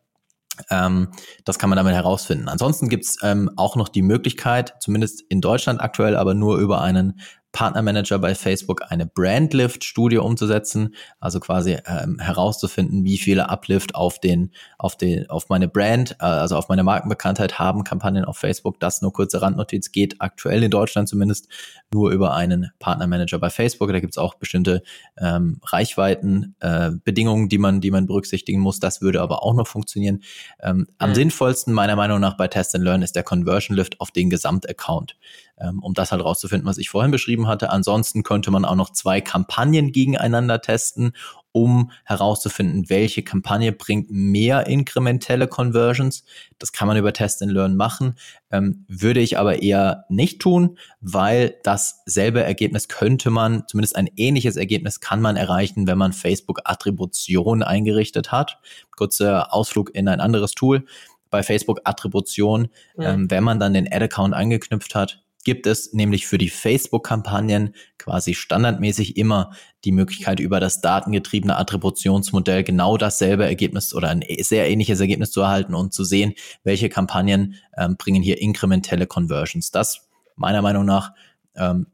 Ähm, 0.70 1.10
das 1.46 1.60
kann 1.60 1.70
man 1.70 1.78
damit 1.78 1.94
herausfinden. 1.94 2.48
Ansonsten 2.48 2.90
gibt's 2.90 3.18
ähm, 3.24 3.52
auch 3.56 3.76
noch 3.76 3.90
die 3.90 4.02
Möglichkeit, 4.02 4.76
zumindest 4.80 5.22
in 5.30 5.42
Deutschland 5.42 5.82
aktuell, 5.82 6.16
aber 6.16 6.34
nur 6.34 6.58
über 6.58 6.82
einen 6.82 7.20
Partnermanager 7.52 8.20
bei 8.20 8.36
Facebook 8.36 8.84
eine 8.90 9.06
Brandlift-Studie 9.06 10.18
umzusetzen, 10.18 10.96
also 11.20 11.40
quasi 11.40 11.78
ähm, 11.86 12.20
herauszufinden, 12.20 13.04
wie 13.04 13.18
viele 13.18 13.50
Uplift 13.50 13.96
auf 13.96 14.20
den, 14.20 14.52
auf 14.78 14.96
den, 14.96 15.30
auf 15.30 15.50
meine 15.50 15.68
Brand, 15.68 16.16
äh, 16.20 16.26
also 16.26 16.56
auf 16.56 16.70
meine 16.70 16.84
Markenbekanntheit 16.84 17.58
haben 17.58 17.84
Kampagnen 17.84 18.26
auf 18.26 18.38
Facebook. 18.38 18.80
Das 18.80 19.02
nur 19.02 19.14
kurze 19.14 19.42
Randnotiz 19.42 19.92
geht 19.92 20.22
aktuell 20.22 20.64
in 20.64 20.72
Deutschland 20.72 21.10
zumindest 21.10 21.48
nur 21.92 22.12
über 22.12 22.34
einen 22.34 22.72
Partnermanager 22.80 23.40
bei 23.40 23.50
Facebook. 23.50 23.92
Da 23.92 24.00
gibt's 24.00 24.18
auch 24.18 24.36
bestimmte 24.36 24.84
ähm, 25.18 25.60
Reichweiten, 25.64 26.56
äh, 26.60 26.92
Bedingungen, 27.04 27.50
die 27.50 27.58
man, 27.58 27.82
die 27.82 27.92
man 27.92 28.06
berücksichtigen 28.06 28.60
muss. 28.60 28.80
Das 28.80 29.02
würde 29.02 29.22
aber 29.22 29.44
auch 29.44 29.54
noch 29.54 29.68
funktionieren. 29.68 30.22
Ähm, 30.62 30.88
am 30.98 31.12
mhm. 31.12 31.16
sinnvollsten 31.16 31.74
meiner 31.74 31.96
Meinung 31.96 32.20
nach 32.20 32.38
bei 32.38 32.48
Test 32.48 32.76
and 32.76 32.84
Learn 32.84 33.02
ist 33.02 33.16
der 33.16 33.24
Conversion 33.24 33.76
Lift 33.76 34.00
auf 34.00 34.12
den 34.12 34.30
Gesamtaccount, 34.30 35.18
ähm, 35.60 35.82
um 35.82 35.94
das 35.94 36.12
halt 36.12 36.24
rauszufinden, 36.24 36.68
was 36.68 36.78
ich 36.78 36.90
vorhin 36.90 37.12
beschrieben 37.12 37.39
beschrieben 37.40 37.48
hatte. 37.48 37.70
Ansonsten 37.70 38.24
könnte 38.24 38.52
man 38.52 38.66
auch 38.66 38.76
noch 38.76 38.92
zwei 38.92 39.22
Kampagnen 39.22 39.92
gegeneinander 39.92 40.62
testen, 40.62 41.14
um 41.52 41.92
herauszufinden, 42.06 42.90
welche 42.90 43.24
Kampagne 43.24 43.72
bringt 43.72 44.12
mehr 44.12 44.68
inkrementelle 44.68 45.48
Conversions. 45.48 46.24
Das 46.60 46.72
kann 46.72 46.88
man 46.88 46.98
über 46.98 47.12
Test 47.12 47.42
and 47.42 47.52
Learn 47.52 47.76
machen, 47.76 48.16
ähm, 48.52 48.86
würde 48.88 49.20
ich 49.20 49.40
aber 49.40 49.62
eher 49.62 50.06
nicht 50.10 50.40
tun, 50.42 50.78
weil 51.02 51.56
dasselbe 51.64 52.44
Ergebnis 52.44 52.88
könnte 52.88 53.32
man, 53.32 53.64
zumindest 53.68 53.96
ein 53.96 54.10
ähnliches 54.16 54.58
Ergebnis 54.58 55.00
kann 55.00 55.22
man 55.22 55.38
erreichen, 55.38 55.88
wenn 55.88 55.98
man 55.98 56.14
Facebook 56.14 56.60
Attribution 56.66 57.64
eingerichtet 57.64 58.32
hat. 58.32 58.60
Kurzer 58.96 59.52
Ausflug 59.52 59.96
in 59.96 60.08
ein 60.08 60.22
anderes 60.22 60.54
Tool. 60.54 60.86
Bei 61.32 61.44
Facebook 61.44 61.82
Attribution, 61.84 62.70
ja. 62.98 63.14
ähm, 63.14 63.30
wenn 63.30 63.44
man 63.44 63.60
dann 63.60 63.74
den 63.74 63.88
Ad-Account 63.92 64.34
angeknüpft 64.34 64.96
hat, 64.96 65.24
gibt 65.44 65.68
es 65.68 65.94
nämlich 65.94 66.28
für 66.28 66.38
die 66.38 66.50
Facebook-Kampagnen 66.50 67.74
quasi 67.98 68.34
standardmäßig 68.34 69.18
immer 69.18 69.52
die 69.86 69.92
Möglichkeit, 69.92 70.40
über 70.40 70.60
das 70.60 70.82
datengetriebene 70.82 71.58
Attributionsmodell 71.58 72.64
genau 72.64 72.98
dasselbe 72.98 73.46
Ergebnis 73.46 73.94
oder 73.94 74.10
ein 74.10 74.24
sehr 74.42 74.70
ähnliches 74.70 75.00
Ergebnis 75.00 75.32
zu 75.32 75.42
erhalten 75.42 75.74
und 75.74 75.94
zu 75.94 76.04
sehen, 76.04 76.34
welche 76.64 76.90
Kampagnen 76.90 77.56
ähm, 77.78 77.96
bringen 77.98 78.22
hier 78.22 78.42
inkrementelle 78.42 79.08
Conversions. 79.08 79.72
Das 79.72 80.10
meiner 80.36 80.62
Meinung 80.62 80.86
nach 80.86 81.14
ähm, 81.56 81.88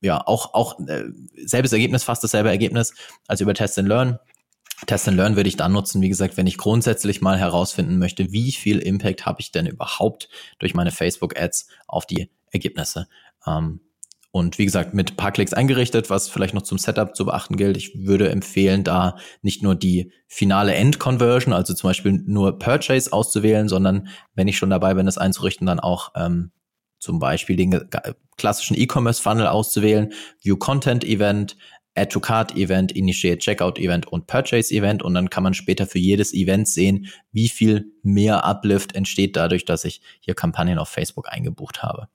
ja 0.00 0.26
auch 0.26 0.54
auch 0.54 0.80
äh, 0.88 1.04
selbes 1.44 1.72
Ergebnis, 1.72 2.04
fast 2.04 2.24
dasselbe 2.24 2.48
Ergebnis 2.48 2.94
als 3.28 3.40
über 3.40 3.54
Test 3.54 3.78
and 3.78 3.88
Learn. 3.88 4.18
Test 4.86 5.06
and 5.06 5.16
Learn 5.16 5.36
würde 5.36 5.48
ich 5.48 5.56
dann 5.56 5.72
nutzen, 5.72 6.02
wie 6.02 6.08
gesagt, 6.08 6.36
wenn 6.36 6.46
ich 6.46 6.56
grundsätzlich 6.56 7.20
mal 7.20 7.38
herausfinden 7.38 7.98
möchte, 7.98 8.32
wie 8.32 8.50
viel 8.50 8.78
Impact 8.78 9.26
habe 9.26 9.40
ich 9.40 9.52
denn 9.52 9.66
überhaupt 9.66 10.28
durch 10.58 10.74
meine 10.74 10.90
Facebook 10.90 11.38
Ads 11.38 11.68
auf 11.86 12.06
die 12.06 12.30
Ergebnisse. 12.52 13.08
Ähm, 13.46 13.80
und 14.34 14.56
wie 14.56 14.64
gesagt, 14.64 14.94
mit 14.94 15.18
paar 15.18 15.30
Klicks 15.30 15.52
eingerichtet, 15.52 16.08
was 16.08 16.30
vielleicht 16.30 16.54
noch 16.54 16.62
zum 16.62 16.78
Setup 16.78 17.14
zu 17.14 17.26
beachten 17.26 17.56
gilt. 17.56 17.76
Ich 17.76 18.06
würde 18.06 18.30
empfehlen, 18.30 18.82
da 18.82 19.16
nicht 19.42 19.62
nur 19.62 19.74
die 19.74 20.10
finale 20.26 20.74
End-Conversion, 20.74 21.52
also 21.52 21.74
zum 21.74 21.90
Beispiel 21.90 22.12
nur 22.24 22.58
Purchase 22.58 23.12
auszuwählen, 23.12 23.68
sondern 23.68 24.08
wenn 24.34 24.48
ich 24.48 24.56
schon 24.56 24.70
dabei 24.70 24.94
bin, 24.94 25.04
das 25.04 25.18
einzurichten, 25.18 25.66
dann 25.66 25.80
auch 25.80 26.12
ähm, 26.16 26.50
zum 26.98 27.18
Beispiel 27.18 27.56
den 27.56 27.78
klassischen 28.38 28.78
E-Commerce-Funnel 28.78 29.48
auszuwählen, 29.48 30.14
View 30.40 30.56
Content 30.56 31.04
Event, 31.04 31.58
Add 31.94 32.10
to 32.10 32.20
Cart 32.20 32.56
Event, 32.56 32.92
Initiate 32.92 33.38
Checkout 33.38 33.78
Event 33.78 34.06
und 34.06 34.26
Purchase 34.26 34.74
Event 34.74 35.02
und 35.02 35.12
dann 35.12 35.28
kann 35.28 35.42
man 35.42 35.52
später 35.52 35.86
für 35.86 35.98
jedes 35.98 36.32
Event 36.32 36.68
sehen, 36.68 37.08
wie 37.32 37.50
viel 37.50 37.92
mehr 38.02 38.46
Uplift 38.46 38.94
entsteht 38.94 39.36
dadurch, 39.36 39.66
dass 39.66 39.84
ich 39.84 40.00
hier 40.20 40.34
Kampagnen 40.34 40.78
auf 40.78 40.88
Facebook 40.88 41.30
eingebucht 41.30 41.82
habe. 41.82 42.08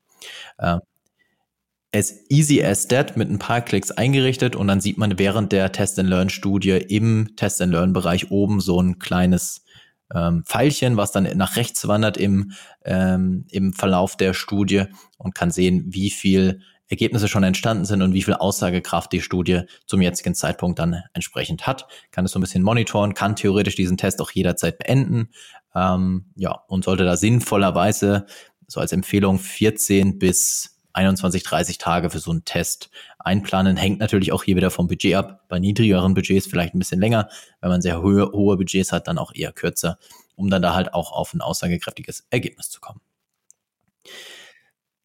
Äh, 0.58 0.78
as 1.94 2.26
easy 2.30 2.64
as 2.64 2.88
that 2.88 3.18
mit 3.18 3.30
ein 3.30 3.40
paar 3.40 3.62
Klicks 3.62 3.92
eingerichtet 3.92 4.56
und 4.56 4.68
dann 4.68 4.82
sieht 4.82 4.98
man 4.98 5.18
während 5.18 5.52
der 5.52 5.72
Test-and-Learn-Studie 5.72 6.72
im 6.72 7.36
Test-and-Learn-Bereich 7.36 8.30
oben 8.30 8.60
so 8.60 8.82
ein 8.82 9.00
kleines 9.00 9.64
ähm, 10.14 10.44
Pfeilchen, 10.46 10.98
was 10.98 11.12
dann 11.12 11.24
nach 11.38 11.56
rechts 11.56 11.88
wandert 11.88 12.18
im, 12.18 12.52
ähm, 12.86 13.46
im 13.50 13.74
Verlauf 13.74 14.16
der 14.16 14.34
Studie 14.34 14.86
und 15.18 15.36
kann 15.36 15.52
sehen, 15.52 15.86
wie 15.88 16.10
viel 16.10 16.62
Ergebnisse 16.90 17.28
schon 17.28 17.44
entstanden 17.44 17.86
sind 17.86 18.02
und 18.02 18.14
wie 18.14 18.22
viel 18.22 18.36
Aussagekraft 18.36 19.12
die 19.12 19.22
Studie 19.22 19.64
zum 19.86 20.02
jetzigen 20.02 20.36
Zeitpunkt 20.36 20.80
dann 20.80 21.04
entsprechend 21.14 21.68
hat. 21.68 21.88
Kann 22.12 22.26
es 22.26 22.32
so 22.32 22.40
ein 22.40 22.42
bisschen 22.42 22.64
monitoren, 22.64 23.14
kann 23.14 23.36
theoretisch 23.36 23.76
diesen 23.76 23.98
Test 23.98 24.22
auch 24.22 24.32
jederzeit 24.32 24.78
beenden. 24.78 25.30
Ähm, 25.76 26.28
ja, 26.36 26.52
und 26.68 26.86
sollte 26.86 27.04
da 27.04 27.18
sinnvollerweise 27.18 28.26
so 28.68 28.80
als 28.80 28.92
Empfehlung 28.92 29.40
14 29.40 30.20
bis 30.20 30.78
21, 30.94 31.44
30 31.44 31.78
Tage 31.78 32.10
für 32.10 32.20
so 32.20 32.32
einen 32.32 32.44
Test 32.44 32.90
einplanen. 33.20 33.78
Hängt 33.78 34.00
natürlich 34.00 34.32
auch 34.32 34.44
hier 34.44 34.56
wieder 34.56 34.72
vom 34.72 34.88
Budget 34.88 35.16
ab. 35.16 35.46
Bei 35.48 35.60
niedrigeren 35.60 36.14
Budgets 36.16 36.48
vielleicht 36.48 36.74
ein 36.74 36.80
bisschen 36.80 37.00
länger. 37.00 37.30
Wenn 37.62 37.70
man 37.70 37.82
sehr 37.82 38.02
hohe, 38.02 38.32
hohe 38.32 38.58
Budgets 38.58 38.92
hat, 38.92 39.08
dann 39.08 39.18
auch 39.18 39.34
eher 39.34 39.52
kürzer, 39.52 40.00
um 40.36 40.50
dann 40.50 40.62
da 40.62 40.74
halt 40.74 40.94
auch 40.94 41.12
auf 41.12 41.34
ein 41.34 41.42
aussagekräftiges 41.42 42.26
Ergebnis 42.32 42.70
zu 42.70 42.82
kommen. 42.82 43.00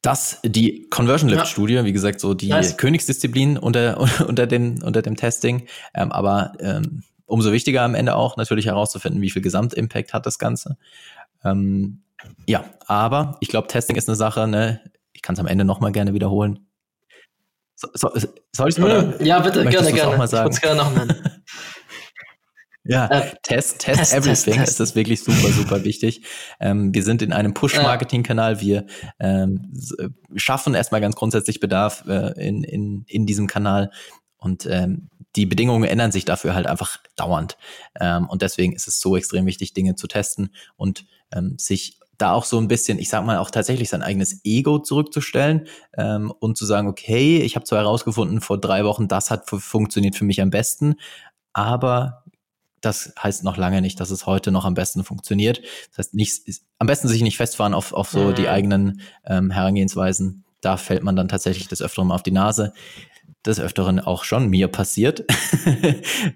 Das, 0.00 0.40
die 0.44 0.88
Conversion 0.88 1.30
Lift 1.30 1.46
Studie, 1.46 1.74
ja. 1.74 1.84
wie 1.84 1.92
gesagt, 1.92 2.20
so 2.20 2.34
die 2.34 2.48
nice. 2.48 2.76
Königsdisziplin 2.76 3.56
unter, 3.56 4.00
unter 4.26 4.46
dem, 4.46 4.82
unter 4.82 5.02
dem 5.02 5.16
Testing. 5.16 5.68
Ähm, 5.94 6.10
aber 6.10 6.54
ähm, 6.58 7.04
umso 7.26 7.52
wichtiger 7.52 7.82
am 7.82 7.94
Ende 7.94 8.16
auch 8.16 8.36
natürlich 8.36 8.66
herauszufinden, 8.66 9.20
wie 9.20 9.30
viel 9.30 9.42
Gesamtimpact 9.42 10.12
hat 10.12 10.26
das 10.26 10.38
Ganze. 10.38 10.76
Ähm, 11.44 12.02
ja, 12.46 12.64
aber 12.86 13.36
ich 13.40 13.48
glaube, 13.48 13.68
Testing 13.68 13.96
ist 13.96 14.08
eine 14.08 14.16
Sache, 14.16 14.46
ne? 14.46 14.80
Ich 15.12 15.22
kann 15.22 15.34
es 15.34 15.40
am 15.40 15.46
Ende 15.46 15.64
nochmal 15.64 15.92
gerne 15.92 16.14
wiederholen. 16.14 16.66
So, 17.76 17.88
so, 17.94 18.10
soll 18.52 18.68
ich 18.68 18.76
es 18.76 18.78
mal? 18.78 19.16
Ja, 19.20 19.40
bitte, 19.40 19.64
gerne, 19.64 19.92
gerne. 19.92 20.12
Auch 20.12 20.18
mal 20.18 20.28
sagen? 20.28 20.52
Ich 20.52 20.60
gerne 20.60 20.82
noch 20.82 20.94
nennen. 20.94 21.14
Ja, 22.84 23.06
äh, 23.06 23.34
Test, 23.42 23.78
Test, 23.78 23.98
Test 24.00 24.12
Everything 24.12 24.54
test, 24.54 24.58
test. 24.58 24.70
ist 24.70 24.80
das 24.80 24.94
wirklich 24.96 25.22
super, 25.22 25.52
super 25.52 25.84
wichtig. 25.84 26.22
Ähm, 26.58 26.92
wir 26.92 27.04
sind 27.04 27.22
in 27.22 27.32
einem 27.32 27.54
Push-Marketing-Kanal. 27.54 28.60
Wir 28.60 28.86
ähm, 29.20 29.72
äh, 29.98 30.08
schaffen 30.34 30.74
erstmal 30.74 31.00
ganz 31.00 31.14
grundsätzlich 31.14 31.60
Bedarf 31.60 32.04
äh, 32.08 32.32
in, 32.44 32.64
in, 32.64 33.04
in 33.06 33.24
diesem 33.24 33.46
Kanal. 33.46 33.92
Und 34.36 34.66
ähm, 34.66 35.10
die 35.36 35.46
Bedingungen 35.46 35.84
ändern 35.84 36.10
sich 36.10 36.24
dafür 36.24 36.54
halt 36.54 36.66
einfach 36.66 36.98
dauernd. 37.14 37.56
Ähm, 38.00 38.28
und 38.28 38.42
deswegen 38.42 38.72
ist 38.72 38.88
es 38.88 39.00
so 39.00 39.16
extrem 39.16 39.46
wichtig, 39.46 39.74
Dinge 39.74 39.94
zu 39.94 40.08
testen 40.08 40.52
und 40.76 41.06
ähm, 41.32 41.54
sich 41.58 42.00
da 42.22 42.32
auch 42.32 42.44
so 42.44 42.58
ein 42.58 42.68
bisschen, 42.68 42.98
ich 42.98 43.08
sag 43.08 43.24
mal, 43.26 43.38
auch 43.38 43.50
tatsächlich 43.50 43.88
sein 43.88 44.02
eigenes 44.02 44.40
Ego 44.44 44.78
zurückzustellen 44.78 45.66
ähm, 45.98 46.32
und 46.38 46.56
zu 46.56 46.64
sagen, 46.64 46.88
okay, 46.88 47.38
ich 47.38 47.56
habe 47.56 47.64
zwar 47.64 47.80
herausgefunden 47.80 48.40
vor 48.40 48.58
drei 48.58 48.84
Wochen, 48.84 49.08
das 49.08 49.30
hat 49.30 49.50
funktioniert 49.50 50.14
für 50.14 50.24
mich 50.24 50.40
am 50.40 50.50
besten, 50.50 50.94
aber 51.52 52.22
das 52.80 53.12
heißt 53.20 53.42
noch 53.44 53.56
lange 53.56 53.82
nicht, 53.82 53.98
dass 54.00 54.10
es 54.10 54.26
heute 54.26 54.52
noch 54.52 54.64
am 54.64 54.74
besten 54.74 55.04
funktioniert. 55.04 55.60
Das 55.90 55.98
heißt, 55.98 56.14
nicht, 56.14 56.62
am 56.78 56.86
besten 56.86 57.08
sich 57.08 57.22
nicht 57.22 57.36
festfahren 57.36 57.74
auf, 57.74 57.92
auf 57.92 58.10
so 58.10 58.30
mhm. 58.30 58.34
die 58.34 58.48
eigenen 58.48 59.00
ähm, 59.24 59.50
Herangehensweisen. 59.50 60.44
Da 60.60 60.76
fällt 60.76 61.02
man 61.02 61.16
dann 61.16 61.28
tatsächlich 61.28 61.68
des 61.68 61.82
Öfteren 61.82 62.10
auf 62.10 62.22
die 62.22 62.32
Nase. 62.32 62.72
Des 63.46 63.60
Öfteren 63.60 64.00
auch 64.00 64.24
schon 64.24 64.48
mir 64.48 64.68
passiert. 64.68 65.24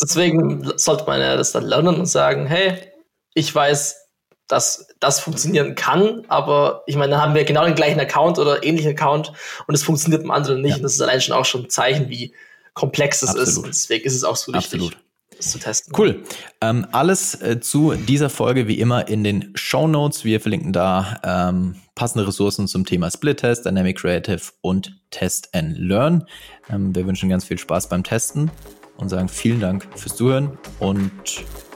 Deswegen 0.00 0.72
sollte 0.76 1.04
man 1.04 1.20
ja 1.20 1.36
das 1.36 1.52
dann 1.52 1.64
lernen 1.64 1.96
und 1.96 2.06
sagen, 2.06 2.46
hey, 2.46 2.93
ich 3.34 3.54
weiß, 3.54 4.04
dass 4.46 4.88
das 5.00 5.20
funktionieren 5.20 5.74
kann, 5.74 6.24
aber 6.28 6.82
ich 6.86 6.96
meine, 6.96 7.12
dann 7.12 7.22
haben 7.22 7.34
wir 7.34 7.44
genau 7.44 7.64
den 7.64 7.74
gleichen 7.74 8.00
Account 8.00 8.38
oder 8.38 8.62
ähnlichen 8.62 8.92
Account 8.92 9.32
und 9.66 9.74
es 9.74 9.82
funktioniert 9.82 10.22
beim 10.22 10.30
anderen 10.30 10.60
nicht. 10.60 10.72
Ja. 10.72 10.76
Und 10.76 10.82
das 10.82 10.94
ist 10.94 11.00
allein 11.00 11.20
schon 11.20 11.34
auch 11.34 11.44
schon 11.44 11.64
ein 11.64 11.70
Zeichen, 11.70 12.08
wie 12.08 12.34
komplex 12.74 13.22
es 13.22 13.34
ist. 13.34 13.56
Und 13.56 13.68
deswegen 13.68 14.04
ist 14.04 14.14
es 14.14 14.24
auch 14.24 14.36
so 14.36 14.52
wichtig. 14.52 14.74
Absolut. 14.74 14.98
Das 15.36 15.50
zu 15.50 15.58
testen. 15.58 15.92
Cool. 15.98 16.22
Ähm, 16.60 16.86
alles 16.92 17.40
äh, 17.40 17.58
zu 17.58 17.94
dieser 17.94 18.30
Folge 18.30 18.68
wie 18.68 18.78
immer 18.78 19.08
in 19.08 19.24
den 19.24 19.50
Show 19.56 19.88
Notes. 19.88 20.24
Wir 20.24 20.40
verlinken 20.40 20.72
da 20.72 21.20
ähm, 21.24 21.76
passende 21.96 22.28
Ressourcen 22.28 22.68
zum 22.68 22.84
Thema 22.84 23.10
Split 23.10 23.38
Test, 23.38 23.64
Dynamic 23.64 23.98
Creative 23.98 24.40
und 24.60 24.96
Test 25.10 25.52
and 25.52 25.76
Learn. 25.76 26.26
Ähm, 26.70 26.94
wir 26.94 27.06
wünschen 27.06 27.28
ganz 27.28 27.44
viel 27.44 27.58
Spaß 27.58 27.88
beim 27.88 28.04
Testen 28.04 28.50
und 28.96 29.08
sagen 29.08 29.28
vielen 29.28 29.58
Dank 29.58 29.88
fürs 29.96 30.14
Zuhören 30.14 30.56
und 30.78 31.10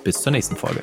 bis 0.04 0.22
zur 0.22 0.30
nächsten 0.30 0.54
Folge. 0.54 0.82